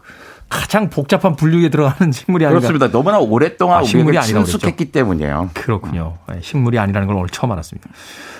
가장 0.50 0.90
복잡한 0.90 1.36
분류에 1.36 1.70
들어가는 1.70 2.12
식물이 2.12 2.46
아니라 2.46 2.60
그렇습니다. 2.60 2.92
너무나 2.92 3.20
오랫동안 3.20 3.80
아, 3.80 3.84
식물이 3.84 4.18
아니라 4.18 4.44
친숙했기 4.44 4.92
때문이에요. 4.92 5.52
그렇군요. 5.54 6.18
네, 6.30 6.40
식물이 6.42 6.78
아니라는 6.78 7.08
걸 7.08 7.16
오늘 7.16 7.30
처음 7.30 7.52
알았습니다. 7.52 7.90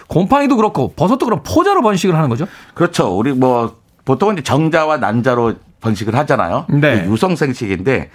곰팡이도 0.08 0.58
그렇고 0.58 0.94
버섯도 0.94 1.26
그럼 1.26 1.42
포자로 1.44 1.82
번식을 1.82 2.16
하는 2.16 2.30
거죠? 2.30 2.48
그렇죠. 2.74 3.18
우리 3.18 3.32
뭐 3.32 3.78
보통은 4.04 4.44
정자와 4.44 4.98
난자로 4.98 5.56
번식을 5.80 6.16
하잖아요. 6.16 6.66
네. 6.70 7.06
유성생식인데 7.08 8.10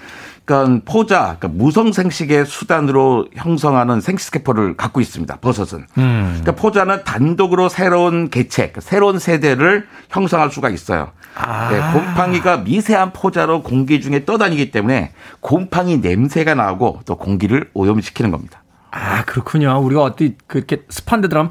그러니까 0.47 0.81
포자, 0.85 1.37
그러니까 1.39 1.49
무성 1.49 1.93
생식의 1.93 2.47
수단으로 2.47 3.27
형성하는 3.35 4.01
생식세포를 4.01 4.77
갖고 4.77 5.01
있습니다. 5.01 5.37
버섯은. 5.41 5.87
음. 5.99 6.39
그러니까 6.41 6.53
포자는 6.53 7.03
단독으로 7.05 7.69
새로운 7.69 8.31
개체, 8.31 8.73
새로운 8.79 9.19
세대를 9.19 9.89
형성할 10.09 10.51
수가 10.51 10.71
있어요. 10.71 11.11
아. 11.35 11.69
네, 11.69 11.81
곰팡이가 11.93 12.59
미세한 12.59 13.13
포자로 13.13 13.63
공기 13.63 14.01
중에 14.01 14.25
떠다니기 14.25 14.71
때문에 14.71 15.13
곰팡이 15.41 15.99
냄새가 15.99 16.55
나고 16.55 17.01
또 17.07 17.17
공기를 17.17 17.71
오염시키는 17.75 18.31
겁니다. 18.31 18.63
아 18.93 19.25
그렇군요. 19.25 19.79
우리가 19.81 20.03
어디 20.03 20.37
그렇게 20.47 20.85
습한 20.89 21.21
데 21.21 21.29
들어가면 21.29 21.51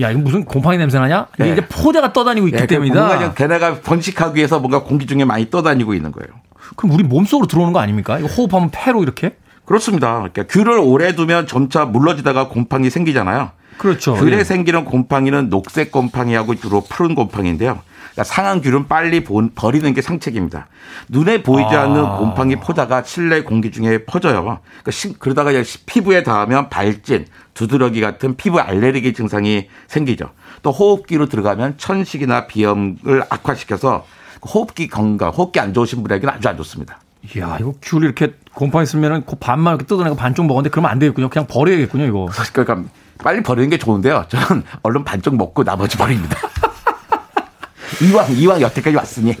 야, 0.00 0.10
이거 0.10 0.20
무슨 0.20 0.44
곰팡이 0.44 0.78
냄새 0.78 0.98
나냐? 0.98 1.26
이게 1.34 1.44
네. 1.44 1.52
이제 1.52 1.66
포자가 1.66 2.12
떠다니고 2.12 2.46
있기 2.48 2.58
네, 2.58 2.66
때문이다. 2.66 3.34
걔네가 3.34 3.80
번식하기 3.80 4.36
위해서 4.36 4.60
뭔가 4.60 4.84
공기 4.84 5.06
중에 5.06 5.24
많이 5.24 5.50
떠다니고 5.50 5.94
있는 5.94 6.12
거예요. 6.12 6.28
그럼 6.76 6.94
우리 6.94 7.04
몸속으로 7.04 7.46
들어오는 7.46 7.72
거 7.72 7.80
아닙니까? 7.80 8.18
이거 8.18 8.28
호흡하면 8.28 8.70
폐로 8.72 9.02
이렇게? 9.02 9.36
그렇습니다. 9.64 10.28
그러니까 10.30 10.44
귤을 10.44 10.78
오래 10.78 11.14
두면 11.14 11.46
점차 11.46 11.84
물러지다가 11.84 12.48
곰팡이 12.48 12.90
생기잖아요. 12.90 13.50
그렇죠. 13.76 14.14
귤에 14.14 14.38
예. 14.38 14.44
생기는 14.44 14.84
곰팡이는 14.84 15.50
녹색 15.50 15.92
곰팡이하고 15.92 16.54
주로 16.56 16.82
푸른 16.82 17.14
곰팡이인데요. 17.14 17.80
그러니까 18.12 18.24
상한 18.24 18.60
귤은 18.60 18.88
빨리 18.88 19.22
버리는 19.22 19.94
게 19.94 20.02
상책입니다. 20.02 20.66
눈에 21.08 21.42
보이지 21.42 21.76
아. 21.76 21.82
않는 21.82 22.16
곰팡이 22.16 22.56
포자가 22.56 23.04
실내 23.04 23.42
공기 23.42 23.70
중에 23.70 24.04
퍼져요. 24.06 24.60
그러니까 24.82 25.18
그러다가 25.20 25.50
피부에 25.86 26.24
닿으면 26.24 26.68
발진, 26.68 27.26
두드러기 27.54 28.00
같은 28.00 28.36
피부 28.36 28.58
알레르기 28.58 29.12
증상이 29.12 29.68
생기죠. 29.86 30.30
또 30.62 30.72
호흡기로 30.72 31.26
들어가면 31.26 31.74
천식이나 31.76 32.48
비염을 32.48 33.22
악화시켜서 33.30 34.04
호흡기 34.42 34.88
건강, 34.88 35.30
호흡기 35.30 35.60
안 35.60 35.72
좋으신 35.74 36.02
분에게는 36.02 36.34
아주 36.34 36.48
안 36.48 36.56
좋습니다. 36.56 37.00
이야, 37.36 37.56
이거 37.60 37.74
귤 37.82 38.04
이렇게 38.04 38.34
곰팡이 38.54 38.86
쓰면은 38.86 39.24
그 39.26 39.36
반만 39.36 39.74
이렇게 39.74 39.86
뜯어내고 39.86 40.16
반쪽 40.16 40.46
먹었는데 40.46 40.70
그러면 40.70 40.90
안 40.90 40.98
되겠군요. 40.98 41.28
그냥 41.28 41.46
버려야겠군요, 41.46 42.04
이거. 42.04 42.28
그러니까 42.52 42.90
빨리 43.18 43.42
버리는 43.42 43.68
게 43.68 43.78
좋은데요. 43.78 44.26
저는 44.28 44.62
얼른 44.82 45.04
반쪽 45.04 45.36
먹고 45.36 45.64
나머지 45.64 45.96
버립니다. 45.96 46.36
이왕 48.02 48.32
이왕 48.32 48.60
여태까지 48.60 48.96
왔으니 48.96 49.34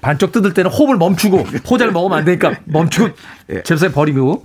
반쪽 0.00 0.32
뜯을 0.32 0.54
때는 0.54 0.70
호흡을 0.70 0.96
멈추고 0.96 1.44
포자를 1.66 1.92
먹으면 1.92 2.18
안 2.18 2.24
되니까 2.24 2.54
멈추고 2.64 3.08
예. 3.50 3.62
잽싸게 3.62 3.92
버리고 3.92 4.44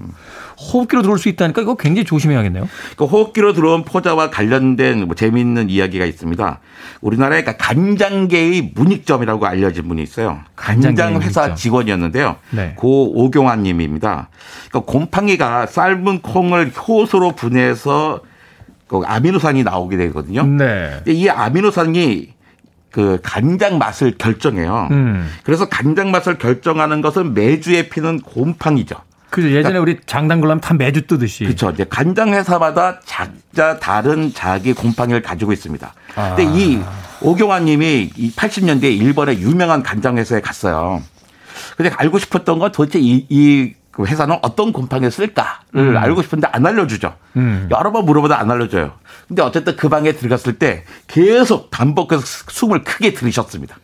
호흡기로 0.59 1.01
들어올 1.01 1.17
수 1.17 1.29
있다니까 1.29 1.61
이거 1.61 1.75
굉장히 1.75 2.05
조심해야겠네요. 2.05 2.67
그 2.97 3.05
호흡기로 3.05 3.53
들어온 3.53 3.83
포자와 3.85 4.29
관련된 4.29 5.05
뭐 5.05 5.15
재미있는 5.15 5.69
이야기가 5.69 6.05
있습니다. 6.05 6.59
우리나라의 7.01 7.43
그러니까 7.43 7.65
간장계의 7.65 8.73
문익점이라고 8.75 9.45
알려진 9.45 9.87
분이 9.87 10.03
있어요. 10.03 10.39
간장 10.55 11.21
회사 11.21 11.55
직원이었는데요. 11.55 12.35
네. 12.51 12.73
고 12.75 13.23
오경환 13.23 13.63
님입니다. 13.63 14.29
그러니까 14.69 14.91
곰팡이가 14.91 15.65
삶은 15.65 16.21
콩을 16.21 16.71
효소로 16.75 17.31
분해해서 17.31 18.21
그 18.87 19.01
아미노산이 19.05 19.63
나오게 19.63 19.97
되거든요. 19.97 20.45
네. 20.45 20.99
이 21.07 21.29
아미노산이 21.29 22.33
그 22.91 23.19
간장 23.21 23.77
맛을 23.77 24.17
결정해요. 24.17 24.87
음. 24.91 25.29
그래서 25.43 25.69
간장 25.69 26.11
맛을 26.11 26.37
결정하는 26.37 27.01
것은 27.01 27.33
매주에 27.33 27.89
피는 27.89 28.21
곰팡이죠. 28.21 28.95
그죠. 29.29 29.47
예전에 29.47 29.79
그러니까, 29.79 29.81
우리 29.81 29.99
장담글라면 30.05 30.61
다 30.61 30.73
매주 30.73 31.05
뜨듯이. 31.05 31.43
그렇죠. 31.43 31.69
이제 31.69 31.85
간장 31.87 32.33
회사마다 32.33 32.99
작자 33.05 33.77
다른 33.79 34.33
자기 34.33 34.73
곰팡이를 34.73 35.21
가지고 35.21 35.53
있습니다. 35.53 35.93
아. 36.15 36.35
근데 36.35 36.51
이 36.51 36.81
오경환 37.21 37.65
님이 37.65 38.09
이 38.15 38.31
80년대에 38.31 38.97
일본의 38.97 39.39
유명한 39.39 39.83
간장 39.83 40.17
회사에 40.17 40.41
갔어요. 40.41 41.01
근데 41.77 41.91
알고 41.95 42.19
싶었던 42.19 42.59
건 42.59 42.71
도대체 42.71 42.99
이, 42.99 43.25
이그 43.29 44.05
회사는 44.05 44.39
어떤 44.41 44.73
곰팡이를 44.73 45.11
쓸까를 45.11 45.53
음. 45.75 45.97
알고 45.97 46.23
싶은데 46.23 46.47
안 46.51 46.65
알려주죠. 46.65 47.15
음. 47.37 47.69
여러 47.71 47.91
번 47.91 48.05
물어보다 48.05 48.39
안 48.39 48.49
알려줘요. 48.49 48.93
근데 49.27 49.41
어쨌든 49.41 49.75
그 49.75 49.89
방에 49.89 50.13
들어갔을 50.13 50.57
때 50.57 50.83
계속 51.07 51.69
반복해서 51.69 52.23
숨을 52.25 52.83
크게 52.83 53.13
들이셨습니다. 53.13 53.77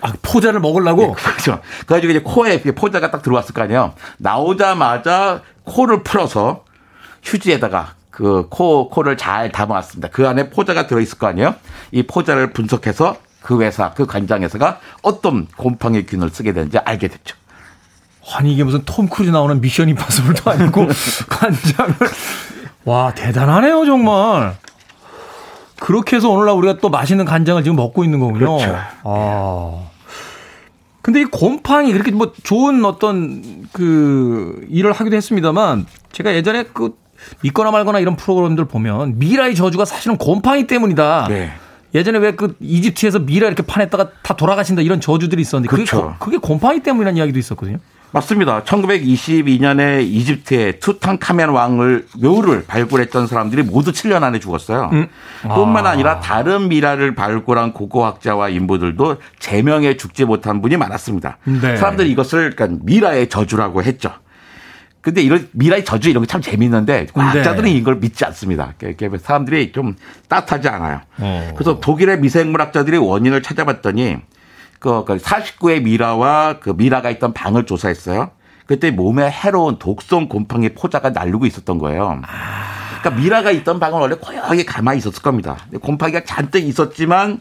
아, 0.00 0.12
포자를 0.22 0.60
먹으려고? 0.60 1.02
네, 1.02 1.12
그렇죠. 1.12 1.60
그래가지고 1.86 2.10
이제 2.10 2.20
코에 2.20 2.62
포자가 2.62 3.10
딱 3.10 3.22
들어왔을 3.22 3.54
거 3.54 3.62
아니에요. 3.62 3.94
나오자마자 4.18 5.42
코를 5.64 6.02
풀어서 6.02 6.64
휴지에다가 7.22 7.94
그 8.10 8.46
코, 8.50 8.88
코를 8.90 9.16
잘 9.16 9.50
담아왔습니다. 9.50 10.08
그 10.08 10.28
안에 10.28 10.50
포자가 10.50 10.86
들어있을 10.86 11.18
거 11.18 11.26
아니에요. 11.26 11.54
이 11.92 12.02
포자를 12.02 12.52
분석해서 12.52 13.16
그 13.42 13.62
회사, 13.62 13.92
그 13.92 14.06
간장 14.06 14.42
회사가 14.42 14.80
어떤 15.02 15.46
곰팡이 15.56 16.04
균을 16.04 16.30
쓰게 16.30 16.52
되는지 16.52 16.78
알게 16.78 17.08
됐죠. 17.08 17.36
아니, 18.34 18.52
이게 18.52 18.62
무슨 18.64 18.82
톰 18.84 19.08
크루즈 19.08 19.30
나오는 19.30 19.60
미션 19.60 19.88
임파서블도 19.88 20.50
아니고 20.50 20.88
간장을. 21.28 21.94
와, 22.84 23.12
대단하네요, 23.14 23.84
정말. 23.86 24.56
그렇게 25.80 26.16
해서 26.16 26.28
오늘날 26.30 26.54
우리가 26.56 26.76
또 26.78 26.88
맛있는 26.90 27.24
간장을 27.24 27.62
지금 27.64 27.76
먹고 27.76 28.04
있는 28.04 28.20
거군요. 28.20 28.38
그렇죠. 28.58 28.76
아. 29.02 29.78
근데 31.02 31.22
이 31.22 31.24
곰팡이 31.24 31.92
그렇게 31.92 32.10
뭐 32.10 32.32
좋은 32.42 32.84
어떤 32.84 33.42
그 33.72 34.64
일을 34.68 34.92
하기도 34.92 35.16
했습니다만 35.16 35.86
제가 36.12 36.34
예전에 36.34 36.64
그 36.74 36.94
믿거나 37.42 37.70
말거나 37.70 37.98
이런 37.98 38.16
프로그램들 38.16 38.66
보면 38.66 39.18
미라의 39.18 39.54
저주가 39.54 39.84
사실은 39.84 40.16
곰팡이 40.18 40.66
때문이다. 40.66 41.26
네. 41.28 41.50
예전에 41.94 42.18
왜 42.18 42.32
그 42.32 42.54
이집트에서 42.60 43.18
미라 43.20 43.48
이렇게 43.48 43.62
파냈다가 43.62 44.10
다 44.22 44.36
돌아가신다 44.36 44.82
이런 44.82 45.00
저주들이 45.00 45.40
있었는데 45.42 45.74
그렇죠. 45.74 46.02
그게, 46.02 46.36
그게 46.36 46.36
곰팡이 46.38 46.80
때문이라는 46.80 47.16
이야기도 47.16 47.38
있었거든요. 47.38 47.78
맞습니다. 48.12 48.64
1922년에 48.64 50.02
이집트의 50.04 50.80
투탕카멘 50.80 51.50
왕을 51.50 52.06
묘를 52.18 52.64
발굴했던 52.66 53.26
사람들이 53.26 53.62
모두 53.62 53.92
7년 53.92 54.22
안에 54.24 54.40
죽었어요. 54.40 54.90
음? 54.92 55.08
뿐만 55.42 55.86
아. 55.86 55.90
아니라 55.90 56.20
다른 56.20 56.68
미라를 56.68 57.14
발굴한 57.14 57.72
고고학자와 57.72 58.48
인부들도 58.48 59.16
제명에 59.38 59.96
죽지 59.96 60.24
못한 60.24 60.60
분이 60.60 60.76
많았습니다. 60.76 61.38
네. 61.44 61.76
사람들이 61.76 62.10
이것을 62.10 62.56
그러니까 62.56 62.82
미라의 62.84 63.28
저주라고 63.28 63.82
했죠. 63.82 64.12
근데 65.00 65.22
이런 65.22 65.48
미라의 65.52 65.84
저주 65.84 66.10
이런 66.10 66.24
게 66.24 66.26
참 66.26 66.42
재밌는데 66.42 67.06
과학자들은 67.14 67.64
네. 67.64 67.72
이걸 67.72 67.96
믿지 67.96 68.24
않습니다. 68.26 68.74
사람들이 69.22 69.72
좀 69.72 69.96
따뜻하지 70.28 70.68
않아요. 70.68 71.00
어. 71.18 71.50
그래서 71.54 71.80
독일의 71.80 72.20
미생물학자들이 72.20 72.98
원인을 72.98 73.42
찾아봤더니 73.42 74.18
그 74.80 75.04
49의 75.04 75.58
그 75.58 75.88
미라와 75.88 76.58
그 76.58 76.70
미라가 76.70 77.10
있던 77.10 77.32
방을 77.32 77.66
조사했어요. 77.66 78.30
그때 78.66 78.90
몸에 78.90 79.30
해로운 79.30 79.78
독성 79.78 80.28
곰팡이 80.28 80.70
포자가 80.70 81.10
날르고 81.10 81.46
있었던 81.46 81.78
거예요. 81.78 82.20
그러니까 83.00 83.22
미라가 83.22 83.50
있던 83.50 83.80
방은 83.80 83.98
원래 83.98 84.14
고요하게 84.14 84.64
가만히 84.64 84.98
있었을 84.98 85.22
겁니다. 85.22 85.56
곰팡이가 85.80 86.24
잔뜩 86.24 86.64
있었지만 86.64 87.40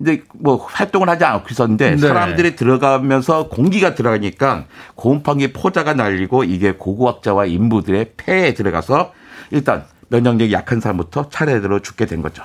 이제 0.00 0.24
뭐 0.34 0.56
활동을 0.56 1.08
하지 1.08 1.24
않고 1.24 1.48
있었는데 1.50 1.90
네. 1.92 1.96
사람들이 1.98 2.56
들어가면서 2.56 3.48
공기가 3.48 3.94
들어가니까 3.94 4.64
곰팡이 4.94 5.52
포자가 5.52 5.94
날리고 5.94 6.44
이게 6.44 6.72
고고학자와 6.72 7.46
인부들의 7.46 8.12
폐에 8.16 8.54
들어가서 8.54 9.12
일단 9.50 9.84
면역력이 10.08 10.52
약한 10.52 10.80
사람부터 10.80 11.28
차례대로 11.28 11.80
죽게 11.80 12.06
된 12.06 12.22
거죠. 12.22 12.42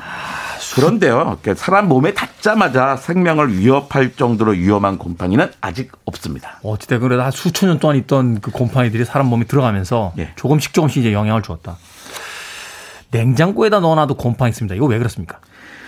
그런데요, 0.76 1.38
사람 1.56 1.88
몸에 1.88 2.14
닿자마자 2.14 2.96
생명을 2.96 3.58
위협할 3.58 4.14
정도로 4.16 4.52
위험한 4.54 4.98
곰팡이는 4.98 5.52
아직 5.62 5.92
없습니다. 6.06 6.60
어찌됐든 6.64 7.00
그래도 7.00 7.24
한 7.24 7.32
수천 7.32 7.70
년 7.70 7.80
동안 7.80 7.96
있던 7.98 8.42
그 8.42 8.52
곰팡이들이 8.52 9.06
사람 9.06 9.28
몸에 9.28 9.46
들어가면서 9.46 10.14
예. 10.18 10.32
조금씩 10.36 10.74
조금씩 10.74 11.04
이제 11.04 11.14
영향을 11.14 11.42
주었다. 11.42 11.78
냉장고에다 13.12 13.80
넣어놔도 13.80 14.16
곰팡이 14.16 14.50
있습니다. 14.50 14.76
이거 14.76 14.86
왜 14.86 14.98
그렇습니까? 14.98 15.40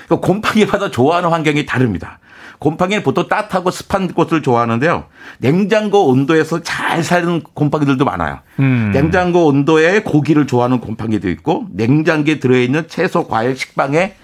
그 0.08 0.20
곰팡이마다 0.20 0.90
좋아하는 0.92 1.30
환경이 1.30 1.66
다릅니다. 1.66 2.20
곰팡이는 2.60 3.04
보통 3.04 3.28
따뜻하고 3.28 3.70
습한 3.70 4.14
곳을 4.14 4.42
좋아하는데요. 4.42 5.06
냉장고 5.40 6.08
온도에서 6.08 6.64
잘 6.64 7.04
사는 7.04 7.42
곰팡이들도 7.42 8.04
많아요. 8.04 8.40
음. 8.60 8.92
냉장고 8.94 9.46
온도에 9.46 10.02
고기를 10.02 10.48
좋아하는 10.48 10.80
곰팡이도 10.80 11.30
있고 11.30 11.68
냉장고에 11.72 12.40
들어있는 12.40 12.88
채소, 12.88 13.28
과일, 13.28 13.56
식빵에 13.56 14.16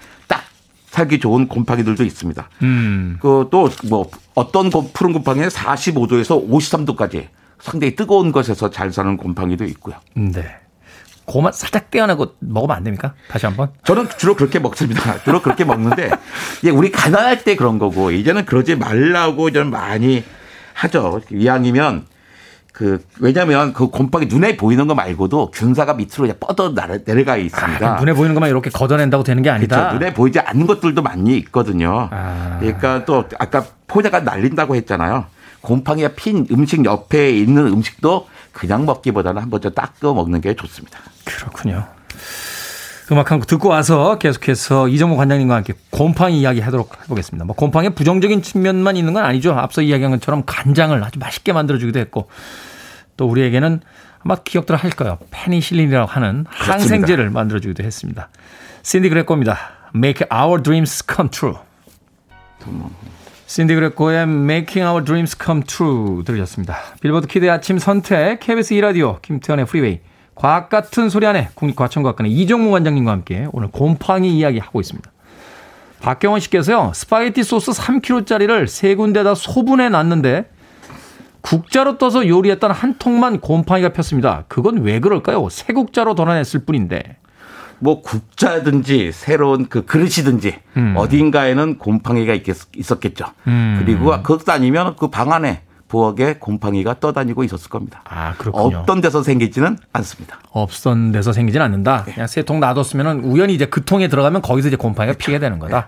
살기 0.94 1.20
좋은 1.20 1.48
곰팡이들도 1.48 2.04
있습니다. 2.04 2.50
음. 2.62 3.18
그또 3.20 3.68
뭐 3.90 4.12
어떤 4.36 4.70
푸른 4.70 5.12
곰팡이는 5.12 5.50
45도에서 5.50 6.48
53도까지 6.48 7.30
상당히 7.60 7.96
뜨거운 7.96 8.32
것에서 8.32 8.70
잘 8.70 8.92
사는 8.92 9.18
곰팡이도 9.18 9.66
있고요. 9.66 9.96
네. 10.14 10.46
고만 11.26 11.52
살짝 11.52 11.90
떼어내고 11.90 12.36
먹으면 12.42 12.78
안 12.78 12.84
됩니까? 12.84 13.16
다시 13.28 13.48
한번. 13.48 13.72
저는 13.86 14.08
주로 14.20 14.36
그렇게 14.36 14.60
먹습니다. 14.60 15.20
주로 15.24 15.42
그렇게 15.42 15.66
먹는데 15.66 16.12
예, 16.64 16.70
우리 16.70 16.92
가난할 16.92 17.44
때 17.44 17.56
그런 17.56 17.80
거고 17.80 18.12
이제는 18.12 18.46
그러지 18.46 18.76
말라고 18.76 19.50
좀 19.50 19.72
많이 19.72 20.24
하죠. 20.76 21.22
이왕이면 21.32 22.06
그 22.74 23.06
왜냐하면 23.20 23.72
그 23.72 23.88
곰팡이 23.88 24.26
눈에 24.26 24.58
보이는 24.58 24.88
거 24.88 24.96
말고도 24.96 25.52
균사가 25.52 25.94
밑으로 25.94 26.26
이제 26.26 26.34
뻗어 26.40 26.74
내려가 27.06 27.38
있습니다. 27.38 27.96
아, 27.96 28.00
눈에 28.00 28.14
보이는 28.14 28.34
것만 28.34 28.50
이렇게 28.50 28.70
걷어낸다고 28.72 29.24
되는 29.24 29.44
게 29.44 29.52
아니다. 29.52 29.78
그렇죠. 29.78 29.94
눈에 30.00 30.14
보이지 30.14 30.40
않는 30.40 30.66
것들도 30.66 31.02
많이 31.04 31.38
있거든요. 31.38 32.10
아. 32.12 32.58
그러니까 32.60 33.06
또 33.06 33.26
아까 33.38 33.64
포자가 33.88 34.22
날린다고 34.22 34.76
했잖아요. 34.76 35.26
곰팡이가 35.62 36.10
핀 36.16 36.48
음식 36.52 36.84
옆에 36.84 37.30
있는 37.32 37.68
음식도 37.68 38.28
그냥 38.52 38.86
먹기보다는 38.86 39.42
한 39.42 39.50
번 39.52 39.62
더 39.62 39.70
닦아 39.70 40.12
먹는 40.14 40.42
게 40.42 40.56
좋습니다. 40.56 41.00
그렇군요. 41.26 41.86
음악 43.12 43.32
한 43.32 43.40
곡 43.40 43.48
듣고 43.48 43.70
와서 43.70 44.18
계속해서 44.18 44.88
이정모 44.88 45.18
관장님과 45.18 45.56
함께 45.56 45.74
곰팡이 45.90 46.40
이야기 46.40 46.62
하도록 46.62 46.90
해보겠습니다. 47.04 47.46
뭐 47.46 47.56
곰팡이의 47.56 47.96
부정적인 47.96 48.42
측면만 48.42 48.96
있는 48.96 49.14
건 49.14 49.26
아니죠. 49.26 49.54
앞서 49.54 49.82
이야기한 49.82 50.12
것처럼 50.12 50.44
간장을 50.46 51.04
아주 51.04 51.20
맛있게 51.20 51.52
만들어주기도 51.54 52.00
했고 52.00 52.30
또 53.18 53.28
우리에게는 53.28 53.82
아마 54.24 54.36
기억들 54.36 54.76
할 54.76 54.92
거예요. 54.92 55.18
페니실린이라고 55.32 56.08
하는 56.08 56.46
그렇습니다. 56.46 56.74
항생제를 56.74 57.30
만들어주기도 57.30 57.84
했습니다. 57.84 58.30
신디 58.84 59.10
그레코입니다. 59.10 59.60
Make 59.96 60.28
our 60.34 60.62
dreams 60.64 61.04
come 61.06 61.30
true. 61.30 61.56
신디 63.46 63.76
그레코의 63.76 64.24
Making 64.24 64.88
Our 64.88 65.04
Dreams 65.06 65.38
Come 65.44 65.64
True 65.64 66.24
들으셨습니다. 66.24 66.78
빌보드 67.02 67.28
키드의 67.28 67.52
아침 67.52 67.78
선택, 67.78 68.40
KBS 68.40 68.74
2라디오, 68.76 69.22
김태훈의 69.22 69.66
프리웨이, 69.68 70.00
과학 70.36 70.70
같은 70.70 71.10
소리 71.10 71.26
안에 71.28 71.50
국립과천과학관의 71.56 72.32
이정모 72.32 72.72
관장님과 72.72 73.12
함께 73.12 73.48
오늘 73.52 73.68
곰팡이 73.70 74.36
이야기 74.38 74.60
하고 74.60 74.80
있습니다. 74.82 75.10
박경원 76.02 76.42
씨께서요, 76.42 76.92
스파게티 76.94 77.44
소스 77.44 77.72
3kg짜리를 77.72 78.68
세 78.68 78.96
군데다 78.96 79.36
소분해 79.36 79.90
놨는데 79.90 80.50
국자로 81.42 81.98
떠서 81.98 82.28
요리했던 82.28 82.72
한 82.72 82.96
통만 82.98 83.40
곰팡이가 83.40 83.90
폈습니다. 83.90 84.46
그건 84.48 84.82
왜 84.82 85.00
그럴까요? 85.00 85.48
새 85.50 85.74
국자로 85.74 86.16
덜어냈을 86.16 86.66
뿐인데. 86.66 87.18
뭐 87.80 88.02
국자든지 88.02 89.12
새로운 89.12 89.68
그 89.68 89.86
그릇이든지 89.86 90.56
음. 90.78 90.94
어딘가에는 90.96 91.78
곰팡이가 91.80 92.34
있겠, 92.34 92.56
있었겠죠. 92.78 93.26
음. 93.48 93.78
그리고 93.84 94.12
그것도 94.24 94.54
아니면 94.54 94.96
그 94.96 95.10
방 95.10 95.34
안에 95.34 95.64
부엌에 95.94 96.38
곰팡이가 96.40 97.00
떠다니고 97.00 97.44
있었을 97.44 97.70
겁니다. 97.70 98.02
아, 98.06 98.34
그렇군요. 98.40 98.80
없던 98.80 99.02
데서 99.02 99.22
생기지는 99.22 99.78
않습니다. 99.94 100.40
없던 100.50 101.12
데서 101.12 101.34
생기지는 101.34 101.64
않는다. 101.68 102.06
네. 102.08 102.14
그냥 102.14 102.26
세통 102.26 102.60
놔뒀으면 102.60 103.20
우연히 103.20 103.54
이제 103.54 103.68
그 103.68 103.86
통에 103.86 104.08
들어가면 104.08 104.42
거기서 104.42 104.70
이제 104.70 104.76
곰팡이가 104.76 105.16
피게 105.20 105.38
되는 105.38 105.60
거다. 105.60 105.82
네. 105.82 105.86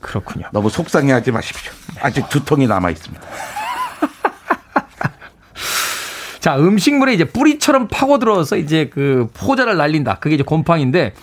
그렇군요. 0.00 0.46
너무 0.52 0.70
속상해하지 0.70 1.32
마십시오. 1.32 1.72
아직 2.00 2.28
두 2.28 2.44
통이 2.44 2.68
남아 2.68 2.90
있습니다. 2.90 3.26
자, 6.38 6.56
음식물에 6.56 7.12
이제 7.12 7.24
뿌리처럼 7.24 7.88
파고들어서 7.88 8.58
이제 8.58 8.90
그 8.94 9.28
포자를 9.34 9.76
날린다. 9.76 10.20
그게 10.20 10.36
이제 10.36 10.44
곰팡인데 10.44 11.14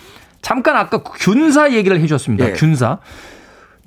잠깐 0.42 0.76
아까 0.76 1.02
균사 1.02 1.72
얘기를 1.72 1.96
해 1.96 2.02
주셨습니다. 2.02 2.50
예. 2.50 2.52
균사. 2.52 2.98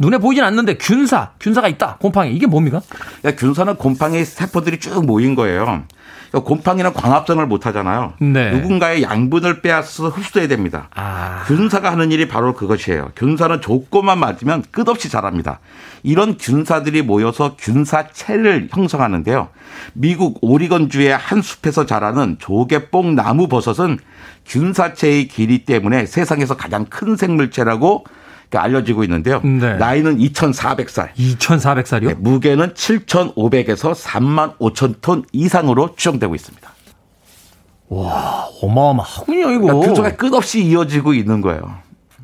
눈에 0.02 0.18
보이진 0.18 0.44
않는데 0.44 0.78
균사, 0.78 1.30
균사가 1.40 1.68
있다. 1.68 1.98
곰팡이. 2.02 2.34
이게 2.34 2.48
뭡니까? 2.48 2.82
야, 3.24 3.36
균사는 3.36 3.76
곰팡이 3.76 4.26
세포들이 4.26 4.80
쭉 4.80 5.06
모인 5.06 5.36
거예요. 5.36 5.84
곰팡이는 6.32 6.94
광합성을 6.94 7.46
못 7.46 7.66
하잖아요. 7.68 8.14
네. 8.20 8.52
누군가의 8.52 9.04
양분을 9.04 9.62
빼앗아서 9.62 10.10
흡수해야 10.10 10.48
됩니다. 10.48 10.88
아. 10.96 11.44
균사가 11.46 11.92
하는 11.92 12.12
일이 12.12 12.28
바로 12.28 12.54
그것이에요. 12.54 13.12
균사는 13.16 13.62
조건만 13.62 14.18
맞으면 14.18 14.64
끝없이 14.72 15.10
자랍니다. 15.10 15.60
이런 16.04 16.38
균사들이 16.38 17.04
모여서 17.04 17.56
균사체를 17.60 18.70
형성하는데요. 18.72 19.50
미국 19.94 20.40
오리건주의 20.42 21.16
한 21.16 21.42
숲에서 21.42 21.86
자라는 21.86 22.38
조개뽕 22.40 23.14
나무 23.14 23.48
버섯은 23.48 24.00
균사체의 24.48 25.28
길이 25.28 25.66
때문에 25.66 26.06
세상에서 26.08 26.58
가장 26.58 26.86
큰 26.86 27.16
생물체라고 27.18 28.06
알려지고 28.58 29.04
있는데요. 29.04 29.42
네. 29.42 29.76
나이는 29.78 30.18
2,400살. 30.18 31.14
2,400살이요? 31.16 32.08
네, 32.08 32.14
무게는 32.16 32.74
7,500에서 32.74 33.96
3만 33.96 34.58
5천 34.58 34.96
톤 35.02 35.24
이상으로 35.32 35.96
추정되고 35.96 36.36
있습니다. 36.36 36.72
와, 37.90 38.48
어마어마하군요, 38.62 39.52
이거. 39.52 39.66
그러니까 39.66 39.86
균사가 39.86 40.16
끝없이 40.16 40.64
이어지고 40.64 41.14
있는 41.14 41.42
거예요. 41.42 41.62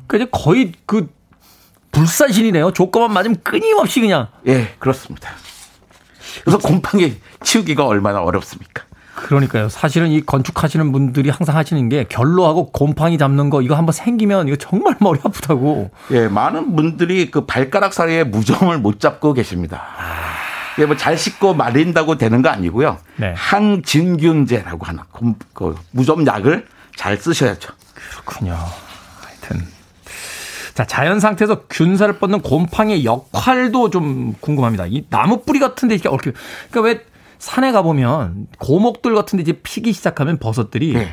그러니까 0.06 0.38
거의 0.38 0.72
그 0.86 1.08
불사신이네요. 1.92 2.72
조건만 2.72 3.12
맞으면 3.12 3.36
끊임없이 3.42 4.00
그냥. 4.00 4.28
예, 4.46 4.74
그렇습니다. 4.78 5.30
그래서 6.44 6.58
곰팡이 6.58 7.16
치우기가 7.42 7.86
얼마나 7.86 8.22
어렵습니까? 8.22 8.84
그러니까요. 9.26 9.68
사실은 9.68 10.08
이 10.10 10.20
건축하시는 10.20 10.90
분들이 10.92 11.30
항상 11.30 11.56
하시는 11.56 11.88
게 11.88 12.04
결로하고 12.08 12.70
곰팡이 12.70 13.18
잡는 13.18 13.50
거 13.50 13.62
이거 13.62 13.74
한번 13.74 13.92
생기면 13.92 14.48
이거 14.48 14.56
정말 14.56 14.96
머리 15.00 15.18
아프다고. 15.22 15.90
예, 16.12 16.28
많은 16.28 16.74
분들이 16.76 17.30
그 17.30 17.44
발가락 17.44 17.92
사이에 17.92 18.24
무좀을 18.24 18.78
못 18.78 19.00
잡고 19.00 19.34
계십니다. 19.34 19.82
예, 20.78 20.86
뭐 20.86 20.96
잘 20.96 21.18
씻고 21.18 21.54
말린다고 21.54 22.18
되는 22.18 22.40
거 22.42 22.48
아니고요. 22.48 22.98
네. 23.16 23.34
항진균제라고 23.36 24.86
하는 24.86 25.02
그 25.52 25.74
무좀 25.90 26.26
약을 26.26 26.66
잘 26.96 27.16
쓰셔야죠. 27.16 27.72
그렇군요. 27.94 28.56
하여튼 29.22 29.66
자, 30.74 30.84
자연 30.84 31.18
상태에서 31.18 31.62
균사를 31.68 32.16
뻗는 32.20 32.40
곰팡이의 32.42 33.04
역할도 33.04 33.90
좀 33.90 34.34
궁금합니다. 34.40 34.86
이 34.86 35.04
나무 35.10 35.42
뿌리 35.42 35.58
같은데 35.58 35.96
이렇게 35.96 36.08
얽혀. 36.08 36.30
그러니까 36.70 36.80
왜 36.82 37.04
산에 37.38 37.72
가보면 37.72 38.48
고목들 38.58 39.14
같은 39.14 39.36
데 39.36 39.42
이제 39.42 39.52
피기 39.62 39.92
시작하면 39.92 40.38
버섯들이 40.38 40.92
네. 40.92 41.12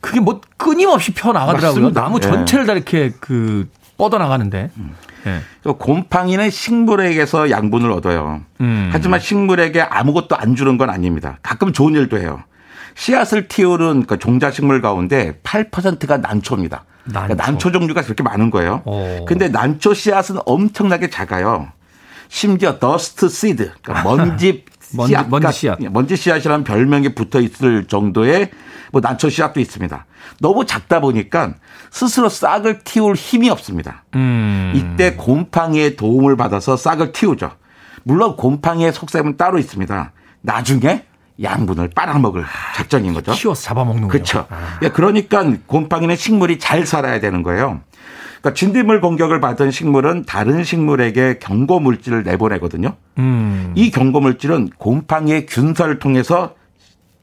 그게 0.00 0.20
뭐 0.20 0.40
끊임없이 0.56 1.12
펴 1.12 1.32
나가더라고요. 1.32 1.92
나무 1.92 2.20
네. 2.20 2.28
전체를 2.28 2.66
다 2.66 2.72
이렇게 2.72 3.12
그 3.20 3.68
뻗어 3.96 4.18
나가는데. 4.18 4.70
음. 4.76 4.94
네. 5.24 5.40
곰팡이는 5.62 6.48
식물에게서 6.48 7.50
양분을 7.50 7.92
얻어요. 7.92 8.40
음. 8.60 8.88
하지만 8.90 9.20
식물에게 9.20 9.82
아무것도 9.82 10.36
안 10.36 10.56
주는 10.56 10.78
건 10.78 10.88
아닙니다. 10.88 11.38
가끔 11.42 11.72
좋은 11.72 11.94
일도 11.94 12.18
해요. 12.18 12.42
씨앗을 12.94 13.48
틔우는 13.48 14.06
그 14.06 14.18
종자식물 14.18 14.80
가운데 14.80 15.38
8%가 15.42 16.18
난초입니다. 16.18 16.84
난초. 17.04 17.26
그러니까 17.26 17.46
난초 17.46 17.72
종류가 17.72 18.02
그렇게 18.02 18.22
많은 18.22 18.50
거예요. 18.50 18.82
오. 18.84 18.94
어. 18.94 19.24
근데 19.26 19.48
난초 19.48 19.94
씨앗은 19.94 20.38
엄청나게 20.46 21.10
작아요. 21.10 21.68
심지어 22.28 22.78
dust 22.78 23.28
seed, 23.28 23.72
그러니까 23.82 24.08
먼지 24.08 24.64
먼지, 24.94 25.12
씨앗, 25.12 25.28
먼지 25.28 25.52
씨앗. 25.52 25.78
먼지 25.90 26.16
씨앗이라는 26.16 26.64
별명이 26.64 27.14
붙어 27.14 27.40
있을 27.40 27.86
정도의 27.86 28.50
뭐 28.92 29.00
난초 29.00 29.30
씨앗도 29.30 29.60
있습니다. 29.60 30.06
너무 30.40 30.66
작다 30.66 31.00
보니까 31.00 31.54
스스로 31.90 32.28
싹을 32.28 32.80
틔울 32.80 33.14
힘이 33.14 33.50
없습니다. 33.50 34.04
음. 34.14 34.72
이때 34.74 35.14
곰팡이의 35.14 35.96
도움을 35.96 36.36
받아서 36.36 36.76
싹을 36.76 37.12
틔우죠. 37.12 37.52
물론 38.02 38.36
곰팡이의 38.36 38.92
속셈은 38.92 39.36
따로 39.36 39.58
있습니다. 39.58 40.12
나중에 40.42 41.04
양분을 41.42 41.90
빨아먹을 41.94 42.44
작전인 42.76 43.14
거죠. 43.14 43.32
키워서 43.32 43.62
잡아먹는 43.62 44.08
거죠. 44.08 44.10
그렇죠. 44.10 44.46
아. 44.50 44.78
예, 44.82 44.88
그러니까 44.88 45.44
곰팡이는 45.66 46.14
식물이 46.16 46.58
잘 46.58 46.84
살아야 46.86 47.20
되는 47.20 47.42
거예요. 47.42 47.80
그러니까 48.40 48.54
진딧물 48.54 49.00
공격을 49.00 49.40
받은 49.40 49.70
식물은 49.70 50.24
다른 50.24 50.64
식물에게 50.64 51.38
경고 51.40 51.78
물질을 51.78 52.24
내보내거든요. 52.24 52.96
음. 53.18 53.72
이 53.76 53.90
경고 53.90 54.20
물질은 54.20 54.70
곰팡이의 54.78 55.46
균사를 55.46 55.98
통해서 55.98 56.54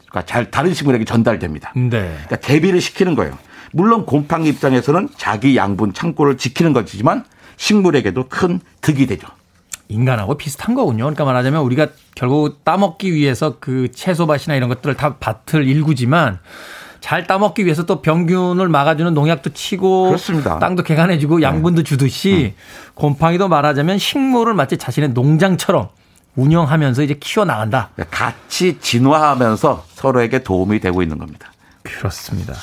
그러니까 0.08 0.26
잘 0.26 0.52
다른 0.52 0.74
식물에게 0.74 1.06
전달됩니다. 1.06 1.74
네. 1.76 1.90
그러니까 1.90 2.36
대비를 2.38 2.82
시키는 2.82 3.16
거예요. 3.16 3.38
물론 3.74 4.06
곰팡이 4.06 4.48
입장에서는 4.50 5.10
자기 5.18 5.58
양분 5.58 5.94
창고를 5.94 6.38
지키는 6.38 6.74
것이지만 6.74 7.26
식물에게도 7.58 8.28
큰 8.30 8.60
득이 8.82 9.08
되죠. 9.08 9.28
인간하고 9.90 10.38
비슷한 10.38 10.76
거군요. 10.76 11.04
그러니까 11.06 11.26
말하자면 11.26 11.62
우리가 11.62 11.88
결국 12.16 12.64
따먹기 12.64 13.14
위해서 13.14 13.58
그 13.60 13.92
채소밭이나 13.92 14.56
이런 14.56 14.70
것들을 14.70 14.96
다 14.96 15.16
밭을 15.18 15.68
일구지만 15.68 16.40
잘 17.08 17.26
따먹기 17.26 17.64
위해서 17.64 17.86
또 17.86 18.02
병균을 18.02 18.68
막아주는 18.68 19.14
농약도 19.14 19.52
치고 19.52 20.08
그렇습니다. 20.08 20.60
땅도 20.60 20.84
개간해주고 20.84 21.38
네. 21.38 21.44
양분도 21.44 21.84
주듯이 21.84 22.54
음. 22.54 22.62
곰팡이도 22.96 23.48
말하자면 23.48 23.98
식물을 23.98 24.54
마치 24.54 24.76
자신의 24.76 25.12
농장처럼 25.12 25.88
운영하면서 26.36 27.04
이제 27.04 27.16
키워 27.18 27.46
나간다. 27.46 27.92
네, 27.96 28.04
같이 28.12 28.80
진화하면서 28.82 29.86
서로에게 29.88 30.44
도움이 30.44 30.82
되고 30.82 31.02
있는 31.02 31.18
겁니다. 31.18 31.54
그렇습니다. 31.82 32.54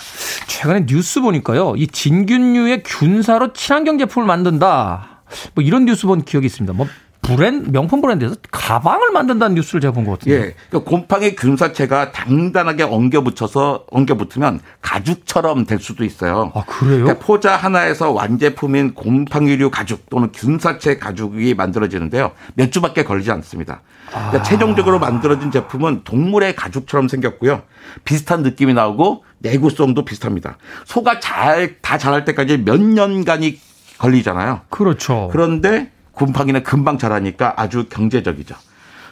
최근에 0.46 0.84
뉴스 0.84 1.22
보니까요. 1.22 1.72
이 1.78 1.86
진균류의 1.86 2.82
균사로 2.82 3.54
친환경 3.54 3.96
제품을 3.96 4.26
만든다. 4.26 5.22
뭐 5.54 5.64
이런 5.64 5.86
뉴스 5.86 6.06
본 6.06 6.22
기억이 6.22 6.44
있습니다. 6.44 6.74
뭐 6.74 6.86
브랜드 7.24 7.70
명품 7.70 8.00
브랜드에서 8.02 8.36
가방을 8.50 9.10
만든다는 9.12 9.54
뉴스를 9.56 9.80
제가 9.80 9.92
본 9.92 10.04
것 10.04 10.18
같은데. 10.18 10.34
예. 10.36 10.54
그러니까 10.68 10.90
곰팡이 10.90 11.34
균사체가 11.34 12.12
단단하게 12.12 12.82
엉겨 12.84 13.22
붙여서 13.22 13.86
엉겨 13.90 14.14
붙으면 14.16 14.60
가죽처럼 14.82 15.64
될 15.66 15.78
수도 15.78 16.04
있어요. 16.04 16.52
아 16.54 16.62
그래요? 16.66 17.04
그러니까 17.04 17.24
포자 17.24 17.56
하나에서 17.56 18.10
완제품인 18.12 18.94
곰팡이류 18.94 19.70
가죽 19.70 20.08
또는 20.10 20.30
균사체 20.32 20.98
가죽이 20.98 21.54
만들어지는데요. 21.54 22.32
몇 22.54 22.70
주밖에 22.70 23.04
걸리지 23.04 23.30
않습니다. 23.32 23.80
그러니까 24.08 24.38
아. 24.40 24.42
최종적으로 24.42 24.98
만들어진 24.98 25.50
제품은 25.50 26.02
동물의 26.04 26.54
가죽처럼 26.54 27.08
생겼고요. 27.08 27.62
비슷한 28.04 28.42
느낌이 28.42 28.74
나오고 28.74 29.24
내구성도 29.38 30.04
비슷합니다. 30.04 30.58
소가 30.84 31.20
잘 31.20 31.78
다 31.80 31.98
자랄 31.98 32.24
때까지 32.24 32.58
몇 32.58 32.80
년간이 32.80 33.58
걸리잖아요. 33.98 34.60
그렇죠. 34.70 35.28
그런데 35.32 35.90
곰팡이는 36.14 36.62
금방 36.62 36.98
자라니까 36.98 37.54
아주 37.56 37.88
경제적이죠. 37.88 38.54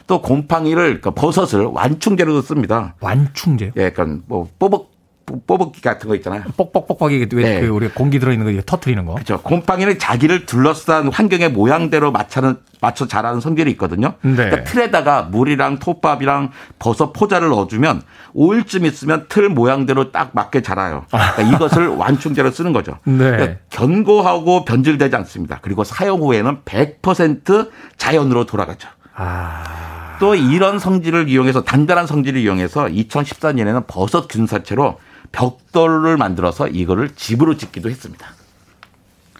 또 0.07 0.21
곰팡이를 0.21 0.99
그러니까 0.99 1.11
버섯을 1.11 1.65
완충제로도 1.65 2.41
씁니다. 2.41 2.95
완충제요? 2.99 3.71
예, 3.77 3.91
그러니까 3.91 4.21
뭐 4.27 4.49
뽀벅 4.59 4.92
뽀벅기 5.25 5.81
같은 5.81 6.09
거 6.09 6.15
있잖아요. 6.15 6.43
뻑뻑뻑뻑이 6.57 7.17
왜그 7.19 7.35
네. 7.35 7.67
우리 7.67 7.87
공기 7.89 8.19
들어있는 8.19 8.55
거 8.55 8.61
터트리는 8.65 9.05
거. 9.05 9.13
그렇죠. 9.13 9.41
곰팡이는 9.41 9.97
자기를 9.97 10.45
둘러싼 10.45 11.07
환경의 11.11 11.51
모양대로 11.51 12.11
맞춰는 12.11 12.57
맞춰 12.81 13.07
자라는 13.07 13.39
성질이 13.39 13.71
있거든요. 13.71 14.15
네. 14.21 14.35
그러니까 14.35 14.63
틀에다가 14.63 15.23
물이랑 15.23 15.79
톱밥이랑 15.79 16.51
버섯 16.79 17.13
포자를 17.13 17.49
넣어주면 17.49 18.01
5일쯤 18.35 18.85
있으면 18.85 19.25
틀 19.29 19.49
모양대로 19.49 20.11
딱 20.11 20.31
맞게 20.33 20.61
자라요. 20.61 21.05
그러니까 21.09 21.41
이것을 21.41 21.87
완충제로 21.87 22.51
쓰는 22.51 22.73
거죠. 22.73 22.99
네. 23.05 23.17
그러니까 23.17 23.59
견고하고 23.69 24.65
변질되지 24.65 25.15
않습니다. 25.15 25.59
그리고 25.61 25.83
사용 25.83 26.21
후에는 26.21 26.59
100% 26.65 27.69
자연으로 27.97 28.45
돌아가죠. 28.45 28.89
아... 29.15 30.17
또 30.19 30.35
이런 30.35 30.79
성질을 30.79 31.27
이용해서 31.29 31.63
단단한 31.63 32.07
성질을 32.07 32.39
이용해서 32.41 32.85
2014년에는 32.85 33.85
버섯 33.87 34.27
균사체로 34.27 34.97
벽돌을 35.33 36.15
만들어서 36.15 36.69
이거를 36.69 37.09
집으로 37.15 37.57
짓기도 37.57 37.89
했습니다. 37.89 38.27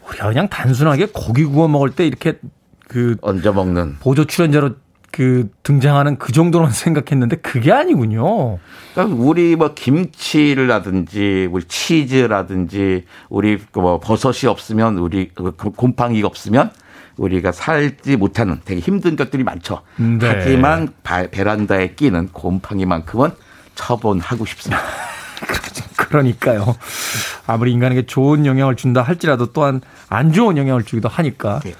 우리가 0.09 0.27
그냥 0.27 0.49
단순하게 0.49 1.07
고기 1.13 1.45
구워 1.45 1.69
먹을 1.69 1.91
때 1.91 2.05
이렇게 2.05 2.39
그 2.89 3.15
얹어 3.21 3.53
먹는 3.53 3.97
보조 4.01 4.25
출연자로 4.25 4.75
그 5.11 5.49
등장하는 5.61 6.17
그 6.17 6.31
정도로만 6.33 6.73
생각했는데 6.73 7.37
그게 7.37 7.71
아니군요. 7.71 8.57
그러니까 8.93 9.15
우리 9.15 9.55
뭐 9.55 9.73
김치를 9.73 10.67
라든지 10.67 11.47
우리 11.51 11.63
치즈라든지 11.65 13.05
우리 13.29 13.59
그뭐 13.71 13.99
버섯이 13.99 14.49
없으면 14.49 14.97
우리 14.97 15.29
그 15.33 15.51
곰팡이가 15.51 16.27
없으면 16.27 16.71
우리가 17.17 17.51
살지 17.51 18.17
못하는 18.17 18.59
되게 18.65 18.81
힘든 18.81 19.15
것들이 19.15 19.43
많죠. 19.43 19.81
네. 19.97 20.17
하지만 20.21 20.91
베란다에 21.03 21.93
끼는 21.93 22.29
곰팡이만큼은 22.33 23.29
처분하고 23.75 24.45
싶습니다. 24.45 24.81
그러니까요. 25.97 26.75
아무리 27.47 27.71
인간에게 27.71 28.05
좋은 28.05 28.45
영향을 28.45 28.75
준다 28.75 29.01
할지라도 29.01 29.51
또한 29.53 29.81
안 30.09 30.31
좋은 30.31 30.57
영향을 30.57 30.83
주기도 30.83 31.09
하니까 31.09 31.59
네. 31.63 31.73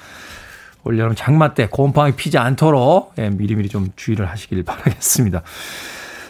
올여름 0.83 1.15
장마 1.15 1.53
때 1.53 1.67
곰팡이 1.69 2.13
피지 2.13 2.37
않도록 2.37 3.13
예, 3.17 3.29
미리미리 3.29 3.69
좀 3.69 3.89
주의를 3.95 4.29
하시길 4.29 4.63
바라겠습니다. 4.63 5.41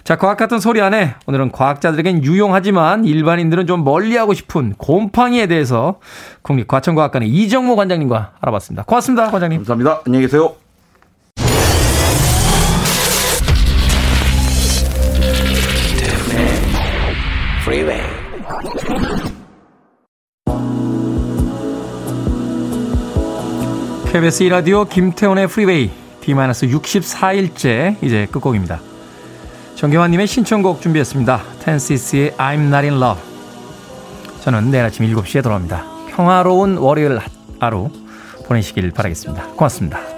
자, 0.03 0.17
과학 0.17 0.38
같은 0.38 0.59
소리 0.59 0.81
안에 0.81 1.15
오늘은 1.27 1.51
과학자들에겐 1.51 2.23
유용하지만 2.23 3.05
일반인들은 3.05 3.67
좀 3.67 3.86
멀리하고 3.86 4.34
싶은 4.34 4.73
곰팡이에 4.77 5.47
대해서 5.47 5.99
국립과천과학관의 6.41 7.29
이정모 7.29 7.77
관장님과 7.77 8.34
알아봤습니다. 8.41 8.84
고맙습니다, 8.84 9.31
관장님. 9.31 9.59
감사합니다. 9.59 10.01
안녕히 10.05 10.25
계세요. 10.25 10.62
Freeway. 17.64 18.01
KBS 24.11 24.43
2라디오 24.43 24.88
김태훈의 24.88 25.47
프리웨이 25.47 25.89
D-64일째 26.22 28.03
이제 28.03 28.28
끝곡입니다. 28.30 28.80
정경환님의 29.76 30.28
신청곡 30.28 30.82
준비했습니다. 30.82 31.41
텐시스의 31.61 32.32
I'm 32.32 32.68
Not 32.68 32.88
In 32.88 33.01
Love 33.01 33.24
저는 34.41 34.70
내일 34.70 34.84
아침 34.84 35.05
7시에 35.05 35.41
돌아옵니다. 35.41 35.86
평화로운 36.09 36.78
월요일 36.78 37.20
하루 37.59 37.89
보내시길 38.45 38.91
바라겠습니다. 38.91 39.47
고맙습니다. 39.55 40.12